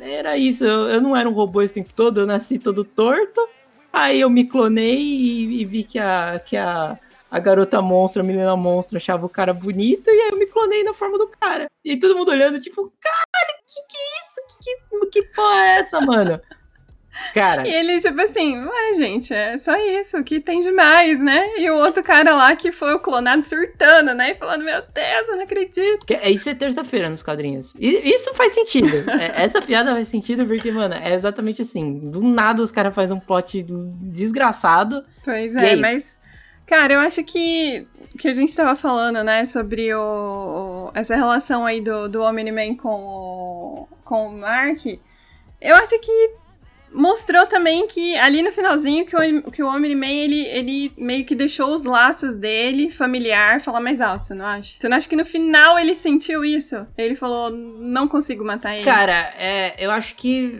Era 0.00 0.36
isso, 0.36 0.64
eu, 0.64 0.88
eu, 0.88 1.00
não 1.00 1.16
era 1.16 1.28
um 1.28 1.32
robô 1.32 1.60
esse 1.60 1.74
tempo 1.74 1.92
todo, 1.94 2.20
eu 2.20 2.26
nasci 2.26 2.58
todo 2.58 2.84
torto. 2.84 3.40
Aí 3.92 4.20
eu 4.20 4.30
me 4.30 4.44
clonei 4.44 5.00
e, 5.00 5.60
e 5.60 5.64
vi 5.64 5.82
que 5.82 5.98
a, 5.98 6.40
que 6.44 6.56
a, 6.56 6.98
a 7.30 7.40
garota 7.40 7.82
monstro, 7.82 8.22
a 8.22 8.24
menina 8.24 8.56
monstro, 8.56 8.96
achava 8.96 9.26
o 9.26 9.30
cara 9.30 9.52
bonito, 9.52 10.08
e 10.08 10.20
aí 10.20 10.28
eu 10.30 10.38
me 10.38 10.46
clonei 10.46 10.82
na 10.84 10.94
forma 10.94 11.18
do 11.18 11.26
cara. 11.28 11.66
E 11.84 11.96
todo 11.96 12.16
mundo 12.16 12.30
olhando, 12.30 12.60
tipo, 12.60 12.92
caralho, 13.00 13.58
que 13.66 13.80
que 13.88 13.96
é 13.96 14.08
isso? 14.20 14.58
Que, 14.62 15.00
que, 15.00 15.22
que 15.22 15.34
porra 15.34 15.56
é 15.56 15.80
essa, 15.80 16.00
mano? 16.00 16.40
Cara. 17.34 17.66
E 17.66 17.72
ele, 17.72 18.00
tipo 18.00 18.20
assim, 18.20 18.58
ué, 18.58 18.92
gente, 18.94 19.32
é 19.32 19.56
só 19.58 19.76
isso, 19.76 20.22
que 20.24 20.40
tem 20.40 20.62
demais, 20.62 21.20
né? 21.20 21.58
E 21.58 21.70
o 21.70 21.76
outro 21.76 22.02
cara 22.02 22.34
lá 22.34 22.56
que 22.56 22.72
foi 22.72 22.94
o 22.94 23.00
clonado 23.00 23.42
surtando, 23.42 24.14
né? 24.14 24.30
E 24.30 24.34
falando, 24.34 24.64
meu 24.64 24.80
Deus, 24.80 25.28
eu 25.28 25.36
não 25.36 25.44
acredito. 25.44 26.06
É, 26.10 26.30
isso 26.30 26.48
é 26.48 26.54
terça-feira 26.54 27.08
nos 27.08 27.22
quadrinhos. 27.22 27.72
Isso 27.78 28.34
faz 28.34 28.54
sentido. 28.54 29.10
é, 29.10 29.44
essa 29.44 29.60
piada 29.60 29.92
faz 29.92 30.08
sentido 30.08 30.46
porque, 30.46 30.70
mano, 30.70 30.94
é 30.94 31.14
exatamente 31.14 31.62
assim. 31.62 32.10
Do 32.10 32.22
nada 32.22 32.62
os 32.62 32.70
caras 32.70 32.94
fazem 32.94 33.16
um 33.16 33.20
plot 33.20 33.64
desgraçado. 34.00 35.04
Pois 35.24 35.54
é, 35.56 35.72
é 35.72 35.76
mas. 35.76 36.18
Cara, 36.66 36.94
eu 36.94 37.00
acho 37.00 37.24
que 37.24 37.86
que 38.18 38.28
a 38.28 38.34
gente 38.34 38.54
tava 38.54 38.74
falando, 38.74 39.22
né, 39.22 39.44
sobre 39.44 39.94
o, 39.94 40.90
o 40.90 40.90
essa 40.92 41.14
relação 41.14 41.64
aí 41.64 41.80
do, 41.80 42.08
do 42.08 42.22
Omni-Man 42.22 42.76
com 42.76 42.88
o, 42.88 43.88
com 44.04 44.28
o 44.28 44.32
Mark, 44.32 44.84
eu 45.60 45.76
acho 45.76 45.98
que 46.00 46.30
mostrou 46.92 47.46
também 47.46 47.86
que 47.86 48.16
ali 48.16 48.42
no 48.42 48.52
finalzinho 48.52 49.04
que 49.04 49.16
o, 49.16 49.50
que 49.50 49.62
o 49.62 49.66
Omni-Man, 49.66 50.06
ele, 50.06 50.46
ele 50.46 50.92
meio 50.96 51.24
que 51.24 51.34
deixou 51.34 51.72
os 51.72 51.84
laços 51.84 52.38
dele, 52.38 52.90
familiar, 52.90 53.60
falar 53.60 53.80
mais 53.80 54.00
alto, 54.00 54.26
você 54.26 54.34
não 54.34 54.46
acha? 54.46 54.76
Você 54.78 54.88
não 54.88 54.96
acha 54.96 55.08
que 55.08 55.16
no 55.16 55.24
final 55.24 55.78
ele 55.78 55.94
sentiu 55.94 56.44
isso? 56.44 56.86
Ele 56.96 57.14
falou, 57.14 57.50
não 57.50 58.08
consigo 58.08 58.44
matar 58.44 58.74
ele. 58.74 58.84
Cara, 58.84 59.32
é, 59.38 59.74
eu 59.78 59.90
acho 59.90 60.14
que 60.14 60.58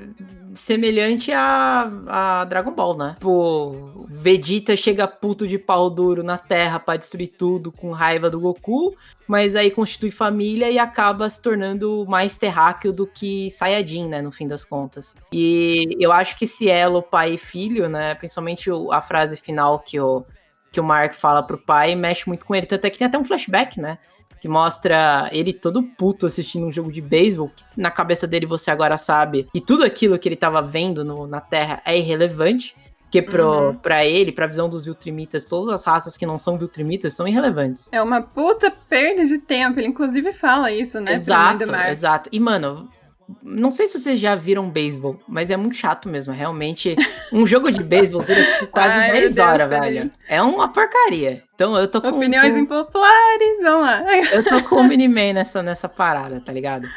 semelhante 0.59 1.33
a, 1.33 1.91
a 2.07 2.45
Dragon 2.45 2.73
Ball, 2.73 2.97
né? 2.97 3.15
Tipo, 3.15 4.07
Vegeta 4.11 4.77
chega 4.77 5.07
puto 5.07 5.47
de 5.47 5.59
pau 5.59 5.89
duro 5.89 6.23
na 6.23 6.37
Terra 6.37 6.79
para 6.79 6.99
destruir 6.99 7.29
tudo 7.29 7.71
com 7.71 7.91
raiva 7.93 8.29
do 8.29 8.41
Goku, 8.41 8.95
mas 9.27 9.55
aí 9.55 9.71
constitui 9.71 10.11
família 10.11 10.71
e 10.71 10.79
acaba 10.79 11.29
se 11.31 11.41
tornando 11.41 12.05
mais 12.09 12.37
terráqueo 12.37 12.93
do 12.93 13.07
que 13.07 13.51
Saiyajin, 13.51 14.09
né, 14.09 14.21
no 14.21 14.33
fim 14.33 14.49
das 14.49 14.65
contas. 14.65 15.15
E 15.33 15.97
eu 16.01 16.11
acho 16.11 16.37
que 16.37 16.45
esse 16.45 16.69
elo 16.69 17.03
pai 17.03 17.35
e 17.35 17.39
filho, 17.39 17.89
né, 17.89 18.15
principalmente 18.15 18.71
a 18.91 19.01
frase 19.01 19.37
final 19.37 19.79
que 19.79 20.01
o, 20.01 20.25
que 20.73 20.81
o 20.81 20.85
Mark 20.85 21.15
fala 21.15 21.43
pro 21.43 21.59
pai, 21.59 21.95
mexe 21.95 22.27
muito 22.27 22.45
com 22.45 22.55
ele, 22.55 22.67
tanto 22.67 22.85
é 22.85 22.91
que 22.91 22.99
tem 22.99 23.07
até 23.07 23.19
um 23.19 23.25
flashback, 23.25 23.81
né, 23.81 23.99
que 24.41 24.49
mostra 24.49 25.29
ele 25.33 25.53
todo 25.53 25.83
puto 25.83 26.27
assistindo 26.27 26.67
um 26.67 26.73
jogo 26.73 26.93
de 26.93 27.01
beisebol. 27.01 27.51
Na 27.77 27.91
cabeça 27.91 28.27
dele 28.27 28.47
você 28.47 28.71
agora 28.71 28.99
sabe 28.99 29.49
que 29.53 29.61
tudo 29.61 29.85
aquilo 29.85 30.19
que 30.19 30.29
ele 30.29 30.37
tava 30.37 30.63
vendo 30.63 31.05
no, 31.05 31.27
na 31.27 31.41
Terra 31.41 31.83
é 31.85 31.97
irrelevante. 31.99 32.75
Porque 33.03 33.23
pro, 33.23 33.69
uhum. 33.69 33.75
pra 33.75 34.05
ele, 34.05 34.31
pra 34.31 34.47
visão 34.47 34.69
dos 34.69 34.85
Viltrimitas, 34.85 35.47
todas 35.47 35.73
as 35.73 35.83
raças 35.83 36.15
que 36.15 36.27
não 36.27 36.39
são 36.39 36.59
Viltrimitas 36.59 37.15
são 37.15 37.27
irrelevantes. 37.27 37.89
É 37.91 38.03
uma 38.03 38.21
puta 38.21 38.71
perda 38.71 39.25
de 39.25 39.39
tempo. 39.39 39.81
Ele 39.81 39.89
inclusive 39.89 40.31
fala 40.31 40.71
isso, 40.71 41.01
né? 41.01 41.15
Exato, 41.15 41.65
exato. 41.91 42.29
E, 42.31 42.39
mano, 42.39 42.87
não 43.43 43.71
sei 43.71 43.87
se 43.87 43.99
vocês 43.99 44.19
já 44.19 44.35
viram 44.35 44.71
beisebol, 44.71 45.21
mas 45.29 45.51
é 45.51 45.57
muito 45.57 45.77
chato 45.77 46.09
mesmo. 46.09 46.33
Realmente, 46.33 46.97
um 47.31 47.47
jogo 47.47 47.71
de 47.71 47.83
beisebol 47.83 48.23
dura 48.23 48.43
tipo, 48.43 48.69
quase 48.69 48.95
Ai, 48.95 49.13
10 49.13 49.35
Deus, 49.35 49.47
horas, 49.47 49.69
velho. 49.69 50.11
É 50.27 50.41
uma 50.41 50.73
porcaria. 50.73 51.45
Então 51.55 51.77
eu 51.77 51.87
tô 51.87 52.01
com. 52.01 52.09
Opiniões 52.09 52.55
com... 52.55 52.61
impopulares, 52.61 53.63
vamos 53.63 53.87
lá. 53.87 54.03
Eu 54.33 54.45
tô 54.45 54.63
com 54.63 54.77
o 54.77 54.85
Miniman 54.85 55.35
nessa, 55.35 55.63
nessa 55.63 55.89
parada, 55.89 56.41
tá 56.41 56.53
ligado? 56.53 56.89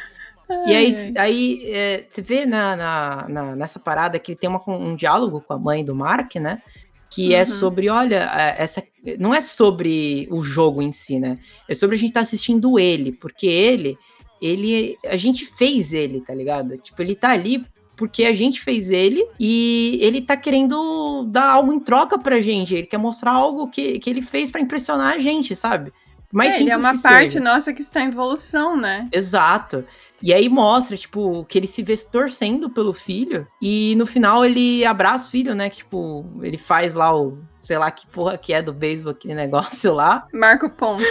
Ai, 0.48 0.64
e 0.66 0.74
aí, 0.74 1.14
aí 1.18 1.62
é, 1.66 2.04
você 2.10 2.22
vê 2.22 2.46
na, 2.46 2.76
na, 2.76 3.28
na, 3.28 3.56
nessa 3.56 3.78
parada 3.78 4.18
que 4.18 4.32
ele 4.32 4.38
tem 4.38 4.48
uma, 4.48 4.62
um 4.66 4.96
diálogo 4.96 5.42
com 5.42 5.52
a 5.52 5.58
mãe 5.58 5.84
do 5.84 5.94
Mark, 5.94 6.34
né? 6.36 6.62
Que 7.10 7.34
é 7.34 7.36
uhum. 7.36 7.42
é 7.42 7.44
sobre, 7.44 7.90
olha, 7.90 8.30
é, 8.34 8.62
essa. 8.62 8.82
Não 9.18 9.34
é 9.34 9.40
sobre 9.42 10.26
o 10.30 10.42
jogo 10.42 10.80
em 10.80 10.92
si, 10.92 11.18
né? 11.20 11.38
É 11.68 11.74
sobre 11.74 11.96
a 11.96 11.98
gente 11.98 12.08
estar 12.08 12.20
tá 12.20 12.24
assistindo 12.24 12.78
ele, 12.78 13.12
porque 13.12 13.46
ele 13.46 13.98
ele. 14.42 14.98
A 15.06 15.16
gente 15.16 15.46
fez 15.46 15.92
ele, 15.92 16.20
tá 16.20 16.34
ligado? 16.34 16.76
Tipo, 16.76 17.00
ele 17.00 17.14
tá 17.14 17.30
ali 17.30 17.64
porque 17.96 18.24
a 18.24 18.32
gente 18.32 18.60
fez 18.60 18.90
ele 18.90 19.24
e 19.38 19.98
ele 20.02 20.20
tá 20.20 20.36
querendo 20.36 21.24
dar 21.28 21.50
algo 21.50 21.72
em 21.72 21.78
troca 21.78 22.18
pra 22.18 22.40
gente. 22.40 22.74
Ele 22.74 22.86
quer 22.86 22.98
mostrar 22.98 23.32
algo 23.32 23.68
que, 23.68 23.98
que 24.00 24.10
ele 24.10 24.20
fez 24.20 24.50
para 24.50 24.60
impressionar 24.60 25.14
a 25.14 25.18
gente, 25.18 25.54
sabe? 25.54 25.92
Mas 26.32 26.54
é, 26.54 26.60
ele 26.60 26.70
é 26.70 26.76
uma 26.76 26.98
parte 27.00 27.32
seja. 27.32 27.40
nossa 27.44 27.72
que 27.74 27.82
está 27.82 28.00
em 28.00 28.08
evolução, 28.08 28.76
né? 28.76 29.06
Exato. 29.12 29.84
E 30.22 30.32
aí 30.32 30.48
mostra, 30.48 30.96
tipo, 30.96 31.44
que 31.44 31.58
ele 31.58 31.66
se 31.66 31.82
vê 31.82 31.96
torcendo 31.96 32.70
pelo 32.70 32.94
filho. 32.94 33.46
E 33.60 33.94
no 33.96 34.06
final 34.06 34.44
ele 34.44 34.84
abraça 34.84 35.28
o 35.28 35.30
filho, 35.30 35.54
né? 35.54 35.68
Que, 35.68 35.78
tipo, 35.78 36.24
ele 36.40 36.56
faz 36.56 36.94
lá 36.94 37.14
o, 37.14 37.38
sei 37.58 37.76
lá 37.76 37.90
que 37.90 38.06
porra 38.06 38.38
que 38.38 38.52
é 38.52 38.62
do 38.62 38.72
beisebol, 38.72 39.12
aquele 39.12 39.34
negócio 39.36 39.92
lá. 39.92 40.26
Marco 40.32 40.70
ponto. 40.70 41.04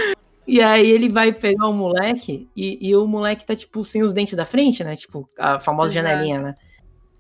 E 0.52 0.62
aí 0.62 0.92
ele 0.92 1.08
vai 1.08 1.32
pegar 1.32 1.70
o 1.70 1.74
moleque 1.74 2.50
e, 2.54 2.90
e, 2.90 2.94
o 2.94 3.08
moleque 3.08 3.46
tá, 3.46 3.56
tipo, 3.56 3.86
sem 3.86 4.04
os 4.04 4.12
dentes 4.12 4.34
da 4.34 4.46
frente, 4.46 4.84
né? 4.84 4.98
Tipo, 4.98 5.26
a 5.40 5.62
famosa 5.62 5.94
Exato. 5.94 6.06
janelinha, 6.06 6.40
né? 6.40 6.56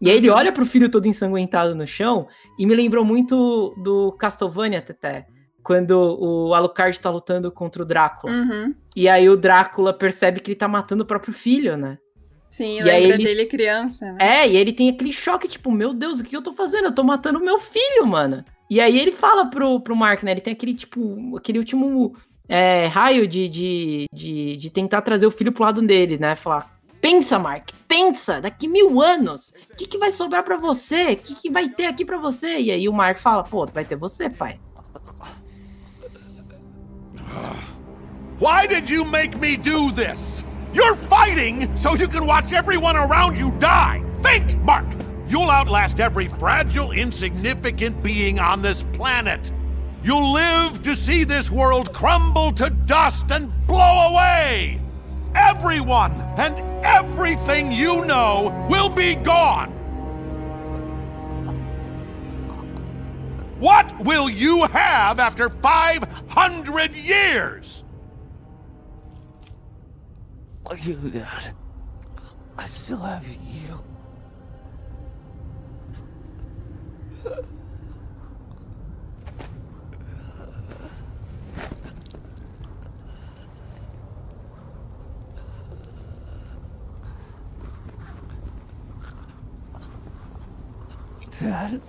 E 0.02 0.10
aí 0.10 0.18
ele 0.18 0.30
uhum. 0.30 0.36
olha 0.36 0.52
pro 0.52 0.66
filho 0.66 0.90
todo 0.90 1.06
ensanguentado 1.06 1.74
no 1.74 1.88
chão 1.88 2.28
e 2.60 2.66
me 2.66 2.76
lembrou 2.76 3.06
muito 3.06 3.74
do 3.78 4.12
Castlevania, 4.20 4.80
até 4.80 5.26
quando 5.64 5.92
o 5.92 6.54
Alucard 6.54 7.00
tá 7.00 7.10
lutando 7.10 7.50
contra 7.50 7.82
o 7.82 7.86
Drácula. 7.86 8.34
Uhum. 8.34 8.76
E 8.98 9.08
aí 9.08 9.30
o 9.30 9.38
Drácula 9.38 9.94
percebe 9.94 10.42
que 10.42 10.52
ele 10.52 10.60
tá 10.60 10.68
matando 10.68 11.04
o 11.04 11.08
próprio 11.08 11.34
filho, 11.34 11.78
né? 11.78 12.00
Sim, 12.50 12.80
e 12.80 12.84
lembra 12.84 13.16
ele... 13.16 13.24
dele 13.24 13.46
criança, 13.46 14.12
né? 14.12 14.18
É, 14.20 14.50
e 14.50 14.58
ele 14.58 14.74
tem 14.74 14.90
aquele 14.90 15.14
choque, 15.14 15.48
tipo, 15.48 15.72
meu 15.72 15.94
Deus, 15.94 16.20
o 16.20 16.24
que 16.26 16.36
eu 16.36 16.42
tô 16.42 16.52
fazendo? 16.52 16.88
Eu 16.88 16.96
tô 16.96 17.02
matando 17.02 17.40
o 17.40 17.46
meu 17.46 17.58
filho, 17.58 18.06
mano. 18.06 18.44
E 18.70 18.82
aí 18.82 19.00
ele 19.00 19.14
fala 19.14 19.46
pro, 19.46 19.80
pro 19.80 19.96
Mark, 19.96 20.22
né? 20.22 20.32
Ele 20.32 20.42
tem 20.42 20.52
aquele, 20.52 20.74
tipo, 20.74 21.38
aquele 21.38 21.60
último 21.60 22.14
é, 22.52 22.86
raio 22.88 23.26
de, 23.26 23.48
de, 23.48 24.06
de, 24.14 24.58
de 24.58 24.70
tentar 24.70 25.02
trazer 25.02 25.26
o 25.26 25.32
filho 25.32 25.54
pro 25.54 25.64
lado 25.64 25.82
dele, 25.82 26.18
né? 26.18 26.36
Falar, 26.36 26.70
pensa, 27.00 27.40
Mark, 27.40 27.70
pensa, 27.88 28.42
daqui 28.42 28.68
mil 28.68 29.02
anos, 29.02 29.54
o 29.72 29.76
que, 29.78 29.88
que 29.88 29.98
vai 29.98 30.12
sobrar 30.12 30.44
para 30.44 30.58
você? 30.58 31.14
O 31.14 31.16
que, 31.18 31.34
que 31.34 31.50
vai 31.50 31.70
ter 31.70 31.86
aqui 31.86 32.04
para 32.04 32.18
você? 32.18 32.60
E 32.60 32.70
aí 32.70 32.90
o 32.90 32.94
Mark 32.94 33.20
fala, 33.20 33.42
pô, 33.42 33.66
vai 33.68 33.86
ter 33.86 33.96
você, 33.96 34.30
pai. 34.30 34.60
Why 38.38 38.68
did 38.68 38.90
you 38.90 39.06
make 39.06 39.38
me 39.38 39.56
do 39.56 39.90
this? 39.94 40.44
You're 40.74 40.98
fighting 40.98 41.70
so 41.78 41.96
you 41.96 42.10
can 42.10 42.26
watch 42.26 42.52
everyone 42.52 42.98
around 42.98 43.38
you 43.38 43.52
die. 43.60 44.04
Think, 44.22 44.58
Mark! 44.66 44.86
You'll 45.30 45.50
outlast 45.50 46.02
every 46.02 46.28
fragile, 46.28 46.92
insignificant 46.92 48.04
being 48.04 48.40
on 48.40 48.62
this 48.62 48.84
planet. 48.92 49.40
You'll 50.04 50.34
live 50.34 50.82
to 50.84 50.96
see 50.96 51.24
this 51.24 51.52
world 51.52 51.94
crumble 51.94 52.52
to 52.54 52.70
dust 52.70 53.32
and 53.32 53.52
blow 53.68 54.10
away. 54.12 54.82
Everyone 55.36 56.14
and 56.38 56.60
everything 56.84 57.72
you 57.72 58.06
know 58.06 58.68
will 58.70 58.90
be 58.90 59.16
gone. 59.16 59.70
What 63.60 63.98
will 64.00 64.28
you 64.28 64.66
have 64.66 65.20
after 65.20 65.50
500 65.50 66.96
years? 66.96 67.84
you, 70.82 70.96
Dad. 70.96 71.54
I 72.58 72.66
still 72.68 72.98
have 72.98 73.28
you. 73.28 73.84
Dad? 91.42 91.82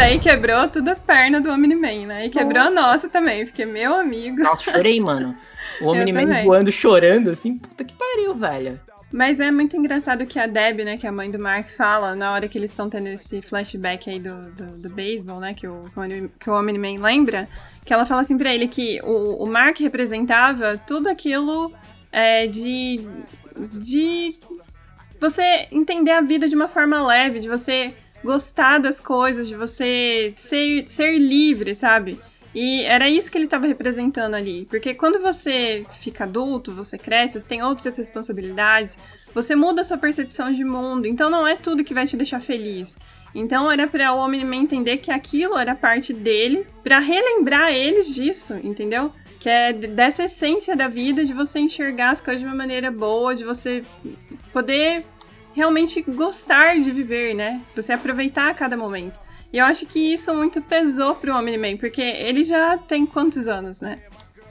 daí 0.00 0.18
quebrou 0.18 0.66
todas 0.66 0.96
as 0.96 1.02
pernas 1.04 1.42
do 1.42 1.50
Omni-Man, 1.50 2.06
né? 2.06 2.26
E 2.26 2.30
quebrou 2.30 2.62
a 2.62 2.70
nossa 2.70 3.06
também, 3.08 3.44
porque 3.44 3.66
meu 3.66 3.94
amigo. 3.94 4.42
Nossa, 4.42 4.70
chorei, 4.70 4.98
mano. 4.98 5.36
O 5.80 5.88
Omni-Man 5.92 6.42
voando, 6.42 6.72
chorando, 6.72 7.30
assim, 7.30 7.58
puta 7.58 7.84
que 7.84 7.92
pariu, 7.94 8.34
velho. 8.34 8.80
Mas 9.12 9.40
é 9.40 9.50
muito 9.50 9.76
engraçado 9.76 10.24
que 10.24 10.38
a 10.38 10.46
Deb, 10.46 10.84
né, 10.84 10.96
que 10.96 11.04
é 11.04 11.08
a 11.08 11.12
mãe 11.12 11.30
do 11.30 11.38
Mark, 11.38 11.66
fala 11.68 12.14
na 12.14 12.32
hora 12.32 12.46
que 12.46 12.56
eles 12.56 12.70
estão 12.70 12.88
tendo 12.88 13.08
esse 13.08 13.42
flashback 13.42 14.08
aí 14.08 14.20
do, 14.20 14.52
do, 14.52 14.78
do 14.78 14.90
beisebol, 14.90 15.40
né, 15.40 15.52
que 15.52 15.66
o, 15.66 15.84
que 16.38 16.48
o 16.48 16.56
Omni-Man 16.56 17.02
lembra, 17.02 17.48
que 17.84 17.92
ela 17.92 18.06
fala 18.06 18.20
assim 18.20 18.38
pra 18.38 18.54
ele 18.54 18.68
que 18.68 19.00
o, 19.02 19.42
o 19.42 19.46
Mark 19.46 19.80
representava 19.80 20.80
tudo 20.86 21.08
aquilo 21.08 21.72
é, 22.12 22.46
de, 22.46 23.00
de 23.72 24.38
você 25.20 25.66
entender 25.72 26.12
a 26.12 26.20
vida 26.20 26.48
de 26.48 26.54
uma 26.54 26.68
forma 26.68 27.04
leve, 27.04 27.40
de 27.40 27.48
você 27.48 27.92
gostar 28.22 28.78
das 28.78 29.00
coisas, 29.00 29.48
de 29.48 29.56
você 29.56 30.30
ser, 30.34 30.86
ser 30.88 31.18
livre, 31.18 31.74
sabe? 31.74 32.20
E 32.54 32.82
era 32.82 33.08
isso 33.08 33.30
que 33.30 33.38
ele 33.38 33.44
estava 33.44 33.66
representando 33.66 34.34
ali. 34.34 34.66
Porque 34.68 34.94
quando 34.94 35.20
você 35.20 35.86
fica 36.00 36.24
adulto, 36.24 36.72
você 36.72 36.98
cresce, 36.98 37.38
você 37.38 37.46
tem 37.46 37.62
outras 37.62 37.96
responsabilidades, 37.96 38.98
você 39.34 39.54
muda 39.54 39.82
a 39.82 39.84
sua 39.84 39.96
percepção 39.98 40.52
de 40.52 40.64
mundo. 40.64 41.06
Então 41.06 41.30
não 41.30 41.46
é 41.46 41.56
tudo 41.56 41.84
que 41.84 41.94
vai 41.94 42.06
te 42.06 42.16
deixar 42.16 42.40
feliz. 42.40 42.98
Então 43.34 43.70
era 43.70 43.86
para 43.86 44.12
o 44.12 44.18
homem 44.18 44.42
entender 44.56 44.96
que 44.96 45.10
aquilo 45.10 45.56
era 45.56 45.74
parte 45.74 46.12
deles, 46.12 46.80
para 46.82 46.98
relembrar 46.98 47.72
eles 47.72 48.12
disso, 48.12 48.54
entendeu? 48.64 49.12
Que 49.38 49.48
é 49.48 49.72
dessa 49.72 50.24
essência 50.24 50.74
da 50.74 50.88
vida, 50.88 51.24
de 51.24 51.32
você 51.32 51.60
enxergar 51.60 52.10
as 52.10 52.20
coisas 52.20 52.40
de 52.40 52.46
uma 52.46 52.56
maneira 52.56 52.90
boa, 52.90 53.34
de 53.34 53.44
você 53.44 53.84
poder 54.52 55.04
realmente 55.54 56.02
gostar 56.02 56.80
de 56.80 56.90
viver, 56.90 57.34
né? 57.34 57.60
Você 57.74 57.92
aproveitar 57.92 58.52
cada 58.54 58.76
momento. 58.76 59.18
E 59.52 59.58
eu 59.58 59.64
acho 59.64 59.86
que 59.86 60.12
isso 60.12 60.32
muito 60.34 60.62
pesou 60.62 61.14
pro 61.14 61.34
Omni-Man, 61.34 61.76
porque 61.76 62.02
ele 62.02 62.44
já 62.44 62.78
tem 62.78 63.04
quantos 63.04 63.48
anos, 63.48 63.80
né? 63.80 63.98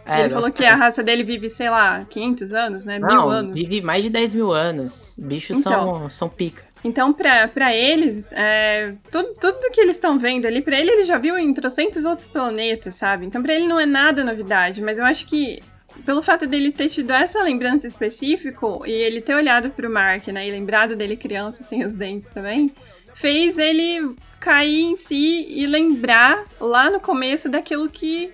É, 0.05 0.21
ele 0.21 0.29
falou 0.29 0.51
que 0.51 0.65
a 0.65 0.75
raça 0.75 1.03
dele 1.03 1.23
vive, 1.23 1.49
sei 1.49 1.69
lá, 1.69 2.03
500 2.09 2.53
anos, 2.53 2.85
né? 2.85 2.97
Não, 2.97 3.07
mil 3.07 3.29
anos. 3.29 3.59
vive 3.59 3.81
mais 3.81 4.03
de 4.03 4.09
10 4.09 4.33
mil 4.33 4.51
anos. 4.51 5.13
Bichos 5.17 5.59
então, 5.59 5.71
são, 5.71 6.09
são 6.09 6.29
pica. 6.29 6.63
Então, 6.83 7.13
pra, 7.13 7.75
eles, 7.75 8.31
é, 8.33 8.95
tudo, 9.11 9.35
tudo 9.39 9.71
que 9.71 9.81
eles 9.81 9.97
estão 9.97 10.17
vendo 10.17 10.45
ali, 10.45 10.61
pra 10.61 10.79
ele, 10.79 10.91
ele 10.91 11.03
já 11.03 11.17
viu 11.17 11.37
em 11.37 11.53
trocentos 11.53 12.05
outros 12.05 12.25
planetas, 12.25 12.95
sabe? 12.95 13.25
Então, 13.25 13.43
pra 13.43 13.53
ele 13.53 13.67
não 13.67 13.79
é 13.79 13.85
nada 13.85 14.23
novidade, 14.23 14.81
mas 14.81 14.97
eu 14.97 15.05
acho 15.05 15.25
que 15.25 15.61
pelo 16.05 16.21
fato 16.21 16.47
dele 16.47 16.71
ter 16.71 16.87
tido 16.87 17.11
essa 17.11 17.43
lembrança 17.43 17.85
específica 17.85 18.65
e 18.85 18.91
ele 18.91 19.21
ter 19.21 19.35
olhado 19.35 19.69
pro 19.69 19.91
Mark, 19.91 20.27
né, 20.27 20.47
e 20.47 20.51
lembrado 20.51 20.95
dele 20.95 21.17
criança 21.17 21.61
sem 21.61 21.83
os 21.83 21.93
dentes 21.93 22.31
também, 22.31 22.71
fez 23.19 23.57
ele 23.57 24.15
cair 24.39 24.83
em 24.83 24.95
si 24.95 25.45
e 25.49 25.67
lembrar 25.67 26.41
lá 26.59 26.89
no 26.89 27.01
começo 27.01 27.49
daquilo 27.49 27.89
que 27.89 28.31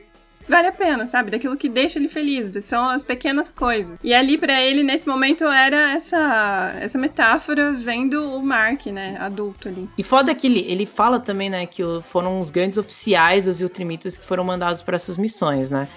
vale 0.48 0.68
a 0.68 0.72
pena, 0.72 1.08
sabe? 1.08 1.32
Daquilo 1.32 1.58
que 1.58 1.68
deixa 1.68 1.98
ele 1.98 2.08
feliz, 2.08 2.64
são 2.64 2.88
as 2.88 3.04
pequenas 3.04 3.52
coisas. 3.52 3.98
E 4.04 4.14
ali 4.14 4.38
para 4.38 4.62
ele 4.62 4.84
nesse 4.84 5.08
momento 5.08 5.44
era 5.46 5.94
essa 5.94 6.76
essa 6.80 7.00
metáfora 7.00 7.74
vendo 7.74 8.32
o 8.36 8.44
Mark, 8.44 8.86
né, 8.86 9.18
adulto 9.20 9.68
ali. 9.68 9.90
E 9.98 10.04
foda 10.04 10.36
que 10.36 10.46
ele, 10.46 10.64
ele 10.68 10.86
fala 10.86 11.20
também, 11.20 11.50
né, 11.50 11.66
que 11.66 11.82
foram 12.04 12.40
os 12.40 12.52
grandes 12.52 12.78
oficiais 12.78 13.46
dos 13.46 13.58
Viltrimitas 13.58 14.18
que 14.18 14.24
foram 14.24 14.44
mandados 14.44 14.84
para 14.84 14.96
essas 14.96 15.18
missões, 15.18 15.72
né? 15.72 15.88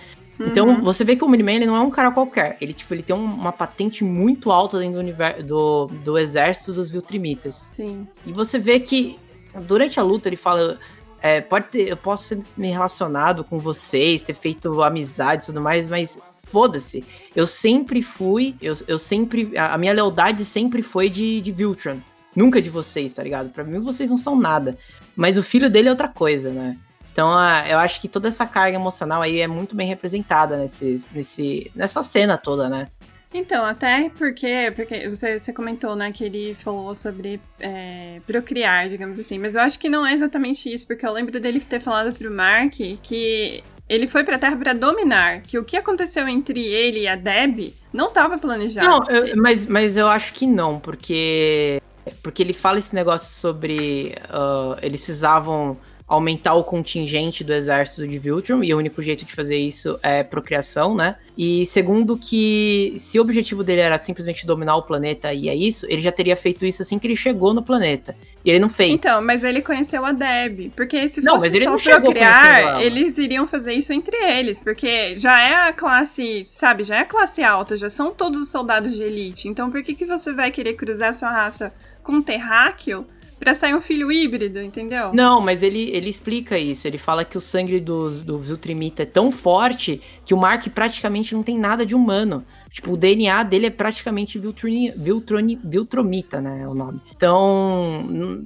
Então, 0.40 0.68
uhum. 0.68 0.82
você 0.82 1.04
vê 1.04 1.16
que 1.16 1.24
o 1.24 1.28
Miniman 1.28 1.56
ele 1.56 1.66
não 1.66 1.76
é 1.76 1.80
um 1.80 1.90
cara 1.90 2.10
qualquer. 2.10 2.56
Ele, 2.60 2.72
tipo, 2.72 2.94
ele 2.94 3.02
tem 3.02 3.14
um, 3.14 3.24
uma 3.24 3.52
patente 3.52 4.04
muito 4.04 4.52
alta 4.52 4.78
dentro 4.78 4.94
do, 4.94 5.00
universo, 5.00 5.42
do, 5.42 5.86
do 5.86 6.18
exército 6.18 6.72
dos 6.72 6.88
Viltrimitas. 6.88 7.68
Sim. 7.72 8.06
E 8.24 8.32
você 8.32 8.58
vê 8.58 8.78
que, 8.78 9.18
durante 9.62 9.98
a 9.98 10.02
luta, 10.02 10.28
ele 10.28 10.36
fala... 10.36 10.78
É, 11.20 11.40
pode 11.40 11.66
ter, 11.66 11.88
eu 11.88 11.96
posso 11.96 12.28
ser 12.28 12.40
me 12.56 12.68
relacionado 12.68 13.42
com 13.42 13.58
vocês, 13.58 14.22
ter 14.22 14.34
feito 14.34 14.80
amizade 14.80 15.42
e 15.42 15.46
tudo 15.46 15.60
mais, 15.60 15.88
mas 15.88 16.16
foda-se. 16.48 17.04
Eu 17.34 17.46
sempre 17.46 18.02
fui, 18.02 18.54
eu, 18.60 18.74
eu 18.86 18.98
sempre, 18.98 19.52
a, 19.56 19.76
minha 19.76 19.92
lealdade 19.92 20.44
sempre 20.44 20.82
foi 20.82 21.10
de, 21.10 21.40
de 21.40 21.52
Viltron. 21.52 21.98
Nunca 22.36 22.62
de 22.62 22.70
vocês, 22.70 23.12
tá 23.12 23.22
ligado? 23.22 23.50
Pra 23.50 23.64
mim, 23.64 23.80
vocês 23.80 24.10
não 24.10 24.16
são 24.16 24.36
nada. 24.36 24.78
Mas 25.16 25.36
o 25.36 25.42
filho 25.42 25.68
dele 25.68 25.88
é 25.88 25.90
outra 25.90 26.08
coisa, 26.08 26.50
né? 26.50 26.78
Então, 27.18 27.32
eu 27.68 27.78
acho 27.78 28.00
que 28.00 28.06
toda 28.06 28.28
essa 28.28 28.46
carga 28.46 28.76
emocional 28.76 29.20
aí 29.20 29.40
é 29.40 29.48
muito 29.48 29.74
bem 29.74 29.88
representada 29.88 30.56
nesse, 30.56 31.04
nesse, 31.10 31.68
nessa 31.74 32.00
cena 32.00 32.38
toda, 32.38 32.68
né? 32.68 32.86
Então, 33.34 33.64
até 33.64 34.08
porque, 34.16 34.72
porque 34.76 35.08
você, 35.08 35.36
você 35.36 35.52
comentou, 35.52 35.96
né, 35.96 36.12
que 36.12 36.22
ele 36.22 36.54
falou 36.54 36.94
sobre 36.94 37.40
é, 37.58 38.20
procriar, 38.24 38.88
digamos 38.88 39.18
assim, 39.18 39.36
mas 39.36 39.56
eu 39.56 39.62
acho 39.62 39.80
que 39.80 39.88
não 39.88 40.06
é 40.06 40.12
exatamente 40.12 40.72
isso, 40.72 40.86
porque 40.86 41.04
eu 41.04 41.12
lembro 41.12 41.40
dele 41.40 41.58
ter 41.58 41.80
falado 41.80 42.14
pro 42.14 42.30
Mark 42.30 42.74
que 43.02 43.64
ele 43.88 44.06
foi 44.06 44.22
pra 44.22 44.38
Terra 44.38 44.56
pra 44.56 44.72
dominar. 44.72 45.40
Que 45.42 45.58
o 45.58 45.64
que 45.64 45.76
aconteceu 45.76 46.28
entre 46.28 46.64
ele 46.64 47.00
e 47.00 47.08
a 47.08 47.16
Deb 47.16 47.74
não 47.92 48.12
tava 48.12 48.38
planejado. 48.38 48.86
Não, 48.86 49.00
eu- 49.10 49.34
mas, 49.42 49.66
mas 49.66 49.96
eu 49.96 50.06
acho 50.06 50.32
que 50.32 50.46
não, 50.46 50.78
porque. 50.78 51.82
Porque 52.22 52.42
ele 52.42 52.52
fala 52.52 52.78
esse 52.78 52.94
negócio 52.94 53.28
sobre. 53.32 54.14
ah, 54.30 54.78
eles 54.80 55.00
precisavam 55.00 55.76
aumentar 56.08 56.54
o 56.54 56.64
contingente 56.64 57.44
do 57.44 57.52
exército 57.52 58.08
de 58.08 58.18
Viltrum, 58.18 58.64
e 58.64 58.72
o 58.72 58.78
único 58.78 59.02
jeito 59.02 59.26
de 59.26 59.34
fazer 59.34 59.58
isso 59.58 59.98
é 60.02 60.22
procriação, 60.22 60.94
né? 60.94 61.16
E 61.36 61.66
segundo 61.66 62.16
que 62.16 62.94
se 62.96 63.18
o 63.18 63.22
objetivo 63.22 63.62
dele 63.62 63.82
era 63.82 63.98
simplesmente 63.98 64.46
dominar 64.46 64.76
o 64.76 64.82
planeta 64.82 65.32
e 65.34 65.50
é 65.50 65.54
isso, 65.54 65.86
ele 65.88 66.00
já 66.00 66.10
teria 66.10 66.34
feito 66.34 66.64
isso 66.64 66.80
assim 66.80 66.98
que 66.98 67.06
ele 67.06 67.14
chegou 67.14 67.52
no 67.52 67.62
planeta. 67.62 68.16
E 68.42 68.50
ele 68.50 68.58
não 68.58 68.70
fez. 68.70 68.90
Então, 68.90 69.20
mas 69.20 69.44
ele 69.44 69.60
conheceu 69.60 70.04
a 70.06 70.12
Deb. 70.12 70.72
Porque 70.74 71.08
se 71.08 71.20
Não, 71.20 71.34
fosse 71.34 71.46
mas 71.46 71.54
ele 71.54 71.64
só 71.64 71.70
não 71.70 71.78
chegou 71.78 72.00
procriar, 72.00 72.80
eles 72.80 73.18
iriam 73.18 73.46
fazer 73.46 73.74
isso 73.74 73.92
entre 73.92 74.16
eles. 74.16 74.62
Porque 74.62 75.14
já 75.16 75.38
é 75.40 75.68
a 75.68 75.72
classe, 75.72 76.42
sabe, 76.46 76.84
já 76.84 76.96
é 76.96 77.00
a 77.00 77.04
classe 77.04 77.42
alta, 77.42 77.76
já 77.76 77.90
são 77.90 78.10
todos 78.10 78.40
os 78.40 78.48
soldados 78.48 78.94
de 78.94 79.02
elite. 79.02 79.46
Então 79.46 79.70
por 79.70 79.82
que, 79.82 79.94
que 79.94 80.06
você 80.06 80.32
vai 80.32 80.50
querer 80.50 80.72
cruzar 80.72 81.12
sua 81.12 81.30
raça 81.30 81.72
com 82.02 82.12
um 82.12 82.22
terráqueo 82.22 83.06
pra 83.38 83.54
sair 83.54 83.74
um 83.74 83.80
filho 83.80 84.10
híbrido, 84.10 84.60
entendeu? 84.60 85.10
Não, 85.12 85.40
mas 85.40 85.62
ele, 85.62 85.90
ele 85.94 86.10
explica 86.10 86.58
isso. 86.58 86.86
Ele 86.86 86.98
fala 86.98 87.24
que 87.24 87.36
o 87.36 87.40
sangue 87.40 87.78
dos, 87.80 88.20
do 88.20 88.38
Viltrimita 88.38 89.02
é 89.02 89.06
tão 89.06 89.30
forte 89.30 90.00
que 90.24 90.34
o 90.34 90.36
Mark 90.36 90.66
praticamente 90.68 91.34
não 91.34 91.42
tem 91.42 91.58
nada 91.58 91.86
de 91.86 91.94
humano. 91.94 92.44
Tipo, 92.70 92.92
o 92.92 92.96
DNA 92.96 93.42
dele 93.44 93.66
é 93.66 93.70
praticamente 93.70 94.38
Viltroni, 94.38 94.92
Viltroni, 94.96 95.58
Viltromita, 95.64 96.40
né? 96.40 96.62
É 96.62 96.68
o 96.68 96.74
nome. 96.74 97.00
Então, 97.14 98.44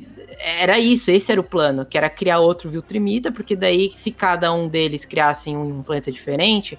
era 0.58 0.78
isso. 0.78 1.10
Esse 1.10 1.32
era 1.32 1.40
o 1.40 1.44
plano, 1.44 1.84
que 1.84 1.98
era 1.98 2.08
criar 2.08 2.38
outro 2.40 2.70
Viltrimita, 2.70 3.32
porque 3.32 3.56
daí, 3.56 3.90
se 3.92 4.10
cada 4.10 4.52
um 4.52 4.68
deles 4.68 5.04
criassem 5.04 5.56
um 5.56 5.82
planeta 5.82 6.10
diferente, 6.12 6.78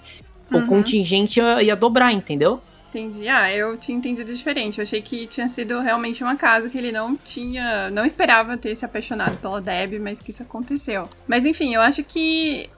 o 0.50 0.56
Uhum. 0.58 0.66
contingente 0.66 1.40
ia, 1.40 1.62
ia 1.62 1.74
dobrar, 1.76 2.12
entendeu? 2.12 2.60
Entendi. 2.94 3.28
Ah, 3.28 3.52
eu 3.52 3.76
tinha 3.76 3.98
entendido 3.98 4.32
diferente. 4.32 4.78
Eu 4.78 4.82
achei 4.82 5.02
que 5.02 5.26
tinha 5.26 5.48
sido 5.48 5.80
realmente 5.80 6.22
uma 6.22 6.36
casa 6.36 6.70
que 6.70 6.78
ele 6.78 6.92
não 6.92 7.16
tinha. 7.16 7.90
Não 7.90 8.06
esperava 8.06 8.56
ter 8.56 8.76
se 8.76 8.84
apaixonado 8.84 9.36
pela 9.38 9.60
Deb, 9.60 9.98
mas 9.98 10.22
que 10.22 10.30
isso 10.30 10.44
aconteceu. 10.44 11.08
Mas 11.26 11.44
enfim, 11.44 11.74
eu 11.74 11.80
acho 11.80 12.04
que 12.04 12.70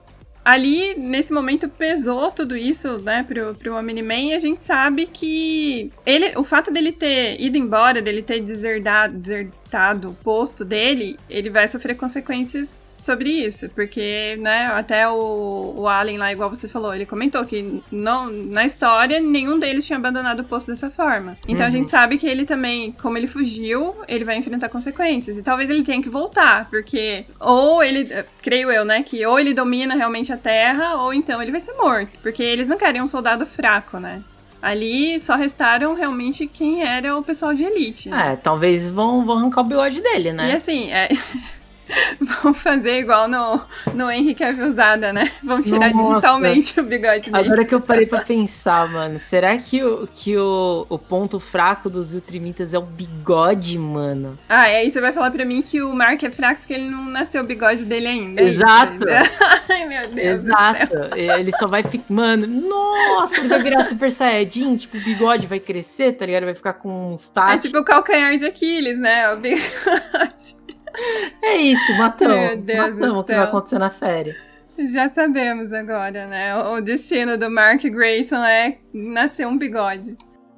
ali, 0.43 0.95
nesse 0.95 1.33
momento, 1.33 1.67
pesou 1.67 2.31
tudo 2.31 2.55
isso, 2.55 2.99
né, 3.03 3.21
pro, 3.21 3.53
pro 3.53 3.75
Omni-Man, 3.75 4.29
e 4.29 4.33
a 4.33 4.39
gente 4.39 4.63
sabe 4.63 5.05
que 5.05 5.91
ele, 6.05 6.37
o 6.37 6.43
fato 6.43 6.71
dele 6.71 6.93
ter 6.93 7.35
ido 7.39 7.57
embora, 7.57 8.01
dele 8.01 8.21
ter 8.21 8.39
deserdado, 8.39 9.19
o 10.09 10.13
posto 10.13 10.63
dele, 10.65 11.17
ele 11.29 11.49
vai 11.49 11.67
sofrer 11.67 11.95
consequências 11.95 12.91
sobre 12.97 13.29
isso, 13.29 13.69
porque, 13.69 14.35
né, 14.39 14.67
até 14.73 15.07
o, 15.07 15.73
o 15.77 15.87
Allen 15.87 16.17
lá, 16.17 16.31
igual 16.31 16.49
você 16.49 16.67
falou, 16.67 16.93
ele 16.93 17.05
comentou 17.05 17.43
que 17.45 17.81
não, 17.91 18.29
na 18.31 18.65
história 18.65 19.19
nenhum 19.19 19.59
deles 19.59 19.85
tinha 19.85 19.97
abandonado 19.97 20.39
o 20.39 20.43
posto 20.43 20.67
dessa 20.71 20.89
forma. 20.89 21.37
Então 21.47 21.65
a 21.65 21.67
Uhum. 21.67 21.71
gente 21.71 21.89
sabe 21.89 22.17
que 22.17 22.27
ele 22.27 22.45
também, 22.45 22.91
como 22.93 23.17
ele 23.17 23.27
fugiu, 23.27 23.95
ele 24.07 24.23
vai 24.23 24.37
enfrentar 24.37 24.69
consequências. 24.69 25.37
E 25.37 25.43
talvez 25.43 25.69
ele 25.69 25.83
tenha 25.83 26.01
que 26.01 26.09
voltar, 26.09 26.69
porque 26.69 27.25
ou 27.39 27.83
ele, 27.83 28.09
creio 28.41 28.71
eu, 28.71 28.83
né, 28.85 29.03
que 29.03 29.25
ou 29.25 29.39
ele 29.39 29.53
domina 29.53 29.95
realmente 29.95 30.31
a 30.33 30.37
Terra, 30.37 30.95
ou 30.95 31.13
então 31.13 31.41
ele 31.41 31.51
vai 31.51 31.59
ser 31.59 31.73
morto, 31.73 32.19
porque 32.21 32.41
eles 32.41 32.67
não 32.67 32.77
querem 32.77 33.01
um 33.01 33.07
soldado 33.07 33.45
fraco, 33.45 33.99
né? 33.99 34.21
Ali 34.61 35.19
só 35.19 35.35
restaram 35.35 35.93
realmente 35.93 36.47
quem 36.47 36.83
era 36.83 37.15
o 37.15 37.23
pessoal 37.23 37.53
de 37.53 37.63
elite. 37.63 38.09
né? 38.09 38.33
É, 38.33 38.35
talvez 38.35 38.89
vão, 38.89 39.25
vão 39.25 39.37
arrancar 39.37 39.61
o 39.61 39.63
bigode 39.63 40.01
dele, 40.01 40.33
né? 40.33 40.49
E 40.49 40.51
assim, 40.53 40.91
é... 40.91 41.09
vão 42.19 42.53
fazer 42.53 42.99
igual 42.99 43.27
no, 43.27 43.61
no 43.93 44.09
Henrique 44.11 44.43
Avilzada, 44.43 45.13
né? 45.13 45.31
Vão 45.43 45.61
tirar 45.61 45.91
Nossa. 45.93 46.09
digitalmente 46.09 46.79
o 46.79 46.83
bigode 46.83 47.31
dele. 47.31 47.45
Agora 47.45 47.65
que 47.65 47.73
eu 47.73 47.81
parei 47.81 48.05
pra 48.05 48.21
pensar, 48.21 48.87
mano, 48.89 49.19
será 49.19 49.57
que, 49.57 49.83
o, 49.83 50.07
que 50.13 50.37
o, 50.37 50.85
o 50.89 50.97
ponto 50.99 51.39
fraco 51.39 51.89
dos 51.89 52.11
Viltrimitas 52.11 52.73
é 52.73 52.77
o 52.77 52.81
bigode, 52.83 53.77
mano? 53.77 54.37
Ah, 54.49 54.69
e 54.69 54.75
aí 54.75 54.91
você 54.91 54.99
vai 55.01 55.11
falar 55.11 55.31
pra 55.31 55.45
mim 55.45 55.61
que 55.61 55.81
o 55.81 55.93
Mark 55.93 56.21
é 56.23 56.29
fraco 56.29 56.61
porque 56.61 56.73
ele 56.73 56.89
não 56.89 57.05
nasceu 57.05 57.41
o 57.43 57.45
bigode 57.45 57.85
dele 57.85 58.07
ainda. 58.07 58.41
é? 58.41 58.45
Exato. 58.45 59.05
Ai, 59.69 59.85
meu 59.85 60.07
Deus. 60.09 60.43
Exato. 60.43 60.93
Ele 61.15 61.51
só 61.57 61.67
vai 61.67 61.83
ficar. 61.83 62.05
Mano, 62.09 62.47
nossa, 62.47 63.39
ele 63.39 63.47
vai 63.49 63.61
virar 63.61 63.85
Super 63.85 64.11
Saiyajin, 64.11 64.75
tipo, 64.77 64.97
o 64.97 65.01
bigode 65.01 65.47
vai 65.47 65.59
crescer, 65.59 66.13
tá 66.13 66.25
ligado? 66.25 66.45
Vai 66.45 66.55
ficar 66.55 66.73
com 66.73 67.13
uns 67.13 67.29
É 67.29 67.33
tachos. 67.33 67.61
tipo 67.61 67.77
o 67.79 67.83
calcanhar 67.83 68.35
de 68.37 68.45
Aquiles, 68.45 68.99
né? 68.99 69.31
O 69.33 69.37
bigode. 69.37 70.66
É 71.41 71.55
isso, 71.55 71.97
matamos. 71.97 72.35
Meu 72.35 72.57
Deus 72.57 72.95
do 72.95 72.99
matamos 72.99 73.17
o 73.19 73.23
que 73.23 73.33
vai 73.35 73.43
acontecer 73.43 73.79
na 73.79 73.89
série. 73.89 74.35
Já 74.91 75.09
sabemos 75.09 75.73
agora, 75.73 76.27
né? 76.27 76.55
O 76.55 76.81
destino 76.81 77.37
do 77.37 77.49
Mark 77.49 77.81
Grayson 77.83 78.43
é 78.43 78.77
nascer 78.93 79.47
um 79.47 79.57
bigode. 79.57 80.15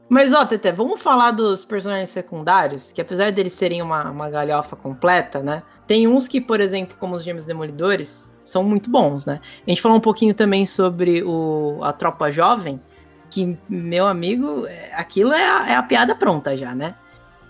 Mas, 0.10 0.34
ó, 0.34 0.44
Tete, 0.46 0.72
vamos 0.72 1.02
falar 1.02 1.32
dos 1.32 1.64
personagens 1.64 2.10
secundários, 2.10 2.92
que 2.92 3.00
apesar 3.00 3.32
deles 3.32 3.54
serem 3.54 3.82
uma, 3.82 4.10
uma 4.10 4.30
galhofa 4.30 4.76
completa, 4.76 5.42
né? 5.42 5.62
Tem 5.86 6.08
uns 6.08 6.28
que, 6.28 6.42
por 6.42 6.60
exemplo, 6.60 6.98
como 7.00 7.16
os 7.16 7.24
Gêmeos 7.24 7.46
Demolidores, 7.46 8.34
são 8.44 8.64
muito 8.64 8.90
bons, 8.90 9.26
né? 9.26 9.40
A 9.66 9.70
gente 9.70 9.82
falou 9.82 9.98
um 9.98 10.02
pouquinho 10.02 10.34
também 10.34 10.66
sobre 10.66 11.22
o, 11.24 11.80
a 11.84 11.94
Tropa 11.94 12.32
Jovem, 12.32 12.82
que, 13.30 13.56
meu 13.70 14.08
amigo, 14.08 14.66
é- 14.66 14.92
aquilo 14.96 15.32
é 15.32 15.48
a, 15.48 15.70
é 15.70 15.76
a 15.76 15.84
piada 15.84 16.16
pronta 16.16 16.58
já, 16.58 16.74
né? 16.74 16.96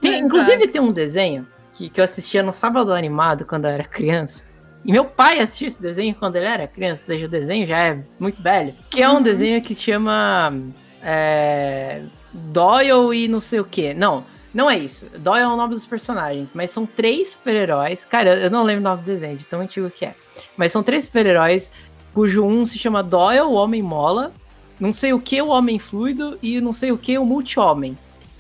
Tem- 0.01 0.19
inclusive, 0.19 0.67
tem 0.67 0.81
um 0.81 0.89
desenho 0.89 1.47
que, 1.79 1.89
que 1.89 2.01
eu 2.01 2.03
assistia 2.03 2.43
no 2.43 2.51
Sábado 2.51 2.91
Animado 2.93 3.45
quando 3.45 3.63
eu 3.65 3.71
era 3.71 3.83
criança. 3.85 4.43
E 4.83 4.91
meu 4.91 5.05
pai 5.05 5.39
assistia 5.39 5.67
esse 5.69 5.81
desenho 5.81 6.13
quando 6.15 6.35
ele 6.35 6.45
era 6.45 6.67
criança, 6.67 7.01
ou 7.01 7.05
seja, 7.07 7.25
o 7.25 7.29
desenho 7.29 7.65
já 7.67 7.77
é 7.79 8.03
muito 8.19 8.41
velho. 8.41 8.75
Que 8.89 9.01
é 9.01 9.09
um 9.09 9.15
Uhum. 9.15 9.21
desenho 9.21 9.61
que 9.61 9.73
se 9.75 9.81
chama 9.83 10.53
é, 11.01 12.01
Doyle 12.33 13.13
e 13.23 13.27
não 13.27 13.39
sei 13.39 13.59
o 13.59 13.65
que. 13.65 13.93
Não, 13.93 14.23
não 14.53 14.69
é 14.69 14.77
isso. 14.77 15.05
Doyle 15.19 15.43
é 15.43 15.47
o 15.47 15.55
nome 15.55 15.73
dos 15.73 15.85
personagens, 15.85 16.51
mas 16.53 16.69
são 16.69 16.85
três 16.85 17.29
super-heróis. 17.31 18.03
Cara, 18.05 18.35
eu 18.35 18.49
não 18.49 18.63
lembro 18.63 18.81
o 18.81 18.89
nome 18.89 19.01
do 19.01 19.05
desenho, 19.05 19.37
de 19.37 19.47
tão 19.47 19.61
antigo 19.61 19.89
que 19.89 20.05
é. 20.05 20.15
Mas 20.57 20.71
são 20.71 20.83
três 20.83 21.05
super-heróis, 21.05 21.71
cujo 22.13 22.43
um 22.43 22.65
se 22.65 22.77
chama 22.77 23.01
Doyle, 23.03 23.41
o 23.41 23.53
Homem 23.53 23.81
Mola, 23.81 24.31
não 24.79 24.91
sei 24.93 25.11
o 25.13 25.19
que, 25.19 25.41
o 25.41 25.47
Homem 25.49 25.77
Fluido, 25.77 26.37
e 26.41 26.59
não 26.61 26.71
sei 26.73 26.91
o 26.91 26.97
que, 26.97 27.17
o 27.17 27.25
Multi-Homem. 27.25 27.97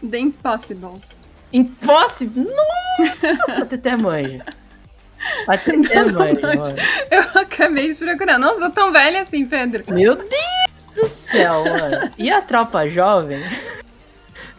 The 0.09 0.19
Impossibles. 0.19 1.18
Impossível! 1.51 2.47
Nossa, 3.47 3.65
Teté 3.65 3.95
manja. 3.95 4.45
A 5.47 5.57
Teté 5.57 6.03
manja. 6.03 6.75
Eu 7.09 7.41
acabei 7.41 7.93
de 7.93 7.95
procurar. 7.95 8.37
Não 8.37 8.57
sou 8.57 8.69
tão 8.69 8.91
velha 8.91 9.21
assim, 9.21 9.45
Pedro. 9.45 9.83
Meu 9.93 10.15
Deus 10.15 10.69
do 10.95 11.07
céu, 11.07 11.63
mano. 11.63 12.11
E 12.17 12.29
a 12.29 12.41
tropa 12.41 12.87
jovem 12.89 13.39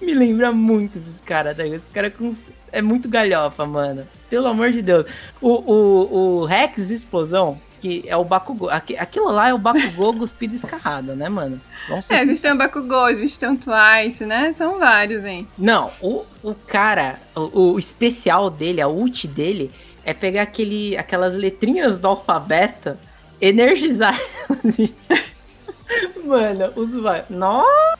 me 0.00 0.14
lembra 0.14 0.52
muito 0.52 0.98
esses 0.98 1.20
caras 1.20 1.56
daí. 1.56 1.74
Esse 1.74 1.90
cara 1.90 2.10
com. 2.10 2.34
É 2.72 2.80
muito 2.80 3.08
galhofa, 3.08 3.66
mano. 3.66 4.06
Pelo 4.28 4.46
amor 4.46 4.70
de 4.70 4.82
Deus. 4.82 5.06
O, 5.40 5.48
o, 5.48 6.40
o 6.40 6.44
Rex 6.44 6.90
Explosão, 6.90 7.60
que 7.80 8.04
é 8.06 8.16
o 8.16 8.24
Bakugou. 8.24 8.68
aqui- 8.70 8.96
Aquilo 8.96 9.30
lá 9.32 9.48
é 9.48 9.54
o 9.54 9.58
Bakugou 9.58 10.14
cuspido 10.14 10.54
escarrado, 10.54 11.16
né, 11.16 11.28
mano? 11.28 11.60
Vamos 11.88 12.06
ser 12.06 12.14
É, 12.14 12.20
a 12.20 12.26
gente 12.26 12.40
tem 12.42 12.52
o 12.52 12.56
Bakugou, 12.58 13.04
a 13.04 13.14
gente 13.14 13.38
tem 13.38 13.48
o 13.48 13.56
Twice, 13.56 14.24
né? 14.26 14.52
São 14.52 14.78
vários, 14.78 15.24
hein? 15.24 15.48
Não, 15.58 15.90
o, 16.00 16.24
o 16.42 16.54
cara, 16.54 17.18
o, 17.34 17.72
o 17.72 17.78
especial 17.78 18.50
dele, 18.50 18.80
a 18.80 18.88
ult 18.88 19.26
dele, 19.26 19.70
é 20.04 20.12
pegar 20.14 20.42
aquele, 20.42 20.96
aquelas 20.96 21.34
letrinhas 21.34 21.98
do 21.98 22.08
alfabeto, 22.08 22.96
energizar. 23.40 24.18
Mano, 26.24 26.72
os. 26.76 26.90
Nossa 27.28 27.98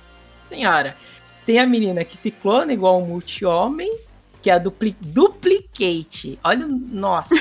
senhora! 0.49 0.97
Tem 1.45 1.59
a 1.59 1.67
menina 1.67 2.05
que 2.05 2.17
se 2.17 2.31
clona 2.31 2.73
igual 2.73 3.01
um 3.03 3.07
multi-homem, 3.07 3.93
que 4.41 4.51
é 4.51 4.55
a 4.55 4.59
dupli 4.59 4.97
Duplicate. 5.01 6.39
Olha, 6.45 6.67
nossa. 6.69 7.35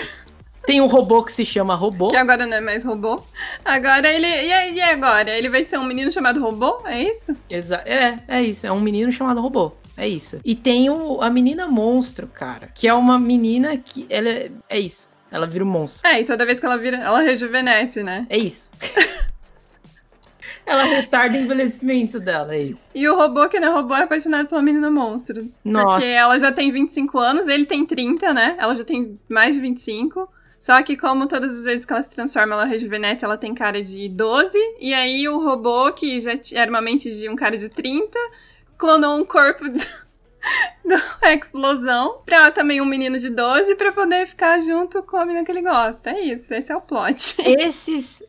Tem 0.69 0.79
um 0.79 0.85
robô 0.85 1.23
que 1.23 1.31
se 1.31 1.43
chama 1.43 1.73
robô. 1.73 2.09
Que 2.09 2.15
agora 2.15 2.45
não 2.45 2.57
é 2.57 2.61
mais 2.61 2.85
robô. 2.85 3.23
Agora 3.65 4.07
ele. 4.07 4.27
E 4.27 4.73
e 4.75 4.81
agora? 4.83 5.35
Ele 5.35 5.49
vai 5.49 5.63
ser 5.63 5.79
um 5.79 5.83
menino 5.83 6.11
chamado 6.11 6.39
robô? 6.39 6.83
É 6.85 7.01
isso? 7.01 7.35
Exa 7.49 7.77
é, 7.87 8.19
é 8.27 8.43
isso. 8.43 8.67
É 8.67 8.71
um 8.71 8.79
menino 8.79 9.11
chamado 9.11 9.41
robô. 9.41 9.71
É 9.97 10.07
isso. 10.07 10.39
E 10.45 10.53
tem 10.53 10.87
o, 10.91 11.23
a 11.23 11.29
menina 11.31 11.67
monstro, 11.67 12.27
cara. 12.27 12.69
Que 12.75 12.87
é 12.87 12.93
uma 12.93 13.17
menina 13.17 13.75
que. 13.77 14.05
Ela 14.11 14.29
é, 14.29 14.51
é 14.69 14.79
isso. 14.79 15.07
Ela 15.31 15.47
vira 15.47 15.65
um 15.65 15.67
monstro. 15.67 16.07
É, 16.07 16.21
e 16.21 16.23
toda 16.23 16.45
vez 16.45 16.59
que 16.59 16.67
ela 16.67 16.77
vira, 16.77 16.97
ela 16.97 17.21
rejuvenesce, 17.21 18.03
né? 18.03 18.27
É 18.29 18.37
isso. 18.37 18.69
ela 20.67 20.83
retarda 20.83 21.35
o 21.35 21.41
envelhecimento 21.41 22.19
dela, 22.19 22.53
é 22.53 22.61
isso. 22.61 22.91
E 22.93 23.09
o 23.09 23.15
robô 23.15 23.49
que 23.49 23.59
não 23.59 23.69
é 23.69 23.71
robô 23.71 23.95
é 23.95 24.03
apaixonado 24.03 24.47
pela 24.47 24.61
menina 24.61 24.91
monstro. 24.91 25.51
Nossa. 25.65 25.93
Porque 25.93 26.05
ela 26.05 26.37
já 26.37 26.51
tem 26.51 26.71
25 26.71 27.17
anos, 27.17 27.47
ele 27.47 27.65
tem 27.65 27.83
30, 27.87 28.35
né? 28.35 28.55
Ela 28.59 28.75
já 28.75 28.83
tem 28.83 29.19
mais 29.27 29.55
de 29.55 29.61
25. 29.61 30.29
Só 30.59 30.83
que 30.83 30.97
como 30.97 31.25
todas 31.25 31.59
as 31.59 31.63
vezes 31.63 31.85
que 31.85 31.93
ela 31.93 32.01
se 32.01 32.11
transforma, 32.11 32.53
ela 32.53 32.65
rejuvenesce, 32.65 33.23
ela 33.23 33.37
tem 33.37 33.55
cara 33.55 33.81
de 33.81 34.09
12. 34.09 34.51
E 34.79 34.93
aí 34.93 35.27
o 35.29 35.41
robô, 35.41 35.91
que 35.93 36.19
já 36.19 36.31
era 36.53 36.69
uma 36.69 36.81
mente 36.81 37.09
de 37.09 37.29
um 37.29 37.35
cara 37.35 37.57
de 37.57 37.69
30, 37.69 38.17
clonou 38.77 39.17
um 39.17 39.23
corpo 39.23 39.63
do, 39.71 39.79
do 40.85 41.27
explosão 41.27 42.21
pra 42.25 42.51
também 42.51 42.81
um 42.81 42.85
menino 42.85 43.17
de 43.17 43.29
12 43.29 43.75
pra 43.75 43.93
poder 43.93 44.27
ficar 44.27 44.59
junto 44.59 45.01
com 45.03 45.15
a 45.15 45.25
menina 45.25 45.45
que 45.45 45.51
ele 45.51 45.61
gosta. 45.61 46.09
É 46.09 46.19
isso, 46.19 46.53
esse 46.53 46.71
é 46.71 46.75
o 46.75 46.81
plot. 46.81 47.35
Esses. 47.39 48.21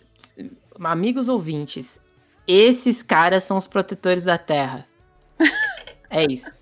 amigos 0.84 1.28
ouvintes, 1.28 1.98
esses 2.46 3.02
caras 3.02 3.42
são 3.42 3.56
os 3.56 3.66
protetores 3.66 4.22
da 4.22 4.38
Terra. 4.38 4.86
é 6.08 6.24
isso. 6.30 6.59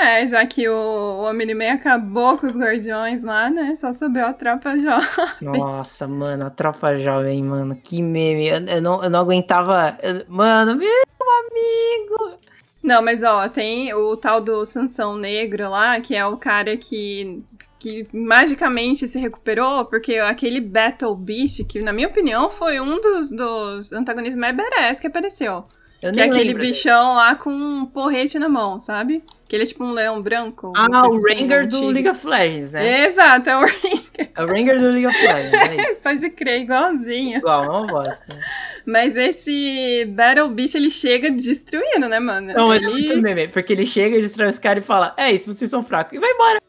É, 0.00 0.26
já 0.26 0.46
que 0.46 0.68
o, 0.68 0.72
o 0.72 1.22
Homem-Man 1.24 1.72
acabou 1.72 2.36
com 2.38 2.46
os 2.46 2.56
guardiões 2.56 3.22
lá, 3.24 3.50
né? 3.50 3.74
Só 3.76 3.92
sobrou 3.92 4.24
a 4.26 4.32
tropa 4.32 4.76
jovem. 4.78 5.08
Nossa, 5.40 6.06
mano, 6.06 6.46
a 6.46 6.50
tropa 6.50 6.96
jovem, 6.96 7.42
mano, 7.42 7.74
que 7.76 8.00
meme. 8.02 8.46
Eu, 8.48 8.58
eu 8.66 8.82
não, 8.82 9.02
eu 9.02 9.10
não 9.10 9.20
aguentava. 9.20 9.98
eu- 10.02 10.24
mano, 10.28 10.76
meu 10.76 10.88
amigo. 11.18 12.38
Não, 12.82 13.02
mas 13.02 13.22
ó, 13.22 13.48
tem 13.48 13.92
o 13.92 14.16
tal 14.16 14.40
do 14.40 14.64
Sansão 14.64 15.16
Negro 15.16 15.68
lá, 15.68 16.00
que 16.00 16.14
é 16.14 16.24
o 16.24 16.36
cara 16.36 16.76
que, 16.76 17.42
que 17.78 18.06
magicamente 18.12 19.06
se 19.08 19.18
recuperou, 19.18 19.84
porque 19.84 20.16
aquele 20.16 20.60
Battle 20.60 21.14
Beast, 21.16 21.64
que 21.66 21.82
na 21.82 21.92
minha 21.92 22.08
opinião 22.08 22.48
foi 22.50 22.80
um 22.80 23.00
dos, 23.00 23.30
dos 23.30 23.92
antagonistas 23.92 24.40
mais 24.40 24.56
badass 24.56 25.00
que 25.00 25.06
apareceu. 25.08 25.64
Eu 26.00 26.12
que 26.12 26.20
é 26.20 26.24
aquele 26.24 26.50
lembro 26.50 26.62
bichão 26.62 27.14
lá 27.14 27.34
com 27.34 27.50
um 27.50 27.84
porrete 27.84 28.38
na 28.38 28.48
mão, 28.48 28.78
sabe? 28.78 29.22
Que 29.48 29.56
ele 29.56 29.64
é 29.64 29.66
tipo 29.66 29.82
um 29.82 29.92
leão 29.92 30.22
branco. 30.22 30.72
Ah, 30.76 31.08
o 31.08 31.20
Ranger 31.20 31.66
do. 31.66 31.88
League 31.88 32.08
of 32.08 32.24
Legends, 32.24 32.72
né? 32.72 33.06
Exato, 33.06 33.50
é 33.50 33.56
o 33.56 33.60
Ranger. 33.60 34.30
É 34.34 34.44
o 34.44 34.46
Ranger 34.46 34.80
do 34.80 34.90
League 34.90 35.06
of 35.06 35.20
Legends, 35.20 35.52
é. 35.54 35.94
Pode 36.02 36.30
crer, 36.30 36.60
igualzinho. 36.60 37.38
Igual, 37.38 37.62
uma 37.64 37.86
bosta. 37.86 38.38
Mas 38.86 39.16
esse 39.16 40.04
Battle 40.10 40.48
Beast, 40.50 40.76
ele 40.76 40.90
chega 40.90 41.30
destruindo, 41.30 42.08
né, 42.08 42.20
mano? 42.20 42.52
Não, 42.52 42.72
ele... 42.72 42.86
é 42.86 42.90
muito 42.90 43.22
meme, 43.22 43.48
porque 43.48 43.72
ele 43.72 43.86
chega, 43.86 44.20
destrói 44.20 44.50
os 44.50 44.58
caras 44.58 44.84
e 44.84 44.86
fala: 44.86 45.14
É 45.16 45.32
isso, 45.32 45.52
vocês 45.52 45.70
são 45.70 45.82
fracos. 45.82 46.16
E 46.16 46.20
vai 46.20 46.30
embora. 46.30 46.60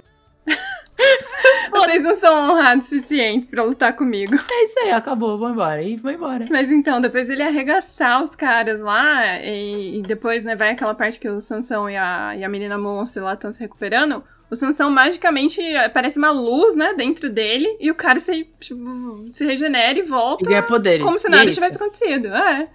Vocês 1.72 2.04
não 2.04 2.16
são 2.16 2.52
honrados 2.52 2.86
o 2.86 2.90
suficientes 2.90 3.50
pra 3.50 3.64
lutar 3.64 3.94
comigo. 3.96 4.36
É 4.36 4.64
isso 4.66 4.80
aí, 4.80 4.92
acabou, 4.92 5.38
vai 5.38 5.52
embora. 5.52 5.82
E 5.84 5.96
vai 5.98 6.16
embora. 6.16 6.46
Mas 6.50 6.72
então, 6.72 7.00
depois 7.00 7.30
ele 7.30 7.44
arregaçar 7.44 8.22
os 8.22 8.36
caras 8.36 8.82
lá, 8.82 9.40
e, 9.40 10.00
e 10.00 10.02
depois, 10.02 10.44
né, 10.44 10.56
vai 10.56 10.72
aquela 10.72 10.94
parte 10.94 11.20
que 11.20 11.30
o 11.30 11.40
Sansão 11.40 11.90
e 11.90 11.96
a, 11.96 12.36
e 12.36 12.44
a 12.44 12.50
menina 12.50 12.78
monstro 12.78 13.24
lá 13.24 13.34
estão 13.34 13.52
se 13.54 13.60
recuperando. 13.60 14.24
O 14.52 14.56
Sansão 14.56 14.90
magicamente 14.90 15.62
aparece 15.76 16.18
uma 16.18 16.32
luz, 16.32 16.74
né, 16.76 16.94
dentro 16.96 17.30
dele, 17.30 17.78
e 17.80 17.92
o 17.92 17.96
cara 17.96 18.20
se, 18.20 18.48
tipo, 18.60 19.26
se 19.32 19.46
regenera 19.46 19.98
e 20.00 20.02
E 20.02 20.06
volta 20.06 20.50
ganha 20.50 20.64
poderes. 20.64 21.06
como 21.06 21.20
se 21.20 21.28
E 21.28 21.32
nada 21.32 21.44
é 21.44 21.46
isso. 21.46 21.56
tivesse 21.56 21.76
acontecido. 21.78 22.28
É. 22.30 22.68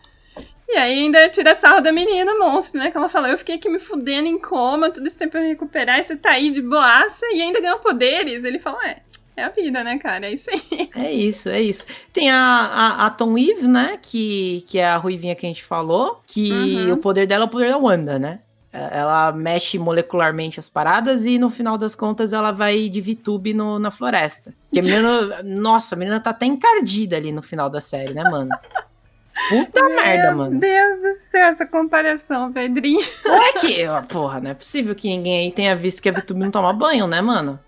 E 0.69 0.77
aí 0.77 1.01
ainda 1.01 1.29
tira 1.29 1.55
sarro 1.55 1.81
da 1.81 1.93
menina 1.93 2.35
monstro, 2.39 2.81
né? 2.81 2.91
Que 2.91 2.97
ela 2.97 3.09
fala, 3.09 3.29
eu 3.29 3.39
fiquei 3.39 3.57
aqui 3.57 3.69
me 3.69 3.79
fudendo 3.79 4.27
em 4.29 4.39
coma, 4.39 4.91
todo 4.91 5.07
esse 5.07 5.17
tempo 5.17 5.33
pra 5.33 5.41
me 5.41 5.49
recuperar, 5.49 6.01
e 6.01 6.05
você 6.05 6.17
tá 6.17 6.31
aí 6.31 6.51
de 6.51 6.63
boaça 6.63 7.25
e 7.33 7.43
ainda 7.43 7.61
ganhou 7.61 7.79
poderes. 7.79 8.43
Ele 8.45 8.59
fala, 8.59 8.79
é, 8.89 8.97
é 9.37 9.45
a 9.45 9.51
vida, 9.51 9.85
né, 9.85 9.99
cara? 9.99 10.27
É 10.27 10.33
isso 10.33 10.51
aí. 10.51 10.91
É 10.97 11.13
isso, 11.13 11.49
é 11.49 11.61
isso. 11.61 11.85
Tem 12.13 12.31
a, 12.31 12.39
a, 12.39 13.07
a 13.07 13.11
Tom 13.11 13.37
Eve, 13.37 13.69
né? 13.69 13.99
Que, 14.01 14.65
que 14.69 14.79
é 14.79 14.87
a 14.87 14.97
ruivinha 14.97 15.35
que 15.35 15.45
a 15.45 15.49
gente 15.49 15.63
falou. 15.65 16.23
Que 16.27 16.51
Uhum. 16.53 16.93
o 16.95 16.97
poder 16.97 17.27
dela 17.27 17.45
é 17.45 17.47
o 17.47 17.51
poder 17.51 17.69
da 17.69 17.77
Wanda, 17.79 18.19
né? 18.19 18.39
É- 18.73 18.99
Ela 19.01 19.33
mexe 19.33 19.79
molecularmente 19.79 20.59
as 20.59 20.69
paradas 20.69 21.25
e 21.25 21.39
no 21.39 21.51
final 21.51 21.77
das 21.77 21.95
contas 21.95 22.33
ela 22.33 22.51
vai 22.53 22.89
de 22.89 23.01
VTube 23.01 23.53
no, 23.53 23.79
na 23.79 23.91
floresta. 23.91 24.55
Que 24.73 24.81
a 24.81 24.83
menina. 24.83 25.43
nossa, 25.45 25.95
a 25.95 25.99
menina 25.99 26.19
tá 26.21 26.31
até 26.31 26.47
encardida 26.47 27.17
ali 27.17 27.31
no 27.33 27.43
final 27.43 27.69
da 27.69 27.81
série, 27.81 28.15
né, 28.15 28.23
mano? 28.25 28.49
Puta 29.49 29.89
merda, 29.89 30.29
Meu 30.29 30.37
mano. 30.37 30.61
Deus 30.61 31.01
do 31.01 31.13
céu, 31.15 31.47
essa 31.47 31.67
comparação, 31.67 32.53
Pedrinho. 32.53 33.05
Não 33.25 33.43
é 33.43 33.53
que. 33.55 33.85
Porra, 34.09 34.41
não 34.41 34.51
é 34.51 34.55
possível 34.55 34.95
que 34.95 35.09
ninguém 35.09 35.39
aí 35.39 35.53
tenha 35.53 35.75
visto 35.75 36.01
que 36.01 36.09
a 36.09 36.13
VTube 36.13 36.41
não 36.41 36.51
toma 36.51 36.73
banho, 36.73 37.07
né, 37.07 37.21
mano? 37.21 37.59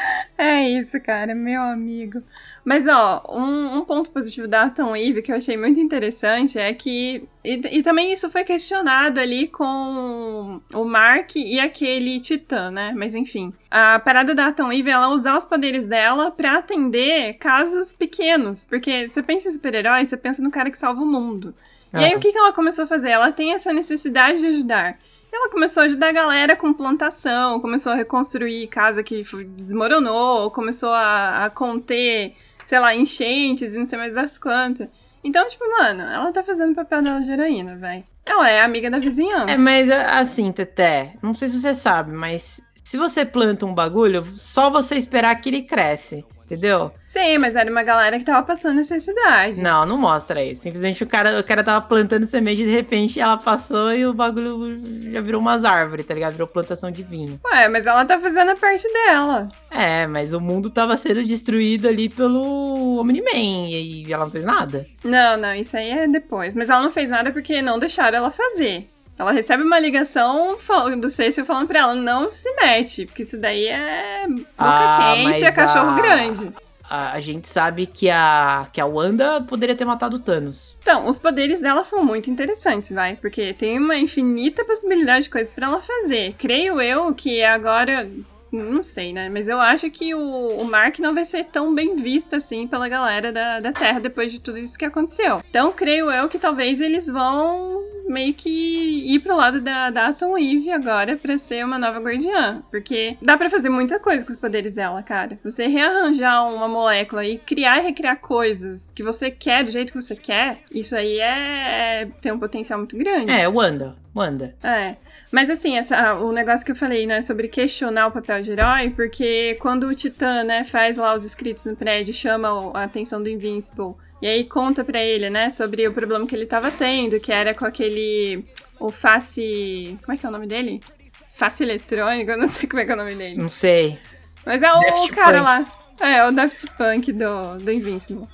É 0.38 0.66
isso, 0.66 0.98
cara, 1.00 1.34
meu 1.34 1.60
amigo. 1.60 2.22
Mas, 2.64 2.86
ó, 2.86 3.22
um, 3.30 3.76
um 3.78 3.84
ponto 3.84 4.10
positivo 4.10 4.48
da 4.48 4.70
Tom 4.70 4.96
Eve 4.96 5.20
que 5.20 5.30
eu 5.30 5.36
achei 5.36 5.54
muito 5.56 5.78
interessante 5.78 6.58
é 6.58 6.72
que. 6.72 7.24
E, 7.44 7.78
e 7.78 7.82
também 7.82 8.10
isso 8.12 8.30
foi 8.30 8.42
questionado 8.44 9.20
ali 9.20 9.48
com 9.48 10.60
o 10.72 10.84
Mark 10.84 11.36
e 11.36 11.60
aquele 11.60 12.18
Titã, 12.20 12.70
né? 12.70 12.92
Mas 12.96 13.14
enfim. 13.14 13.52
A 13.70 13.98
parada 13.98 14.34
da 14.34 14.50
Tom 14.52 14.72
Eve 14.72 14.88
é 14.88 14.94
ela 14.94 15.08
usar 15.08 15.36
os 15.36 15.44
poderes 15.44 15.86
dela 15.86 16.30
pra 16.30 16.58
atender 16.58 17.34
casos 17.34 17.92
pequenos. 17.92 18.64
Porque 18.64 19.08
você 19.08 19.22
pensa 19.22 19.48
em 19.48 19.52
super-herói, 19.52 20.04
você 20.06 20.16
pensa 20.16 20.42
no 20.42 20.50
cara 20.50 20.70
que 20.70 20.78
salva 20.78 21.02
o 21.02 21.06
mundo. 21.06 21.54
E 21.92 21.98
aí, 21.98 22.14
Ah. 22.14 22.16
o 22.16 22.20
que, 22.20 22.32
que 22.32 22.38
ela 22.38 22.52
começou 22.52 22.84
a 22.84 22.88
fazer? 22.88 23.10
Ela 23.10 23.32
tem 23.32 23.52
essa 23.52 23.72
necessidade 23.72 24.38
de 24.40 24.46
ajudar. 24.46 24.98
Ela 25.32 25.48
começou 25.50 25.82
a 25.82 25.86
ajudar 25.86 26.08
a 26.08 26.12
galera 26.12 26.56
com 26.56 26.72
plantação, 26.72 27.60
começou 27.60 27.92
a 27.92 27.94
reconstruir 27.94 28.66
casa 28.66 29.02
que 29.02 29.22
desmoronou, 29.56 30.50
começou 30.50 30.90
a, 30.90 31.44
a 31.44 31.50
conter, 31.50 32.34
sei 32.64 32.78
lá, 32.78 32.94
enchentes 32.94 33.72
e 33.72 33.78
não 33.78 33.84
sei 33.84 33.98
mais 33.98 34.14
das 34.14 34.38
quantas. 34.38 34.88
Então, 35.22 35.46
tipo, 35.46 35.64
mano, 35.78 36.02
ela 36.02 36.32
tá 36.32 36.42
fazendo 36.42 36.72
o 36.72 36.74
papel 36.74 37.02
dela 37.02 37.20
de 37.20 37.30
heroína, 37.30 37.76
velho. 37.76 38.04
Ela 38.24 38.50
é 38.50 38.60
amiga 38.60 38.90
da 38.90 38.98
vizinhança. 38.98 39.52
É, 39.52 39.56
mas 39.56 39.90
assim, 39.90 40.52
Teté, 40.52 41.14
não 41.22 41.34
sei 41.34 41.48
se 41.48 41.60
você 41.60 41.74
sabe, 41.74 42.12
mas 42.12 42.60
se 42.90 42.98
você 42.98 43.24
planta 43.24 43.64
um 43.64 43.72
bagulho, 43.72 44.26
só 44.34 44.68
você 44.68 44.96
esperar 44.96 45.36
que 45.36 45.48
ele 45.48 45.62
cresce, 45.62 46.26
entendeu? 46.44 46.90
Sim, 47.06 47.38
mas 47.38 47.54
era 47.54 47.70
uma 47.70 47.84
galera 47.84 48.18
que 48.18 48.24
tava 48.24 48.44
passando 48.44 48.74
necessidade. 48.74 49.62
Não, 49.62 49.86
não 49.86 49.96
mostra 49.96 50.42
isso. 50.42 50.62
Simplesmente 50.62 51.04
o 51.04 51.06
cara, 51.06 51.38
o 51.38 51.44
cara 51.44 51.62
tava 51.62 51.86
plantando 51.86 52.26
semente 52.26 52.62
e 52.62 52.66
de 52.66 52.72
repente 52.72 53.20
ela 53.20 53.36
passou 53.36 53.94
e 53.94 54.04
o 54.04 54.12
bagulho 54.12 54.76
já 55.08 55.20
virou 55.20 55.40
umas 55.40 55.64
árvores, 55.64 56.04
tá 56.04 56.14
ligado? 56.14 56.32
Virou 56.32 56.48
plantação 56.48 56.90
de 56.90 57.04
vinho. 57.04 57.38
Ué, 57.44 57.68
mas 57.68 57.86
ela 57.86 58.04
tá 58.04 58.18
fazendo 58.18 58.50
a 58.50 58.56
parte 58.56 58.92
dela. 58.92 59.46
É, 59.70 60.08
mas 60.08 60.32
o 60.32 60.40
mundo 60.40 60.68
tava 60.68 60.96
sendo 60.96 61.22
destruído 61.22 61.86
ali 61.86 62.08
pelo 62.08 62.98
Omni-Man 62.98 63.68
e 63.68 64.12
ela 64.12 64.24
não 64.24 64.32
fez 64.32 64.44
nada. 64.44 64.84
Não, 65.04 65.36
não, 65.36 65.54
isso 65.54 65.76
aí 65.76 65.90
é 65.90 66.08
depois. 66.08 66.56
Mas 66.56 66.68
ela 66.68 66.82
não 66.82 66.90
fez 66.90 67.08
nada 67.08 67.30
porque 67.30 67.62
não 67.62 67.78
deixaram 67.78 68.18
ela 68.18 68.32
fazer. 68.32 68.88
Ela 69.20 69.32
recebe 69.32 69.62
uma 69.62 69.78
ligação 69.78 70.56
do 70.98 71.10
Cecil 71.10 71.44
falando 71.44 71.68
pra 71.68 71.80
ela, 71.80 71.94
não 71.94 72.30
se 72.30 72.50
mete, 72.56 73.04
porque 73.06 73.22
isso 73.22 73.36
daí 73.36 73.66
é 73.66 74.26
boca 74.26 74.46
Ah, 74.58 75.12
quente 75.14 75.40
e 75.40 75.44
é 75.44 75.52
cachorro 75.52 75.90
a- 75.90 75.94
grande. 75.94 76.50
A, 76.88 77.12
a 77.12 77.20
gente 77.20 77.46
sabe 77.46 77.86
que 77.86 78.10
a, 78.10 78.66
que 78.72 78.80
a 78.80 78.86
Wanda 78.86 79.40
poderia 79.42 79.76
ter 79.76 79.84
matado 79.84 80.16
o 80.16 80.18
Thanos. 80.18 80.76
Então, 80.82 81.06
os 81.06 81.20
poderes 81.20 81.60
dela 81.60 81.84
são 81.84 82.02
muito 82.04 82.28
interessantes, 82.30 82.90
vai, 82.90 83.14
porque 83.14 83.52
tem 83.54 83.78
uma 83.78 83.96
infinita 83.96 84.64
possibilidade 84.64 85.24
de 85.24 85.30
coisas 85.30 85.52
pra 85.52 85.66
ela 85.68 85.80
fazer. 85.80 86.34
Creio 86.36 86.80
eu 86.80 87.14
que 87.14 87.44
agora. 87.44 88.10
Não 88.52 88.82
sei, 88.82 89.12
né? 89.12 89.28
Mas 89.28 89.48
eu 89.48 89.60
acho 89.60 89.90
que 89.90 90.14
o, 90.14 90.60
o 90.60 90.64
Mark 90.64 90.98
não 90.98 91.14
vai 91.14 91.24
ser 91.24 91.44
tão 91.44 91.74
bem 91.74 91.96
visto 91.96 92.34
assim 92.34 92.66
pela 92.66 92.88
galera 92.88 93.32
da, 93.32 93.60
da 93.60 93.72
Terra 93.72 94.00
depois 94.00 94.32
de 94.32 94.40
tudo 94.40 94.58
isso 94.58 94.78
que 94.78 94.84
aconteceu. 94.84 95.42
Então, 95.48 95.72
creio 95.72 96.10
eu 96.10 96.28
que 96.28 96.38
talvez 96.38 96.80
eles 96.80 97.06
vão 97.06 97.80
meio 98.10 98.34
que 98.34 99.14
ir 99.14 99.20
pro 99.20 99.36
lado 99.36 99.60
da, 99.60 99.88
da 99.90 100.08
Atom 100.08 100.36
Eve 100.36 100.70
agora 100.70 101.16
pra 101.16 101.38
ser 101.38 101.64
uma 101.64 101.78
nova 101.78 102.00
guardiã. 102.00 102.62
Porque 102.70 103.16
dá 103.22 103.36
pra 103.36 103.48
fazer 103.48 103.70
muita 103.70 104.00
coisa 104.00 104.24
com 104.24 104.32
os 104.32 104.36
poderes 104.36 104.74
dela, 104.74 105.02
cara. 105.02 105.38
Você 105.44 105.66
rearranjar 105.66 106.52
uma 106.52 106.68
molécula 106.68 107.24
e 107.24 107.38
criar 107.38 107.78
e 107.78 107.82
recriar 107.82 108.20
coisas 108.20 108.90
que 108.90 109.02
você 109.02 109.30
quer 109.30 109.64
do 109.64 109.70
jeito 109.70 109.92
que 109.92 110.00
você 110.00 110.16
quer, 110.16 110.58
isso 110.72 110.96
aí 110.96 111.18
é, 111.20 112.02
é 112.02 112.08
tem 112.20 112.32
um 112.32 112.38
potencial 112.38 112.78
muito 112.78 112.96
grande. 112.96 113.30
É, 113.30 113.48
Wanda. 113.48 113.96
Wanda. 114.14 114.56
É. 114.62 114.96
Mas 115.30 115.48
assim, 115.48 115.78
essa, 115.78 116.14
o 116.14 116.32
negócio 116.32 116.66
que 116.66 116.72
eu 116.72 116.76
falei, 116.76 117.06
né, 117.06 117.22
sobre 117.22 117.46
questionar 117.46 118.08
o 118.08 118.10
papel 118.10 118.40
de 118.40 118.50
herói, 118.50 118.90
porque 118.90 119.56
quando 119.60 119.86
o 119.86 119.94
Titã, 119.94 120.42
né, 120.42 120.64
faz 120.64 120.96
lá 120.96 121.14
os 121.14 121.24
escritos 121.24 121.64
no 121.66 121.76
prédio, 121.76 122.12
chama 122.12 122.48
a 122.74 122.82
atenção 122.82 123.22
do 123.22 123.28
Invincible, 123.28 123.94
e 124.20 124.26
aí 124.26 124.44
conta 124.44 124.84
pra 124.84 125.00
ele, 125.00 125.30
né, 125.30 125.48
sobre 125.48 125.86
o 125.86 125.92
problema 125.92 126.26
que 126.26 126.34
ele 126.34 126.46
tava 126.46 126.70
tendo, 126.70 127.20
que 127.20 127.32
era 127.32 127.54
com 127.54 127.64
aquele. 127.64 128.44
O 128.78 128.90
face. 128.90 129.98
Como 130.02 130.14
é 130.14 130.16
que 130.16 130.24
é 130.24 130.28
o 130.28 130.32
nome 130.32 130.46
dele? 130.46 130.80
Face 131.28 131.62
eletrônico, 131.62 132.30
eu 132.30 132.36
não 132.38 132.48
sei 132.48 132.68
como 132.68 132.80
é 132.80 132.84
que 132.84 132.90
é 132.90 132.94
o 132.94 132.98
nome 132.98 133.14
dele. 133.14 133.36
Não 133.36 133.48
sei. 133.48 133.98
Mas 134.44 134.62
é 134.62 134.72
o 134.72 134.80
Daft 134.80 135.12
cara 135.12 135.38
Punk. 135.38 135.44
lá. 135.44 135.72
É, 136.00 136.26
o 136.26 136.32
Daft 136.32 136.66
Punk 136.76 137.12
do, 137.12 137.58
do 137.58 137.70
Invincible. 137.70 138.26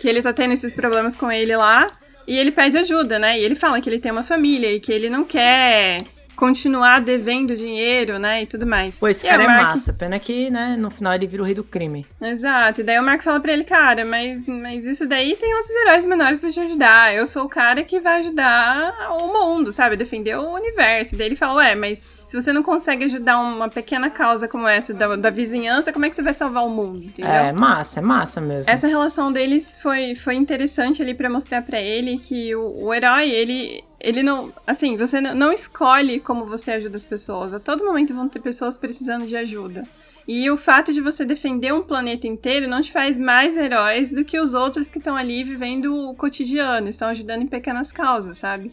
Que 0.00 0.08
ele 0.08 0.22
tá 0.22 0.32
tendo 0.32 0.52
esses 0.52 0.72
problemas 0.72 1.14
com 1.14 1.30
ele 1.30 1.54
lá. 1.54 1.86
E 2.26 2.36
ele 2.38 2.50
pede 2.50 2.76
ajuda, 2.76 3.18
né? 3.18 3.38
E 3.38 3.44
ele 3.44 3.54
fala 3.54 3.80
que 3.80 3.88
ele 3.88 4.00
tem 4.00 4.10
uma 4.10 4.22
família 4.22 4.72
e 4.72 4.80
que 4.80 4.90
ele 4.90 5.08
não 5.08 5.24
quer 5.24 5.98
continuar 6.36 7.00
devendo 7.00 7.56
dinheiro, 7.56 8.18
né? 8.18 8.42
E 8.42 8.46
tudo 8.46 8.66
mais. 8.66 8.98
Pô, 8.98 9.08
esse 9.08 9.26
E 9.26 9.30
cara 9.30 9.42
é 9.42 9.46
Mark- 9.46 9.62
massa. 9.74 9.92
Pena 9.92 10.18
que, 10.18 10.50
né, 10.50 10.76
no 10.78 10.90
final 10.90 11.14
ele 11.14 11.26
vira 11.26 11.42
o 11.42 11.46
rei 11.46 11.54
do 11.54 11.64
crime. 11.64 12.06
Exato. 12.20 12.80
E 12.80 12.84
daí 12.84 12.98
o 12.98 13.02
Mark 13.02 13.22
fala 13.22 13.40
pra 13.40 13.52
ele, 13.52 13.64
cara, 13.64 14.04
mas, 14.04 14.46
mas 14.46 14.86
isso 14.86 15.06
daí 15.08 15.34
tem 15.36 15.54
outros 15.54 15.74
heróis 15.74 16.06
menores 16.06 16.38
pra 16.40 16.50
te 16.50 16.60
ajudar. 16.60 17.14
Eu 17.14 17.26
sou 17.26 17.44
o 17.44 17.48
cara 17.48 17.82
que 17.82 17.98
vai 17.98 18.18
ajudar 18.18 19.10
o 19.18 19.26
mundo, 19.32 19.72
sabe? 19.72 19.96
Defender 19.96 20.36
o 20.38 20.54
universo. 20.54 21.14
E 21.14 21.18
daí 21.18 21.26
ele 21.28 21.36
fala, 21.36 21.54
ué, 21.54 21.74
mas 21.74 22.06
se 22.26 22.34
você 22.40 22.52
não 22.52 22.62
consegue 22.62 23.04
ajudar 23.04 23.38
uma 23.38 23.68
pequena 23.68 24.10
causa 24.10 24.48
como 24.48 24.66
essa 24.66 24.92
da, 24.92 25.14
da 25.16 25.30
vizinhança, 25.30 25.92
como 25.92 26.04
é 26.04 26.10
que 26.10 26.16
você 26.16 26.22
vai 26.22 26.34
salvar 26.34 26.64
o 26.66 26.70
mundo? 26.70 27.04
Entendeu? 27.04 27.30
É 27.32 27.52
massa, 27.52 28.00
é 28.00 28.02
massa 28.02 28.40
mesmo. 28.40 28.70
Essa 28.70 28.86
relação 28.86 29.32
deles 29.32 29.78
foi, 29.80 30.14
foi 30.14 30.34
interessante 30.34 31.00
ali 31.00 31.14
pra 31.14 31.30
mostrar 31.30 31.62
pra 31.62 31.80
ele 31.80 32.18
que 32.18 32.54
o, 32.54 32.86
o 32.86 32.92
herói, 32.94 33.30
ele, 33.30 33.82
ele 34.06 34.22
não. 34.22 34.52
Assim, 34.64 34.96
você 34.96 35.20
não, 35.20 35.34
não 35.34 35.52
escolhe 35.52 36.20
como 36.20 36.46
você 36.46 36.70
ajuda 36.70 36.96
as 36.96 37.04
pessoas. 37.04 37.52
A 37.52 37.58
todo 37.58 37.84
momento 37.84 38.14
vão 38.14 38.28
ter 38.28 38.38
pessoas 38.38 38.76
precisando 38.76 39.26
de 39.26 39.36
ajuda. 39.36 39.82
E 40.28 40.48
o 40.48 40.56
fato 40.56 40.92
de 40.92 41.00
você 41.00 41.24
defender 41.24 41.74
um 41.74 41.82
planeta 41.82 42.24
inteiro 42.24 42.68
não 42.68 42.80
te 42.80 42.92
faz 42.92 43.18
mais 43.18 43.56
heróis 43.56 44.12
do 44.12 44.24
que 44.24 44.38
os 44.38 44.54
outros 44.54 44.88
que 44.88 44.98
estão 44.98 45.16
ali 45.16 45.42
vivendo 45.42 45.92
o 45.92 46.14
cotidiano, 46.14 46.88
estão 46.88 47.08
ajudando 47.08 47.42
em 47.42 47.46
pequenas 47.48 47.90
causas, 47.90 48.38
sabe? 48.38 48.70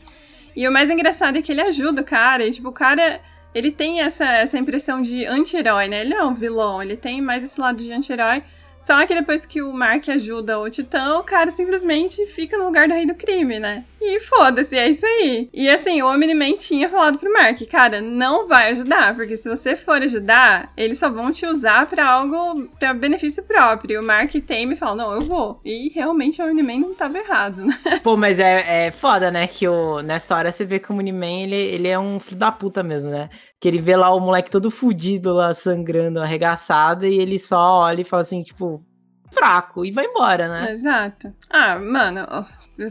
E 0.55 0.67
o 0.67 0.71
mais 0.71 0.87
engraçado 0.91 1.35
é 1.35 1.41
que 1.41 1.51
ele 1.51 1.61
ajuda 1.61 2.01
o 2.03 2.05
cara, 2.05 2.45
e 2.45 2.51
tipo, 2.51 2.69
o 2.69 2.71
cara 2.71 3.19
ele 3.55 3.71
tem 3.71 4.01
essa, 4.01 4.25
essa 4.25 4.57
impressão 4.57 5.01
de 5.01 5.25
anti-herói, 5.25 5.87
né? 5.87 6.01
Ele 6.01 6.13
é 6.13 6.23
um 6.23 6.33
vilão, 6.35 6.81
ele 6.81 6.95
tem 6.95 7.21
mais 7.21 7.43
esse 7.43 7.59
lado 7.59 7.77
de 7.77 7.91
anti-herói. 7.91 8.43
Só 8.79 9.05
que 9.05 9.15
depois 9.15 9.45
que 9.45 9.61
o 9.61 9.71
Mark 9.71 10.07
ajuda 10.09 10.59
o 10.59 10.69
Titã, 10.69 11.17
o 11.17 11.23
cara 11.23 11.51
simplesmente 11.51 12.25
fica 12.25 12.57
no 12.57 12.65
lugar 12.65 12.87
do 12.87 12.93
rei 12.93 13.05
do 13.05 13.15
crime, 13.15 13.59
né? 13.59 13.85
E 14.01 14.19
foda-se, 14.19 14.77
é 14.77 14.89
isso 14.89 15.05
aí. 15.05 15.49
E 15.53 15.69
assim, 15.69 16.01
o 16.01 16.07
Omni-Man 16.07 16.55
tinha 16.55 16.89
falado 16.89 17.17
pro 17.17 17.31
Mark, 17.31 17.61
cara, 17.71 18.01
não 18.01 18.45
vai 18.45 18.71
ajudar, 18.71 19.15
porque 19.15 19.37
se 19.37 19.47
você 19.47 19.77
for 19.77 20.01
ajudar, 20.01 20.73
eles 20.75 20.97
só 20.99 21.09
vão 21.09 21.31
te 21.31 21.45
usar 21.45 21.85
para 21.85 22.05
algo, 22.05 22.67
para 22.77 22.93
benefício 22.93 23.43
próprio. 23.43 23.93
E 23.93 23.97
o 23.97 24.03
Mark 24.03 24.33
teme 24.45 24.73
e 24.73 24.75
fala, 24.75 24.95
não, 24.95 25.13
eu 25.13 25.21
vou. 25.21 25.61
E 25.63 25.89
realmente 25.89 26.41
o 26.41 26.45
Omni-Man 26.45 26.79
não 26.79 26.93
tava 26.93 27.17
errado, 27.17 27.65
né? 27.65 27.79
Pô, 28.03 28.17
mas 28.17 28.37
é, 28.39 28.87
é 28.87 28.91
foda, 28.91 29.31
né? 29.31 29.47
Que 29.47 29.65
o, 29.65 30.01
nessa 30.01 30.35
hora 30.35 30.51
você 30.51 30.65
vê 30.65 30.79
que 30.79 30.91
o 30.91 30.93
Omni-Man, 30.93 31.43
ele, 31.43 31.55
ele 31.55 31.87
é 31.87 31.97
um 31.97 32.19
filho 32.19 32.37
da 32.37 32.51
puta 32.51 32.83
mesmo, 32.83 33.09
né? 33.09 33.29
Que 33.63 33.69
ele 33.69 33.79
vê 33.79 33.95
lá 33.95 34.13
o 34.13 34.19
moleque 34.19 34.51
todo 34.51 34.69
fudido 34.69 35.31
lá, 35.31 35.53
sangrando, 35.53 36.19
arregaçado, 36.19 37.05
e 37.05 37.17
ele 37.17 37.39
só 37.39 37.79
olha 37.79 38.01
e 38.01 38.03
fala 38.03 38.19
assim, 38.19 38.43
tipo, 38.43 38.83
fraco, 39.31 39.85
e 39.85 39.91
vai 39.91 40.03
embora, 40.03 40.49
né? 40.49 40.69
Exato. 40.69 41.33
Ah, 41.49 41.79
mano, 41.79 42.27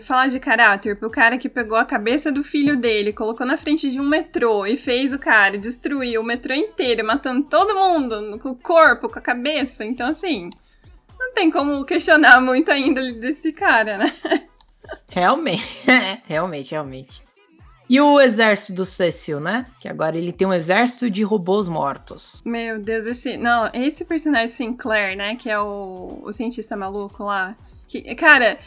falar 0.01 0.29
de 0.29 0.41
caráter, 0.41 0.97
pro 0.97 1.11
cara 1.11 1.37
que 1.37 1.47
pegou 1.47 1.77
a 1.77 1.85
cabeça 1.85 2.33
do 2.33 2.43
filho 2.43 2.75
dele, 2.75 3.13
colocou 3.13 3.47
na 3.47 3.59
frente 3.59 3.91
de 3.91 4.01
um 4.01 4.09
metrô 4.09 4.65
e 4.65 4.75
fez 4.75 5.13
o 5.13 5.19
cara 5.19 5.59
destruir 5.59 6.19
o 6.19 6.25
metrô 6.25 6.55
inteiro, 6.55 7.07
matando 7.07 7.43
todo 7.43 7.75
mundo, 7.75 8.39
com 8.39 8.49
o 8.49 8.57
corpo, 8.57 9.11
com 9.11 9.19
a 9.19 9.23
cabeça. 9.23 9.85
Então, 9.85 10.09
assim, 10.09 10.49
não 11.21 11.35
tem 11.35 11.51
como 11.51 11.85
questionar 11.85 12.41
muito 12.41 12.71
ainda 12.71 13.13
desse 13.13 13.53
cara, 13.53 13.99
né? 13.99 14.11
Realmente, 15.09 15.85
realmente, 16.27 16.71
realmente. 16.71 17.22
E 17.89 18.01
o 18.01 18.21
exército 18.21 18.75
do 18.75 18.87
Cecil, 18.87 19.41
né? 19.41 19.67
Que 19.81 19.89
agora 19.89 20.17
ele 20.17 20.33
tem 20.33 20.47
um 20.47 20.53
exército 20.53 21.11
de 21.11 21.23
robôs 21.23 21.69
mortos. 21.69 22.43
Meu 22.45 22.79
Deus, 22.79 23.07
esse. 23.07 23.37
Não, 23.37 23.71
esse 23.73 24.05
personagem 24.05 24.49
Sinclair, 24.49 25.17
né? 25.17 25.37
Que 25.37 25.51
é 25.51 25.59
o, 25.59 26.21
o 26.23 26.33
cientista 26.33 26.77
maluco 26.77 27.25
lá. 27.25 27.55
Que, 27.87 28.15
cara, 28.15 28.59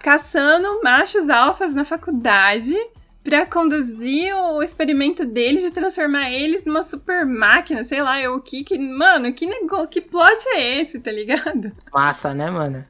caçando 0.00 0.80
machos 0.82 1.28
alfas 1.28 1.74
na 1.74 1.84
faculdade 1.84 2.76
para 3.24 3.46
conduzir 3.46 4.36
o 4.36 4.62
experimento 4.62 5.24
dele 5.24 5.62
de 5.62 5.70
transformar 5.70 6.30
eles 6.30 6.66
numa 6.66 6.82
super 6.82 7.24
máquina, 7.24 7.82
sei 7.82 8.02
lá, 8.02 8.18
o 8.30 8.38
que 8.38 8.62
que, 8.62 8.78
mano, 8.78 9.32
que 9.32 9.46
negócio, 9.46 9.88
que 9.88 10.00
plot 10.02 10.46
é 10.48 10.80
esse, 10.80 11.00
tá 11.00 11.10
ligado? 11.10 11.72
Massa, 11.90 12.34
né, 12.34 12.50
mano? 12.50 12.84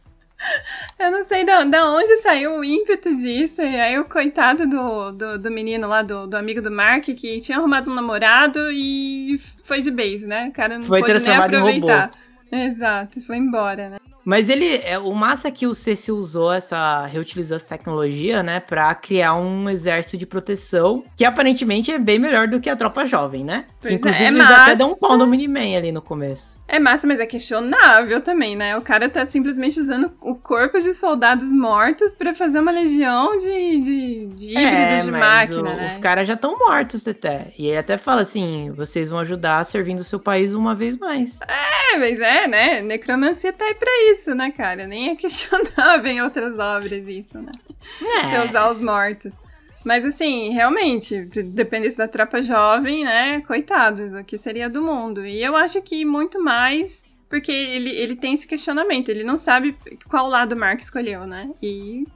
Eu 0.99 1.11
não 1.11 1.23
sei 1.23 1.45
da, 1.45 1.65
da 1.65 1.91
onde 1.91 2.17
saiu 2.17 2.59
o 2.59 2.65
ímpeto 2.65 3.15
disso. 3.15 3.63
E 3.63 3.81
aí 3.81 3.99
o 3.99 4.05
coitado 4.05 4.67
do, 4.67 5.13
do, 5.13 5.39
do 5.39 5.51
menino 5.51 5.89
lá, 5.89 6.03
do, 6.03 6.27
do 6.27 6.37
amigo 6.37 6.61
do 6.61 6.71
Mark, 6.71 7.05
que 7.05 7.41
tinha 7.41 7.59
arrumado 7.59 7.91
um 7.91 7.95
namorado 7.95 8.71
e 8.71 9.39
foi 9.63 9.81
de 9.81 9.91
base, 9.91 10.27
né? 10.27 10.49
O 10.49 10.53
cara 10.53 10.79
não 10.79 10.85
foi 10.85 11.01
pôde 11.01 11.21
nem 11.21 11.37
aproveitar. 11.37 12.11
Exato, 12.51 13.21
foi 13.21 13.37
embora, 13.37 13.91
né? 13.91 13.97
Mas 14.25 14.49
ele, 14.49 14.77
é, 14.85 14.99
o 14.99 15.13
massa 15.13 15.49
é 15.49 15.51
que 15.51 15.67
o 15.67 15.75
CC 15.75 16.11
usou 16.13 16.53
essa, 16.53 17.05
reutilizou 17.07 17.57
essa 17.57 17.77
tecnologia, 17.77 18.43
né, 18.43 18.61
pra 18.61 18.95
criar 18.95 19.35
um 19.35 19.69
exército 19.69 20.17
de 20.17 20.27
proteção, 20.27 21.05
que 21.17 21.25
aparentemente 21.25 21.91
é 21.93 21.99
bem 21.99 22.19
melhor 22.19 22.49
do 22.49 22.61
que 22.61 22.71
a 22.71 22.77
tropa 22.77 23.07
jovem, 23.07 23.45
né? 23.45 23.67
Pois 23.81 23.91
que, 23.91 23.97
inclusive 23.97 24.23
é, 24.23 24.27
é 24.27 24.29
eles 24.29 24.39
massa. 24.39 24.63
até 24.63 24.77
dão 24.77 24.93
um 24.93 24.99
pau 24.99 25.17
no 25.19 25.27
Miniman 25.27 25.77
ali 25.77 25.93
no 25.93 26.01
começo. 26.03 26.55
É 26.67 26.79
massa, 26.81 27.07
mas 27.07 27.21
é 27.21 27.27
questionável 27.27 28.23
também, 28.23 28.57
né? 28.57 28.75
O 28.79 28.81
cara 28.81 29.07
tá 29.09 29.27
simplesmente 29.27 29.79
usando 29.79 30.11
o 30.23 30.35
corpo 30.35 30.81
de 30.81 30.95
soldados 30.95 31.53
mortos 31.53 32.15
para 32.15 32.33
fazer 32.33 32.59
uma 32.59 32.73
legião 32.73 33.37
de, 33.37 33.81
de, 33.83 34.27
de 34.35 34.51
híbridos 34.53 34.65
é, 34.73 34.99
de 35.01 35.11
máquina, 35.11 35.61
o- 35.61 35.77
né? 35.77 35.89
Os 35.93 35.99
caras 35.99 36.27
já 36.27 36.33
estão 36.33 36.57
mortos 36.59 37.07
até. 37.07 37.49
E 37.59 37.67
ele 37.67 37.77
até 37.77 37.99
fala 37.99 38.23
assim: 38.23 38.71
vocês 38.75 39.11
vão 39.11 39.19
ajudar 39.19 39.63
servindo 39.67 39.99
o 40.01 40.05
seu 40.05 40.19
país 40.19 40.55
uma 40.55 40.75
vez 40.75 40.97
mais. 40.97 41.39
É, 41.47 41.99
mas 41.99 42.19
é, 42.19 42.49
né? 42.49 42.81
Necromancia 42.81 43.53
tá 43.53 43.67
aí 43.67 43.75
pra 43.75 43.91
isso, 44.11 44.14
né, 44.35 44.51
cara? 44.51 44.87
Nem 44.87 45.11
é 45.11 45.17
questionável 45.17 46.07
em 46.11 46.21
outras 46.23 46.59
obras 46.59 47.09
isso, 47.09 47.39
né? 47.39 47.53
É. 48.01 48.49
usar 48.49 48.71
os 48.71 48.81
mortos. 48.81 49.39
Mas 49.85 50.05
assim, 50.05 50.51
realmente, 50.51 51.29
se 51.31 51.43
dependesse 51.43 51.99
da 51.99 52.09
tropa 52.09 52.41
jovem, 52.41 53.05
né? 53.05 53.43
Coitados, 53.43 54.15
o 54.15 54.25
que 54.25 54.39
seria 54.39 54.69
do 54.69 54.83
mundo? 54.83 55.27
E 55.27 55.43
eu 55.43 55.55
acho 55.57 55.81
que 55.83 56.05
muito 56.05 56.43
mais 56.43 57.05
porque 57.29 57.51
ele, 57.51 57.91
ele 57.91 58.15
tem 58.15 58.35
esse 58.35 58.47
questionamento, 58.47 59.09
ele 59.09 59.25
não 59.25 59.37
sabe 59.37 59.77
qual 60.09 60.29
lado 60.29 60.53
o 60.53 60.57
Mark 60.57 60.81
escolheu, 60.81 61.27
né? 61.27 61.51
E 61.61 62.07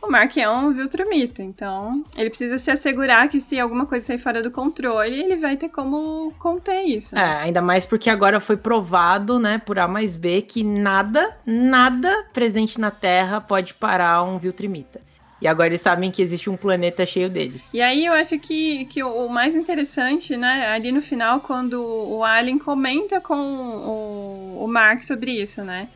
o 0.00 0.10
Mark 0.10 0.36
é 0.36 0.48
um 0.48 0.72
Viltrumita, 0.72 1.42
então 1.42 2.04
ele 2.16 2.30
precisa 2.30 2.58
se 2.58 2.70
assegurar 2.70 3.28
que 3.28 3.40
se 3.40 3.58
alguma 3.58 3.84
coisa 3.86 4.06
sair 4.06 4.18
fora 4.18 4.42
do 4.42 4.50
controle, 4.50 5.20
ele 5.20 5.36
vai 5.36 5.56
ter 5.56 5.68
como 5.68 6.32
conter 6.38 6.82
isso. 6.84 7.14
né? 7.14 7.20
É, 7.20 7.44
ainda 7.44 7.60
mais 7.60 7.84
porque 7.84 8.08
agora 8.08 8.40
foi 8.40 8.56
provado, 8.56 9.38
né, 9.38 9.58
por 9.58 9.78
A 9.78 9.88
mais 9.88 10.16
B, 10.16 10.42
que 10.42 10.62
nada, 10.62 11.36
nada 11.44 12.24
presente 12.32 12.80
na 12.80 12.90
Terra 12.90 13.40
pode 13.40 13.74
parar 13.74 14.22
um 14.22 14.38
Viltrimita. 14.38 15.00
E 15.40 15.46
agora 15.46 15.68
eles 15.68 15.80
sabem 15.80 16.10
que 16.10 16.20
existe 16.20 16.50
um 16.50 16.56
planeta 16.56 17.06
cheio 17.06 17.30
deles. 17.30 17.72
E 17.72 17.80
aí 17.80 18.04
eu 18.04 18.12
acho 18.12 18.36
que, 18.40 18.86
que 18.86 19.04
o 19.04 19.26
o 19.26 19.28
mais 19.28 19.54
interessante, 19.54 20.36
né, 20.36 20.66
ali 20.68 20.90
no 20.90 21.00
final, 21.02 21.40
quando 21.40 21.80
o 21.80 22.24
Alien 22.24 22.58
comenta 22.58 23.20
com 23.20 23.36
o, 23.36 24.64
o 24.64 24.66
Mark 24.68 25.02
sobre 25.02 25.30
isso, 25.32 25.62
né? 25.62 25.88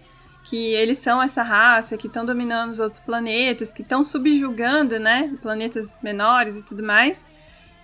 Que 0.44 0.74
eles 0.74 0.98
são 0.98 1.22
essa 1.22 1.42
raça 1.42 1.96
que 1.96 2.06
estão 2.08 2.26
dominando 2.26 2.70
os 2.70 2.80
outros 2.80 2.98
planetas, 3.00 3.70
que 3.70 3.82
estão 3.82 4.02
subjugando, 4.02 4.98
né, 4.98 5.32
planetas 5.40 5.98
menores 6.02 6.56
e 6.56 6.62
tudo 6.62 6.82
mais. 6.82 7.24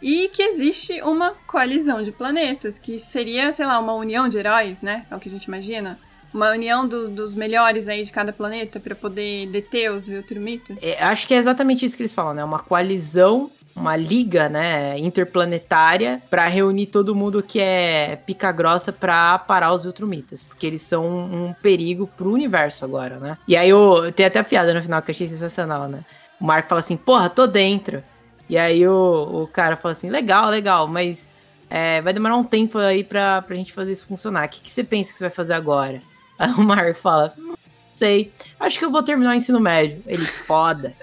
E 0.02 0.28
que 0.28 0.42
existe 0.42 1.00
uma 1.02 1.34
coalizão 1.46 2.02
de 2.02 2.12
planetas, 2.12 2.78
que 2.78 2.98
seria, 2.98 3.50
sei 3.52 3.66
lá, 3.66 3.78
uma 3.78 3.94
união 3.94 4.28
de 4.28 4.38
heróis, 4.38 4.80
né? 4.82 5.04
É 5.10 5.16
o 5.16 5.18
que 5.18 5.28
a 5.28 5.32
gente 5.32 5.44
imagina. 5.44 5.98
Uma 6.32 6.50
união 6.50 6.86
do- 6.86 7.08
dos 7.08 7.34
melhores 7.34 7.88
aí 7.88 8.02
de 8.04 8.12
cada 8.12 8.32
planeta 8.32 8.78
para 8.78 8.94
poder 8.94 9.46
deter 9.48 9.90
os 9.90 10.06
Viltrumitas. 10.06 10.76
É, 10.82 11.02
acho 11.02 11.26
que 11.26 11.34
é 11.34 11.38
exatamente 11.38 11.84
isso 11.86 11.96
que 11.96 12.02
eles 12.02 12.12
falam, 12.14 12.34
né? 12.34 12.44
Uma 12.44 12.58
coalizão, 12.58 13.50
uma 13.78 13.96
liga, 13.96 14.48
né, 14.48 14.98
interplanetária 14.98 16.20
pra 16.28 16.46
reunir 16.48 16.86
todo 16.86 17.14
mundo 17.14 17.42
que 17.42 17.60
é 17.60 18.16
pica 18.26 18.50
grossa 18.50 18.92
pra 18.92 19.38
parar 19.38 19.72
os 19.72 19.84
Viltrumitas, 19.84 20.42
porque 20.42 20.66
eles 20.66 20.82
são 20.82 21.06
um, 21.06 21.54
perigo 21.62 22.06
pro 22.16 22.32
universo 22.32 22.84
agora, 22.84 23.18
né? 23.18 23.38
E 23.46 23.56
aí 23.56 23.72
o, 23.72 24.10
tem 24.12 24.26
até 24.26 24.38
a 24.40 24.44
piada 24.44 24.74
no 24.74 24.82
final 24.82 25.00
que 25.00 25.10
eu 25.10 25.14
achei 25.14 25.28
sensacional, 25.28 25.88
né? 25.88 26.04
O 26.40 26.44
Marco 26.44 26.68
fala 26.68 26.80
assim: 26.80 26.96
"Porra, 26.96 27.30
tô 27.30 27.46
dentro". 27.46 28.02
E 28.48 28.58
aí 28.58 28.86
o, 28.86 29.42
o 29.42 29.46
cara 29.46 29.76
fala 29.76 29.92
assim: 29.92 30.10
"Legal, 30.10 30.50
legal, 30.50 30.88
mas 30.88 31.32
é, 31.70 32.00
vai 32.00 32.12
demorar 32.12 32.36
um 32.36 32.44
tempo 32.44 32.78
aí 32.78 33.04
pra, 33.04 33.42
pra 33.42 33.56
gente 33.56 33.72
fazer 33.72 33.92
isso 33.92 34.06
funcionar. 34.06 34.46
O 34.46 34.48
que, 34.48 34.60
que 34.60 34.70
você 34.70 34.82
pensa 34.82 35.12
que 35.12 35.18
você 35.18 35.24
vai 35.24 35.34
fazer 35.34 35.54
agora?" 35.54 36.02
Aí 36.38 36.50
o 36.52 36.62
Marco 36.62 36.98
fala: 36.98 37.32
"Não 37.36 37.56
sei. 37.94 38.32
Acho 38.60 38.78
que 38.78 38.84
eu 38.84 38.90
vou 38.90 39.02
terminar 39.02 39.30
o 39.30 39.34
ensino 39.34 39.60
médio". 39.60 40.02
Ele, 40.06 40.24
foda. 40.24 40.94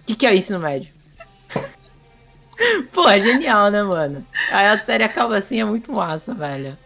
O 0.00 0.04
que, 0.06 0.14
que 0.14 0.26
é 0.26 0.30
o 0.30 0.34
ensino 0.34 0.58
médio? 0.58 0.92
Pô, 2.92 3.08
é 3.08 3.20
genial, 3.20 3.70
né, 3.70 3.82
mano? 3.82 4.26
Aí 4.50 4.66
a 4.66 4.78
série 4.78 5.04
acaba 5.04 5.38
assim, 5.38 5.60
é 5.60 5.64
muito 5.64 5.92
massa, 5.92 6.34
velho. 6.34 6.76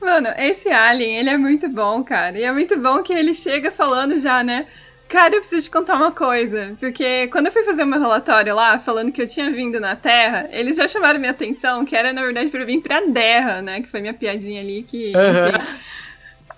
Mano, 0.00 0.28
esse 0.36 0.68
Alien, 0.68 1.18
ele 1.18 1.30
é 1.30 1.36
muito 1.36 1.68
bom, 1.68 2.02
cara. 2.02 2.38
E 2.38 2.42
é 2.42 2.50
muito 2.50 2.78
bom 2.78 3.02
que 3.02 3.12
ele 3.12 3.32
chega 3.32 3.70
falando 3.70 4.18
já, 4.18 4.42
né? 4.42 4.66
Cara, 5.08 5.34
eu 5.34 5.40
preciso 5.40 5.64
te 5.64 5.70
contar 5.70 5.96
uma 5.96 6.10
coisa. 6.10 6.74
Porque 6.80 7.28
quando 7.28 7.46
eu 7.46 7.52
fui 7.52 7.62
fazer 7.62 7.84
o 7.84 7.86
meu 7.86 8.00
relatório 8.00 8.54
lá, 8.54 8.78
falando 8.78 9.12
que 9.12 9.22
eu 9.22 9.28
tinha 9.28 9.50
vindo 9.50 9.78
na 9.78 9.94
Terra, 9.94 10.48
eles 10.50 10.76
já 10.76 10.88
chamaram 10.88 11.20
minha 11.20 11.30
atenção, 11.30 11.84
que 11.84 11.94
era, 11.94 12.12
na 12.12 12.22
verdade, 12.22 12.50
pra 12.50 12.60
eu 12.60 12.66
vir 12.66 12.80
pra 12.80 13.02
Terra, 13.02 13.62
né? 13.62 13.80
Que 13.80 13.88
foi 13.88 14.00
minha 14.00 14.14
piadinha 14.14 14.60
ali, 14.60 14.82
que... 14.82 15.10
Enfim. 15.10 15.66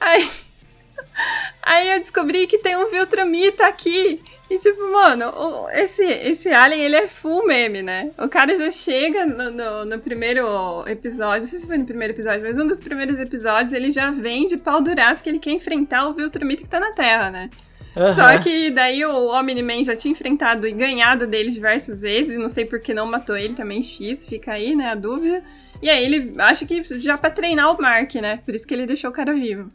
Aí... 0.01 0.43
Aí 1.62 1.93
eu 1.93 2.01
descobri 2.01 2.47
que 2.47 2.59
tem 2.59 2.77
um 2.77 2.89
Viltramita 2.89 3.67
aqui. 3.67 4.21
E 4.51 4.59
tipo, 4.59 4.93
mano, 4.93 5.33
esse, 5.73 6.05
esse 6.05 6.49
Alien, 6.51 6.83
ele 6.83 6.97
é 6.97 7.09
full 7.09 7.47
meme, 7.47 7.83
né? 7.83 8.11
O 8.19 8.29
cara 8.29 8.55
já 8.57 8.71
chega 8.71 9.25
no, 9.25 9.51
no, 9.51 9.85
no 9.87 9.99
primeiro 9.99 10.47
episódio, 10.87 11.39
não 11.39 11.45
sei 11.45 11.59
se 11.59 11.67
foi 11.67 11.79
no 11.79 11.87
primeiro 11.87 12.12
episódio, 12.12 12.43
mas 12.43 12.59
um 12.59 12.67
dos 12.67 12.81
primeiros 12.81 13.19
episódios, 13.19 13.73
ele 13.73 13.91
já 13.91 14.11
vem 14.11 14.45
de 14.47 14.59
pau 14.59 14.83
duraço 14.83 15.23
que 15.23 15.31
ele 15.31 15.39
quer 15.39 15.53
enfrentar 15.53 16.07
o 16.07 16.12
Viltramita 16.12 16.62
que 16.62 16.69
tá 16.69 16.79
na 16.79 16.93
Terra, 16.93 17.31
né? 17.31 17.51
Só 18.15 18.23
Aham. 18.23 18.41
que 18.41 18.71
daí 18.71 19.05
o 19.05 19.29
Omni-Man 19.29 19.85
já 19.85 19.95
tinha 19.95 20.11
enfrentado 20.11 20.67
e 20.67 20.73
ganhado 20.73 21.29
dele 21.29 21.51
diversas 21.51 22.03
vezes, 22.03 22.37
não 22.37 22.49
sei 22.49 22.65
por 22.65 22.81
que 22.81 22.93
não 22.93 23.07
matou 23.07 23.37
ele 23.37 23.55
também, 23.55 23.83
X, 23.83 24.27
fica 24.27 24.53
aí, 24.53 24.75
né, 24.75 24.91
a 24.91 24.95
dúvida. 24.97 25.45
E 25.81 25.89
aí 25.89 26.05
ele, 26.05 26.35
acho 26.39 26.67
que 26.67 26.83
já 26.99 27.17
pra 27.17 27.31
treinar 27.31 27.73
o 27.73 27.81
Mark, 27.81 28.15
né? 28.17 28.41
Por 28.45 28.55
isso 28.55 28.67
que 28.67 28.75
ele 28.75 28.87
deixou 28.87 29.11
o 29.11 29.12
cara 29.12 29.33
vivo. 29.33 29.71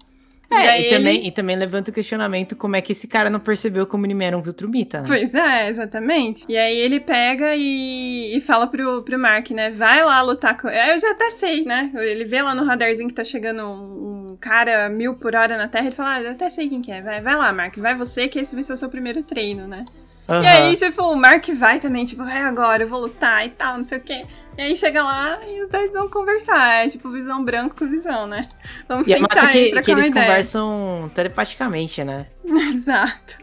É, 0.51 0.65
daí 0.65 0.81
e 0.81 0.85
ele- 0.87 0.97
também, 0.97 1.27
e 1.27 1.31
também 1.31 1.55
levanta 1.55 1.91
o 1.91 1.93
questionamento 1.93 2.55
como 2.55 2.75
é 2.75 2.81
que 2.81 2.91
esse 2.91 3.07
cara 3.07 3.29
não 3.29 3.39
percebeu 3.39 3.85
como 3.85 4.05
ele 4.05 4.23
era 4.23 4.37
um 4.37 4.41
Viltrumita, 4.41 5.01
né? 5.01 5.07
Pois 5.07 5.35
é, 5.35 5.69
exatamente. 5.69 6.45
E 6.49 6.57
aí 6.57 6.77
ele 6.77 6.99
pega 6.99 7.55
e, 7.55 8.35
e 8.35 8.41
fala 8.41 8.65
pro, 8.67 9.03
pro 9.03 9.19
Mark, 9.19 9.51
né? 9.51 9.69
Vai 9.69 10.03
lá 10.03 10.21
lutar 10.21 10.57
com. 10.57 10.67
É, 10.67 10.93
Eu 10.95 10.99
já 10.99 11.11
até 11.11 11.29
sei, 11.29 11.63
né? 11.63 11.91
Ele 11.95 12.25
vê 12.25 12.41
lá 12.41 12.55
no 12.55 12.63
radarzinho 12.63 13.07
que 13.07 13.13
tá 13.13 13.23
chegando 13.23 13.63
um, 13.63 14.37
cara 14.39 14.89
mil 14.89 15.13
por 15.15 15.35
hora 15.35 15.57
na 15.57 15.67
Terra, 15.67 15.85
ele 15.87 15.95
fala, 15.95 16.15
ah, 16.15 16.21
eu 16.21 16.31
até 16.31 16.49
sei 16.49 16.69
quem 16.69 16.81
que 16.81 16.91
é, 16.91 17.01
vai, 17.01 17.21
vai 17.21 17.35
lá, 17.35 17.51
Mark, 17.51 17.77
vai 17.77 17.93
você 17.95 18.27
que 18.27 18.39
esse 18.39 18.55
vai 18.55 18.63
ser 18.63 18.73
o 18.73 18.77
seu 18.77 18.89
primeiro 18.89 19.21
treino, 19.23 19.67
né? 19.67 19.85
Aham. 20.27 20.43
E 20.43 20.47
aí, 20.47 20.75
tipo, 20.75 21.01
o 21.03 21.15
Mark 21.15 21.47
vai 21.55 21.79
também, 21.79 22.05
tipo, 22.05 22.21
é 22.23 22.41
agora, 22.41 22.83
eu 22.83 22.87
vou 22.87 23.01
lutar 23.01 23.45
e 23.45 23.49
tal, 23.49 23.77
não 23.77 23.83
sei 23.83 23.97
o 23.97 24.01
quê. 24.01 24.25
E 24.59 24.61
aí 24.61 24.75
chega 24.75 25.01
lá 25.01 25.39
e 25.47 25.61
os 25.61 25.69
dois 25.69 25.93
vão 25.93 26.09
conversar. 26.09 26.85
É 26.85 26.89
tipo 26.89 27.09
visão 27.09 27.45
branco 27.45 27.77
com 27.77 27.87
visão, 27.87 28.27
né? 28.27 28.49
Vamos 28.89 29.07
E 29.07 29.13
é 29.13 29.17
sentar 29.17 29.37
massa 29.37 29.49
aí 29.57 29.71
que, 29.71 29.81
que 29.81 29.91
eles 29.91 30.07
ideia. 30.07 30.25
conversam 30.27 31.09
telepaticamente, 31.15 32.03
né? 32.03 32.27
Exato. 32.43 33.37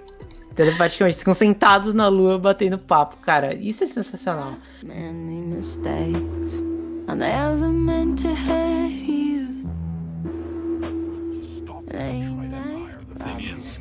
Telepaticamente, 0.55 1.17
ficam 1.17 1.33
sentados 1.33 1.95
na 1.95 2.09
lua 2.09 2.39
batendo 2.39 2.77
papo, 2.79 3.17
cara. 3.17 3.55
Isso 3.55 3.83
é 3.85 3.87
sensacional. 3.87 4.57
many 4.83 5.41
mistakes. 5.41 6.63
I 7.09 7.15
never 7.15 7.69
meant 7.69 8.21
to 8.21 8.29
hurt 8.35 8.93
you. 9.09 9.65
Stop 11.43 11.83
Viltrumite 11.95 12.53
Empire. 12.53 12.99
The 13.15 13.25
thing 13.25 13.59
is, 13.59 13.81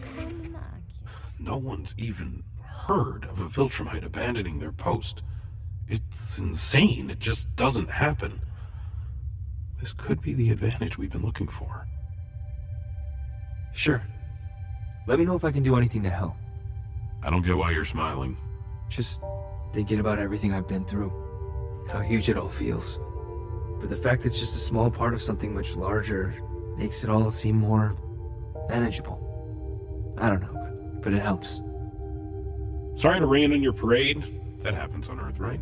no 1.38 1.57
one's 1.57 1.93
even 1.97 2.43
heard 2.88 3.25
of 3.29 3.41
a 3.41 3.49
Viltrumite 3.49 4.05
abandoning 4.05 4.59
their 4.59 4.71
post. 4.71 5.21
It's 5.88 6.39
insane. 6.39 7.09
It 7.09 7.19
just 7.19 7.55
doesn't 7.55 7.89
happen. 7.89 8.41
This 9.79 9.93
could 9.93 10.21
be 10.21 10.33
the 10.33 10.49
advantage 10.51 10.97
we've 10.97 11.11
been 11.11 11.21
looking 11.21 11.47
for. 11.47 11.88
Sure. 13.73 14.01
Let 15.07 15.19
me 15.19 15.25
know 15.25 15.36
if 15.36 15.43
I 15.43 15.51
can 15.51 15.63
do 15.63 15.75
anything 15.75 16.01
to 16.03 16.09
help. 16.09 16.33
I 17.21 17.29
don't 17.29 17.45
get 17.45 17.57
why 17.57 17.71
you're 17.71 17.83
smiling. 17.83 18.38
Just 18.89 19.21
thinking 19.73 19.99
about 19.99 20.17
everything 20.17 20.53
I've 20.53 20.67
been 20.67 20.86
through, 20.86 21.11
how 21.91 21.99
huge 21.99 22.29
it 22.29 22.38
all 22.38 22.49
feels. 22.49 22.99
But 23.79 23.89
the 23.89 23.95
fact 23.95 24.25
it's 24.25 24.39
just 24.39 24.55
a 24.55 24.59
small 24.59 24.89
part 24.89 25.13
of 25.13 25.21
something 25.21 25.53
much 25.53 25.75
larger 25.75 26.33
makes 26.77 27.03
it 27.03 27.09
all 27.09 27.29
seem 27.29 27.57
more 27.57 27.95
manageable. 28.69 29.21
I 30.17 30.29
don't 30.29 30.41
know, 30.41 30.53
but, 30.53 31.01
but 31.01 31.13
it 31.13 31.19
helps. 31.19 31.61
Sorry 32.95 33.19
to 33.19 33.25
rain 33.25 33.51
on 33.51 33.61
your 33.61 33.73
parade. 33.73 34.41
That 34.61 34.73
happens 34.73 35.09
on 35.09 35.19
Earth, 35.19 35.39
right? 35.39 35.59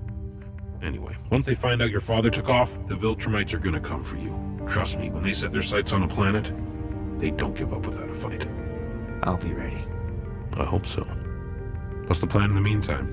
Anyway, 0.84 1.16
once 1.32 1.46
they 1.46 1.56
find 1.56 1.82
out 1.82 1.90
your 1.90 2.02
father 2.02 2.30
took 2.30 2.50
off, 2.50 2.78
the 2.88 2.96
Viltrumites 2.96 3.54
are 3.54 3.60
gonna 3.60 3.80
come 3.80 4.04
for 4.04 4.18
you. 4.18 4.34
Trust 4.68 5.00
me, 5.00 5.10
when 5.10 5.24
they 5.24 5.32
set 5.32 5.54
their 5.54 5.62
sights 5.62 5.94
on 5.94 6.04
a 6.04 6.08
planet, 6.08 6.52
they 7.20 7.32
don't 7.32 7.56
give 7.56 7.74
up 7.74 7.88
without 7.88 8.10
a 8.10 8.14
fight. 8.14 8.46
I'll 9.24 9.38
be 9.38 9.54
ready. 9.54 9.82
I 10.58 10.66
hope 10.66 10.86
so. 10.86 11.02
What's 12.08 12.20
the 12.20 12.28
plan 12.28 12.50
in 12.50 12.56
the 12.56 12.62
meantime? 12.62 13.08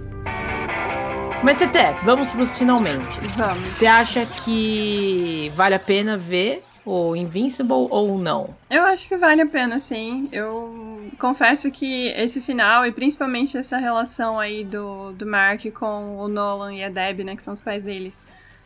Mas, 1.45 1.57
Teté, 1.57 1.97
vamos 2.05 2.29
pros 2.33 2.53
finalmente. 2.59 3.21
Vamos. 3.37 3.69
Você 3.69 3.87
acha 3.87 4.27
que 4.27 5.51
vale 5.55 5.77
a 5.77 5.79
pena 5.79 6.17
ver 6.19 6.63
o 6.85 7.15
Invincible 7.15 7.87
ou 7.91 8.19
não? 8.19 8.55
Eu 8.69 8.83
acho 8.85 9.07
que 9.07 9.17
vale 9.17 9.43
a 9.43 9.47
pena, 9.47 9.79
sim. 9.79 10.29
Eu 10.33 11.11
confesso 11.19 11.71
que 11.71 12.09
esse 12.09 12.41
final, 12.41 12.87
e 12.87 12.93
principalmente 12.93 13.57
essa 13.57 13.79
relação 13.79 14.39
aí 14.39 14.65
do, 14.65 15.13
do 15.13 15.27
Mark 15.27 15.65
com 15.73 16.17
o 16.19 16.29
Nolan 16.29 16.75
e 16.75 16.85
a 16.85 16.89
Deb, 16.89 17.21
né, 17.21 17.37
que 17.37 17.43
são 17.43 17.55
os 17.55 17.61
pais 17.61 17.83
dele, 17.83 18.13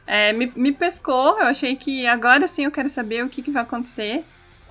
é, 0.06 0.32
me, 0.32 0.52
me 0.54 0.72
pescou. 0.72 1.38
Eu 1.38 1.46
achei 1.46 1.76
que 1.76 2.06
agora 2.06 2.46
sim 2.46 2.64
eu 2.64 2.70
quero 2.70 2.88
saber 2.88 3.24
o 3.24 3.28
que, 3.28 3.42
que 3.42 3.50
vai 3.50 3.62
acontecer. 3.62 4.24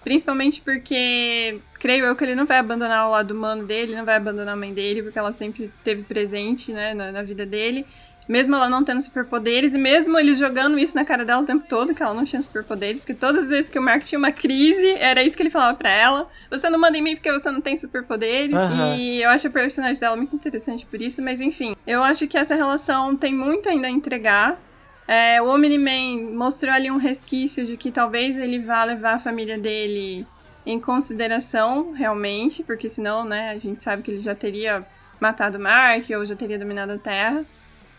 Principalmente 0.03 0.61
porque 0.61 1.59
creio 1.79 2.05
eu 2.05 2.15
que 2.15 2.23
ele 2.25 2.35
não 2.35 2.45
vai 2.45 2.57
abandonar 2.57 3.07
o 3.07 3.11
lado 3.11 3.31
humano 3.31 3.65
dele, 3.65 3.95
não 3.95 4.03
vai 4.03 4.15
abandonar 4.15 4.53
a 4.53 4.57
mãe 4.57 4.73
dele, 4.73 5.01
porque 5.01 5.17
ela 5.17 5.31
sempre 5.31 5.71
esteve 5.77 6.03
presente, 6.03 6.73
né, 6.73 6.93
na, 6.93 7.11
na 7.11 7.23
vida 7.23 7.45
dele. 7.45 7.85
Mesmo 8.27 8.55
ela 8.55 8.69
não 8.69 8.83
tendo 8.83 9.01
superpoderes, 9.01 9.73
e 9.73 9.77
mesmo 9.77 10.17
ele 10.17 10.33
jogando 10.33 10.79
isso 10.79 10.95
na 10.95 11.03
cara 11.03 11.25
dela 11.25 11.41
o 11.41 11.45
tempo 11.45 11.65
todo, 11.67 11.93
que 11.93 12.01
ela 12.01 12.13
não 12.13 12.23
tinha 12.23 12.41
superpoderes, 12.41 12.99
porque 12.99 13.13
todas 13.13 13.45
as 13.45 13.51
vezes 13.51 13.69
que 13.69 13.77
o 13.77 13.81
Mark 13.81 14.03
tinha 14.03 14.17
uma 14.17 14.31
crise, 14.31 14.91
era 14.97 15.23
isso 15.23 15.35
que 15.35 15.43
ele 15.43 15.49
falava 15.49 15.77
pra 15.77 15.89
ela. 15.89 16.27
Você 16.49 16.69
não 16.69 16.79
manda 16.79 16.97
em 16.97 17.01
mim 17.01 17.15
porque 17.15 17.31
você 17.31 17.51
não 17.51 17.61
tem 17.61 17.75
superpoderes. 17.75 18.55
Aham. 18.55 18.95
E 18.95 19.21
eu 19.21 19.29
acho 19.29 19.47
a 19.47 19.51
personagem 19.51 19.99
dela 19.99 20.15
muito 20.15 20.35
interessante 20.35 20.85
por 20.85 21.01
isso, 21.01 21.21
mas 21.21 21.41
enfim. 21.41 21.75
Eu 21.85 22.03
acho 22.03 22.27
que 22.27 22.37
essa 22.37 22.55
relação 22.55 23.15
tem 23.15 23.33
muito 23.33 23.67
ainda 23.67 23.87
a 23.87 23.91
entregar. 23.91 24.59
É, 25.07 25.41
o 25.41 25.53
Omni-Man 25.53 26.33
mostrou 26.33 26.73
ali 26.73 26.89
um 26.89 26.97
resquício 26.97 27.65
de 27.65 27.75
que 27.75 27.91
talvez 27.91 28.37
ele 28.37 28.59
vá 28.59 28.83
levar 28.85 29.15
a 29.15 29.19
família 29.19 29.57
dele 29.57 30.25
em 30.65 30.79
consideração, 30.79 31.91
realmente, 31.91 32.63
porque 32.63 32.87
senão, 32.87 33.25
né, 33.25 33.49
a 33.49 33.57
gente 33.57 33.83
sabe 33.83 34.01
que 34.01 34.11
ele 34.11 34.19
já 34.19 34.33
teria 34.33 34.85
matado 35.19 35.59
Mark 35.59 36.05
ou 36.17 36.25
já 36.25 36.35
teria 36.35 36.57
dominado 36.57 36.93
a 36.93 36.97
Terra. 36.97 37.45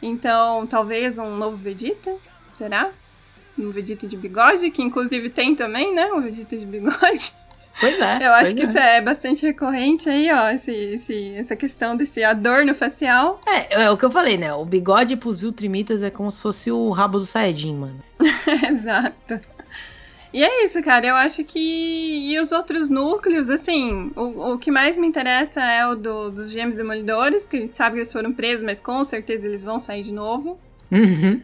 Então, 0.07 0.67
talvez 0.67 1.17
um 1.17 1.35
novo 1.35 1.57
Vegeta, 1.57 2.15
será? 2.53 2.91
Um 3.59 3.71
Vegeta 3.71 4.07
de 4.07 4.19
bigode, 4.19 4.71
que 4.71 4.83
inclusive 4.83 5.31
tem 5.31 5.55
também, 5.55 5.95
né, 5.95 6.13
um 6.13 6.21
Vegeta 6.21 6.57
de 6.59 6.67
bigode. 6.67 7.33
Pois 7.81 7.99
é. 7.99 8.19
Eu 8.21 8.33
acho 8.35 8.55
que 8.55 8.61
é. 8.61 8.65
isso 8.65 8.79
é 8.79 9.01
bastante 9.01 9.45
recorrente 9.45 10.09
aí, 10.09 10.31
ó, 10.31 10.51
esse, 10.51 10.71
esse, 10.71 11.35
essa 11.35 11.57
questão 11.57 11.97
desse 11.97 12.23
adorno 12.23 12.75
facial. 12.75 13.41
É, 13.47 13.85
é 13.85 13.91
o 13.91 13.97
que 13.97 14.05
eu 14.05 14.11
falei, 14.11 14.37
né? 14.37 14.53
O 14.53 14.65
bigode 14.65 15.17
pros 15.17 15.41
Viltrimitas 15.41 16.03
é 16.03 16.11
como 16.11 16.31
se 16.31 16.41
fosse 16.41 16.71
o 16.71 16.91
rabo 16.91 17.19
do 17.19 17.27
Saiyajin, 17.27 17.75
mano. 17.75 18.01
Exato. 18.69 19.41
E 20.35 20.43
é 20.43 20.65
isso, 20.65 20.83
cara. 20.83 21.07
Eu 21.07 21.15
acho 21.15 21.45
que. 21.45 21.59
E 21.61 22.39
os 22.41 22.51
outros 22.51 22.89
núcleos, 22.91 23.49
assim, 23.49 24.11
o, 24.17 24.55
o 24.55 24.59
que 24.59 24.69
mais 24.71 24.99
me 24.99 25.07
interessa 25.07 25.61
é 25.63 25.87
o 25.87 25.95
do- 25.95 26.31
dos 26.31 26.51
gêmeos 26.51 26.75
demolidores, 26.75 27.45
porque 27.45 27.57
a 27.59 27.61
gente 27.61 27.77
sabe 27.77 27.95
que 27.95 27.99
eles 28.01 28.13
foram 28.13 28.33
presos, 28.33 28.65
mas 28.67 28.81
com 28.81 29.03
certeza 29.05 29.47
eles 29.47 29.63
vão 29.63 29.79
sair 29.79 30.03
de 30.03 30.13
novo. 30.13 30.59
Uhum. 30.91 31.41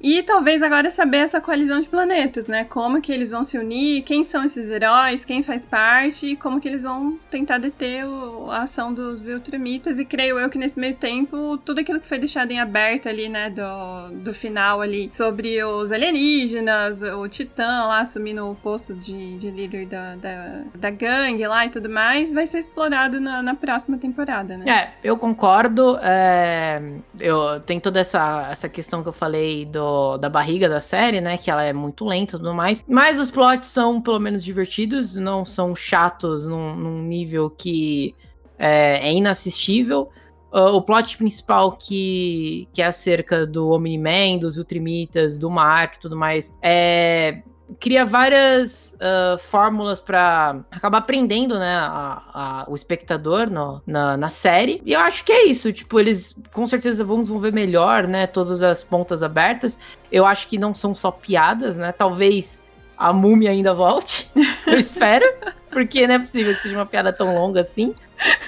E 0.00 0.22
talvez 0.22 0.62
agora 0.62 0.90
saber 0.90 1.18
essa 1.18 1.40
coalizão 1.40 1.80
de 1.80 1.88
planetas, 1.88 2.46
né? 2.46 2.64
Como 2.64 3.00
que 3.00 3.10
eles 3.12 3.30
vão 3.30 3.42
se 3.44 3.56
unir, 3.58 4.02
quem 4.02 4.22
são 4.22 4.44
esses 4.44 4.68
heróis, 4.68 5.24
quem 5.24 5.42
faz 5.42 5.64
parte, 5.64 6.26
e 6.26 6.36
como 6.36 6.60
que 6.60 6.68
eles 6.68 6.82
vão 6.84 7.18
tentar 7.30 7.58
deter 7.58 8.04
o- 8.06 8.50
a 8.50 8.62
ação 8.62 8.92
dos 8.92 9.22
Viltrumitas. 9.22 9.98
E 9.98 10.04
creio 10.04 10.38
eu 10.38 10.50
que 10.50 10.58
nesse 10.58 10.78
meio 10.78 10.94
tempo, 10.94 11.56
tudo 11.64 11.80
aquilo 11.80 11.98
que 11.98 12.06
foi 12.06 12.18
deixado 12.18 12.50
em 12.50 12.60
aberto 12.60 13.08
ali, 13.08 13.28
né, 13.28 13.50
do, 13.50 14.12
do 14.22 14.34
final 14.34 14.80
ali, 14.82 15.10
sobre 15.14 15.62
os 15.64 15.90
alienígenas, 15.90 17.02
o 17.02 17.26
Titã 17.28 17.86
lá 17.86 18.00
assumindo 18.00 18.46
o 18.50 18.54
posto 18.54 18.94
de, 18.94 19.38
de 19.38 19.50
líder 19.50 19.86
da, 19.86 20.14
da, 20.16 20.60
da 20.74 20.90
gangue 20.90 21.46
lá 21.46 21.64
e 21.64 21.70
tudo 21.70 21.88
mais, 21.88 22.30
vai 22.30 22.46
ser 22.46 22.58
explorado 22.58 23.18
na, 23.20 23.42
na 23.42 23.54
próxima 23.54 23.96
temporada, 23.98 24.56
né? 24.58 24.64
É, 24.70 25.08
eu 25.08 25.16
concordo. 25.16 25.98
é, 26.02 26.82
eu 27.18 27.60
tem 27.60 27.80
toda 27.80 27.98
essa, 28.00 28.48
essa 28.50 28.68
questão 28.68 29.02
que 29.02 29.08
eu 29.08 29.12
falei 29.12 29.64
do, 29.64 29.85
da 30.20 30.28
barriga 30.28 30.68
da 30.68 30.80
série, 30.80 31.20
né? 31.20 31.36
Que 31.36 31.50
ela 31.50 31.62
é 31.62 31.72
muito 31.72 32.04
lenta 32.04 32.36
e 32.36 32.38
tudo 32.38 32.54
mais. 32.54 32.84
Mas 32.86 33.20
os 33.20 33.30
plots 33.30 33.68
são 33.68 34.00
pelo 34.00 34.18
menos 34.18 34.44
divertidos, 34.44 35.16
não 35.16 35.44
são 35.44 35.74
chatos 35.74 36.46
num, 36.46 36.74
num 36.74 37.02
nível 37.02 37.50
que 37.50 38.14
é, 38.58 39.08
é 39.08 39.12
inassistível. 39.12 40.10
Ah, 40.52 40.70
o 40.70 40.80
plot 40.80 41.18
principal 41.18 41.72
que, 41.72 42.66
que 42.72 42.80
é 42.80 42.86
acerca 42.86 43.46
do 43.46 43.70
Omni-Man, 43.70 44.38
dos 44.38 44.56
Ultrimitas, 44.56 45.36
do 45.36 45.50
Mark 45.50 45.96
e 45.96 46.00
tudo 46.00 46.16
mais, 46.16 46.54
é 46.62 47.42
cria 47.80 48.04
várias 48.04 48.96
ah, 49.00 49.36
fórmulas 49.38 49.98
pra 50.00 50.56
acabar 50.70 51.00
prendendo, 51.02 51.58
né, 51.58 51.76
a- 51.76 52.22
a- 52.34 52.64
o 52.68 52.74
espectador 52.74 53.50
no- 53.50 53.82
na, 53.86 54.16
na 54.16 54.30
série. 54.30 54.80
E 54.84 54.92
eu 54.92 55.00
acho 55.00 55.24
que 55.24 55.32
é 55.32 55.46
isso, 55.46 55.72
tipo, 55.72 55.98
eles 55.98 56.36
com 56.52 56.66
certeza 56.66 57.04
vão 57.04 57.20
desenvolver 57.20 57.52
melhor, 57.52 58.06
né, 58.06 58.26
todas 58.26 58.62
as 58.62 58.84
pontas 58.84 59.22
abertas. 59.22 59.78
Eu 60.12 60.24
acho 60.24 60.46
que 60.48 60.58
não 60.58 60.72
são 60.72 60.94
só 60.94 61.10
piadas, 61.10 61.76
né, 61.76 61.92
talvez 61.92 62.62
a 62.96 63.12
múmia 63.12 63.50
ainda 63.50 63.74
volte, 63.74 64.30
eu 64.66 64.78
espero, 64.78 65.26
porque 65.70 66.06
não 66.06 66.14
é 66.14 66.18
possível 66.18 66.54
que 66.54 66.62
seja 66.62 66.76
uma 66.78 66.86
piada 66.86 67.12
tão 67.12 67.34
longa 67.34 67.60
assim. 67.60 67.94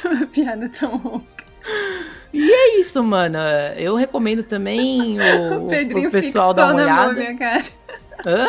Uma 0.04 0.26
piada 0.26 0.68
tão 0.70 0.96
louca. 1.04 1.26
É 2.32 2.78
isso, 2.80 3.02
mano. 3.02 3.38
Eu 3.76 3.94
recomendo 3.94 4.42
também 4.42 5.18
o, 5.20 5.64
O 5.66 6.06
o 6.06 6.10
pessoal 6.10 6.54
dar 6.54 6.72
uma 6.72 6.82
olhada. 6.82 7.12
múmia, 7.12 7.36
cara. 7.36 7.62
Hã? 8.26 8.46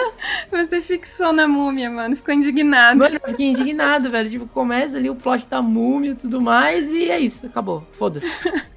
Você 0.52 0.82
fixou 0.82 1.32
na 1.32 1.48
múmia, 1.48 1.90
mano. 1.90 2.16
Ficou 2.16 2.34
indignado. 2.34 3.00
Mano, 3.00 3.20
eu 3.24 3.30
fiquei 3.30 3.48
indignado, 3.48 4.10
velho. 4.10 4.30
Tipo, 4.30 4.48
começa 4.48 4.98
ali 4.98 5.10
o 5.10 5.16
plot 5.16 5.48
da 5.48 5.62
múmia 5.62 6.12
e 6.12 6.16
tudo 6.16 6.42
mais, 6.42 6.92
e 6.92 7.10
é 7.10 7.20
isso, 7.20 7.46
acabou. 7.46 7.86
Foda-se. 7.94 8.30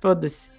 Foda-se. 0.00 0.54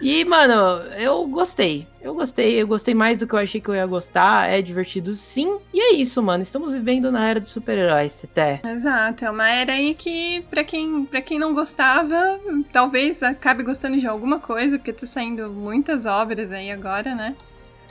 E, 0.00 0.24
mano, 0.24 0.54
eu 0.98 1.26
gostei. 1.28 1.86
Eu 2.00 2.14
gostei, 2.14 2.60
eu 2.60 2.66
gostei 2.66 2.92
mais 2.94 3.18
do 3.18 3.26
que 3.26 3.32
eu 3.32 3.38
achei 3.38 3.60
que 3.60 3.68
eu 3.68 3.74
ia 3.74 3.86
gostar. 3.86 4.50
É 4.50 4.60
divertido 4.60 5.14
sim. 5.14 5.58
E 5.72 5.80
é 5.80 5.94
isso, 5.94 6.22
mano. 6.22 6.42
Estamos 6.42 6.72
vivendo 6.72 7.10
na 7.12 7.26
era 7.26 7.40
dos 7.40 7.50
super-heróis, 7.50 8.22
até. 8.24 8.60
Exato, 8.66 9.24
é 9.24 9.30
uma 9.30 9.48
era 9.48 9.74
aí 9.74 9.94
que, 9.94 10.44
pra 10.50 10.64
quem, 10.64 11.06
pra 11.06 11.22
quem 11.22 11.38
não 11.38 11.54
gostava, 11.54 12.40
talvez 12.72 13.22
acabe 13.22 13.62
gostando 13.62 13.96
de 13.96 14.06
alguma 14.06 14.40
coisa, 14.40 14.76
porque 14.76 14.92
tá 14.92 15.06
saindo 15.06 15.48
muitas 15.50 16.04
obras 16.04 16.50
aí 16.50 16.70
agora, 16.70 17.14
né? 17.14 17.36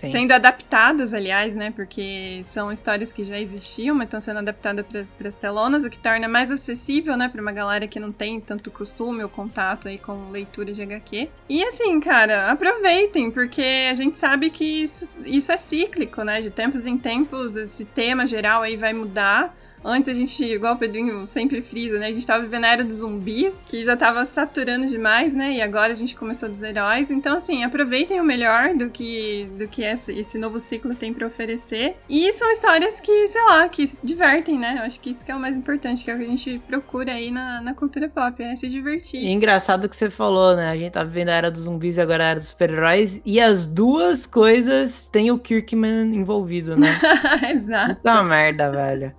Sim. 0.02 0.12
Sendo 0.12 0.32
adaptadas, 0.32 1.14
aliás, 1.14 1.54
né? 1.56 1.72
Porque 1.76 2.42
são 2.44 2.72
histórias 2.72 3.12
que 3.12 3.24
já 3.24 3.40
existiam, 3.40 3.96
mas 3.96 4.06
estão 4.06 4.20
sendo 4.20 4.40
adaptadas 4.40 4.84
para 5.18 5.28
as 5.28 5.38
telonas, 5.38 5.84
o 5.84 5.90
que 5.90 6.00
torna 6.00 6.28
mais 6.28 6.52
acessível, 6.52 7.16
né, 7.16 7.30
para 7.30 7.42
uma 7.42 7.52
galera 7.52 7.88
que 7.88 8.00
não 8.00 8.12
tem 8.12 8.40
tanto 8.40 8.72
costume 8.72 9.22
ou 9.22 9.30
contato 9.30 9.88
aí 9.88 10.00
com 10.00 10.30
leitura 10.32 10.74
de 10.74 10.82
HQ. 10.82 11.30
E 11.48 11.64
assim, 11.64 12.00
cara, 12.00 12.52
aproveitem, 12.52 13.30
porque 13.30 13.88
a 13.90 13.94
gente 13.94 14.18
sabe 14.18 14.50
que 14.50 14.84
isso, 14.84 15.12
isso 15.24 15.52
é 15.52 15.58
cíclico, 15.58 16.24
né? 16.24 16.42
De 16.42 16.50
tempos 16.50 16.86
em 16.88 16.98
tempos, 16.98 17.56
esse 17.56 17.86
tema 17.86 18.26
geral 18.26 18.64
aí 18.64 18.76
vai 18.76 18.94
mudar. 18.94 19.56
Antes 19.84 20.10
a 20.10 20.14
gente, 20.14 20.44
igual 20.44 20.76
o 20.76 20.78
Pedrinho 20.78 21.26
sempre 21.26 21.62
frisa, 21.62 21.98
né? 21.98 22.08
A 22.08 22.12
gente 22.12 22.26
tava 22.26 22.44
vivendo 22.44 22.66
a 22.66 22.68
era 22.70 22.84
dos 22.84 22.98
zumbis, 22.98 23.64
que 23.66 23.84
já 23.84 23.98
tava 23.98 24.24
saturando 24.26 24.86
demais, 24.86 25.34
né? 25.34 25.54
E 25.54 25.62
agora 25.62 25.92
a 25.92 25.96
gente 25.96 26.16
começou 26.16 26.48
dos 26.48 26.62
heróis. 26.62 27.10
Então, 27.10 27.36
assim, 27.36 27.64
aproveitem 27.64 28.20
o 28.20 28.24
melhor 28.24 28.76
do 28.76 28.90
que, 28.90 29.50
do 29.58 29.68
que 29.68 29.84
esse, 29.84 30.12
esse 30.14 30.38
novo 30.38 30.60
ciclo 30.60 30.94
tem 30.94 31.14
para 31.14 31.26
oferecer. 31.26 31.96
E 32.08 32.32
são 32.34 32.50
histórias 32.52 33.00
que, 33.00 33.28
sei 33.28 33.42
lá, 33.44 33.68
que 33.68 33.88
se 33.88 34.06
divertem, 34.06 34.60
né? 34.60 34.76
Eu 34.80 34.84
acho 34.84 35.00
que 35.00 35.10
isso 35.10 35.26
que 35.26 35.32
é 35.32 35.36
o 35.36 35.40
mais 35.40 35.56
importante, 35.56 36.04
que 36.04 36.12
é 36.12 36.16
o 36.16 36.18
que 36.18 36.26
a 36.26 36.28
gente 36.28 36.62
procura 36.68 37.14
aí 37.14 37.32
na, 37.32 37.62
na 37.62 37.74
cultura 37.74 38.08
pop, 38.08 38.42
é 38.42 38.56
se 38.56 38.68
divertir. 38.68 39.22
E 39.24 39.32
engraçado 39.32 39.90
que 39.90 39.98
você 39.98 40.12
falou, 40.12 40.56
né? 40.56 40.70
A 40.70 40.78
gente 40.78 40.92
tá 40.92 41.04
vivendo 41.04 41.30
a 41.30 41.34
era 41.34 41.52
dos 41.52 41.62
zumbis 41.64 41.98
e 41.98 42.02
agora 42.02 42.24
a 42.24 42.28
era 42.28 42.40
dos 42.40 42.50
super-heróis. 42.50 43.20
E 43.26 43.40
as 43.42 43.66
duas 43.66 44.28
coisas 44.28 45.06
têm 45.06 45.32
o 45.32 45.40
Kirkman 45.40 46.16
envolvido, 46.16 46.78
né? 46.78 46.90
Exato. 47.50 47.96
Puta 47.96 48.24
merda, 48.24 48.70
velho. 48.72 49.14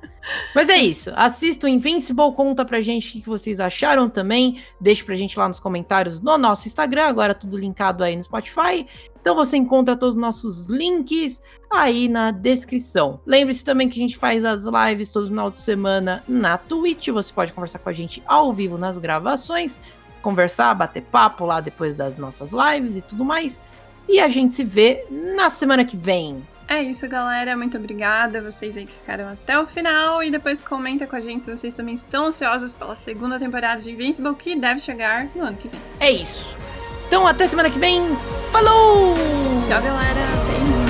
Mas 0.55 0.69
é 0.69 0.77
isso. 0.77 1.11
Assista 1.15 1.67
o 1.67 1.69
Invincible, 1.69 2.33
conta 2.33 2.65
pra 2.65 2.81
gente 2.81 3.19
o 3.19 3.23
que 3.23 3.29
vocês 3.29 3.59
acharam 3.61 4.09
também. 4.09 4.63
Deixe 4.81 5.03
pra 5.03 5.15
gente 5.15 5.39
lá 5.39 5.49
nos 5.49 5.61
comentários 5.61 6.21
no 6.21 6.39
nosso 6.39 6.69
Instagram, 6.69 7.05
agora 7.05 7.35
tudo 7.35 7.57
linkado 7.57 8.05
aí 8.05 8.17
no 8.17 8.23
Spotify. 8.23 8.87
Então 9.21 9.35
você 9.35 9.57
encontra 9.57 9.97
todos 9.97 10.17
os 10.17 10.21
nossos 10.21 10.67
links 10.67 11.41
aí 11.71 12.09
na 12.09 12.31
descrição. 12.31 13.21
Lembre-se 13.27 13.65
também 13.65 13.89
que 13.89 13.99
a 13.99 14.03
gente 14.03 14.17
faz 14.17 14.45
as 14.45 14.65
lives 14.65 15.11
todo 15.11 15.29
final 15.29 15.51
de 15.51 15.61
semana 15.61 16.23
na 16.27 16.59
Twitch. 16.59 17.09
Você 17.09 17.33
pode 17.33 17.53
conversar 17.53 17.79
com 17.79 17.89
a 17.89 17.93
gente 17.93 18.23
ao 18.27 18.53
vivo 18.53 18.77
nas 18.77 18.99
gravações, 18.99 19.81
conversar, 20.21 20.75
bater 20.75 21.03
papo 21.03 21.47
lá 21.47 21.61
depois 21.61 21.97
das 21.97 22.19
nossas 22.19 22.53
lives 22.53 22.97
e 22.97 23.03
tudo 23.03 23.25
mais. 23.25 23.61
E 24.09 24.19
a 24.19 24.29
gente 24.29 24.55
se 24.55 24.65
vê 24.65 25.07
na 25.11 25.49
semana 25.51 25.85
que 25.85 25.97
vem. 25.97 26.43
É 26.73 26.83
isso, 26.83 27.07
galera. 27.07 27.55
Muito 27.55 27.77
obrigada 27.77 28.39
a 28.39 28.43
vocês 28.43 28.79
aí 28.79 28.87
que 28.87 28.95
ficaram 28.95 29.29
até 29.29 29.61
o 29.61 29.67
final. 29.67 30.23
E 30.23 30.31
depois 30.31 30.63
comenta 30.63 31.07
com 31.07 31.15
a 31.15 31.21
gente 31.21 31.45
se 31.45 31.55
vocês 31.55 31.75
também 31.75 31.95
estão 31.95 32.29
ansiosos 32.29 32.73
pela 32.73 32.97
segunda 32.97 33.39
temporada 33.39 33.83
de 33.83 33.91
Invincible, 33.91 34.35
que 34.35 34.57
deve 34.57 34.81
chegar 34.81 35.29
no 35.35 35.45
ano 35.45 35.59
que 35.59 35.69
vem. 35.69 35.79
É 36.01 36.11
isso. 36.11 36.57
Então 37.07 37.27
até 37.27 37.47
semana 37.47 37.69
que 37.69 37.79
vem. 37.79 38.01
Falou! 38.51 39.15
Tchau, 39.67 39.83
galera. 39.83 40.21
Beijo. 40.47 40.82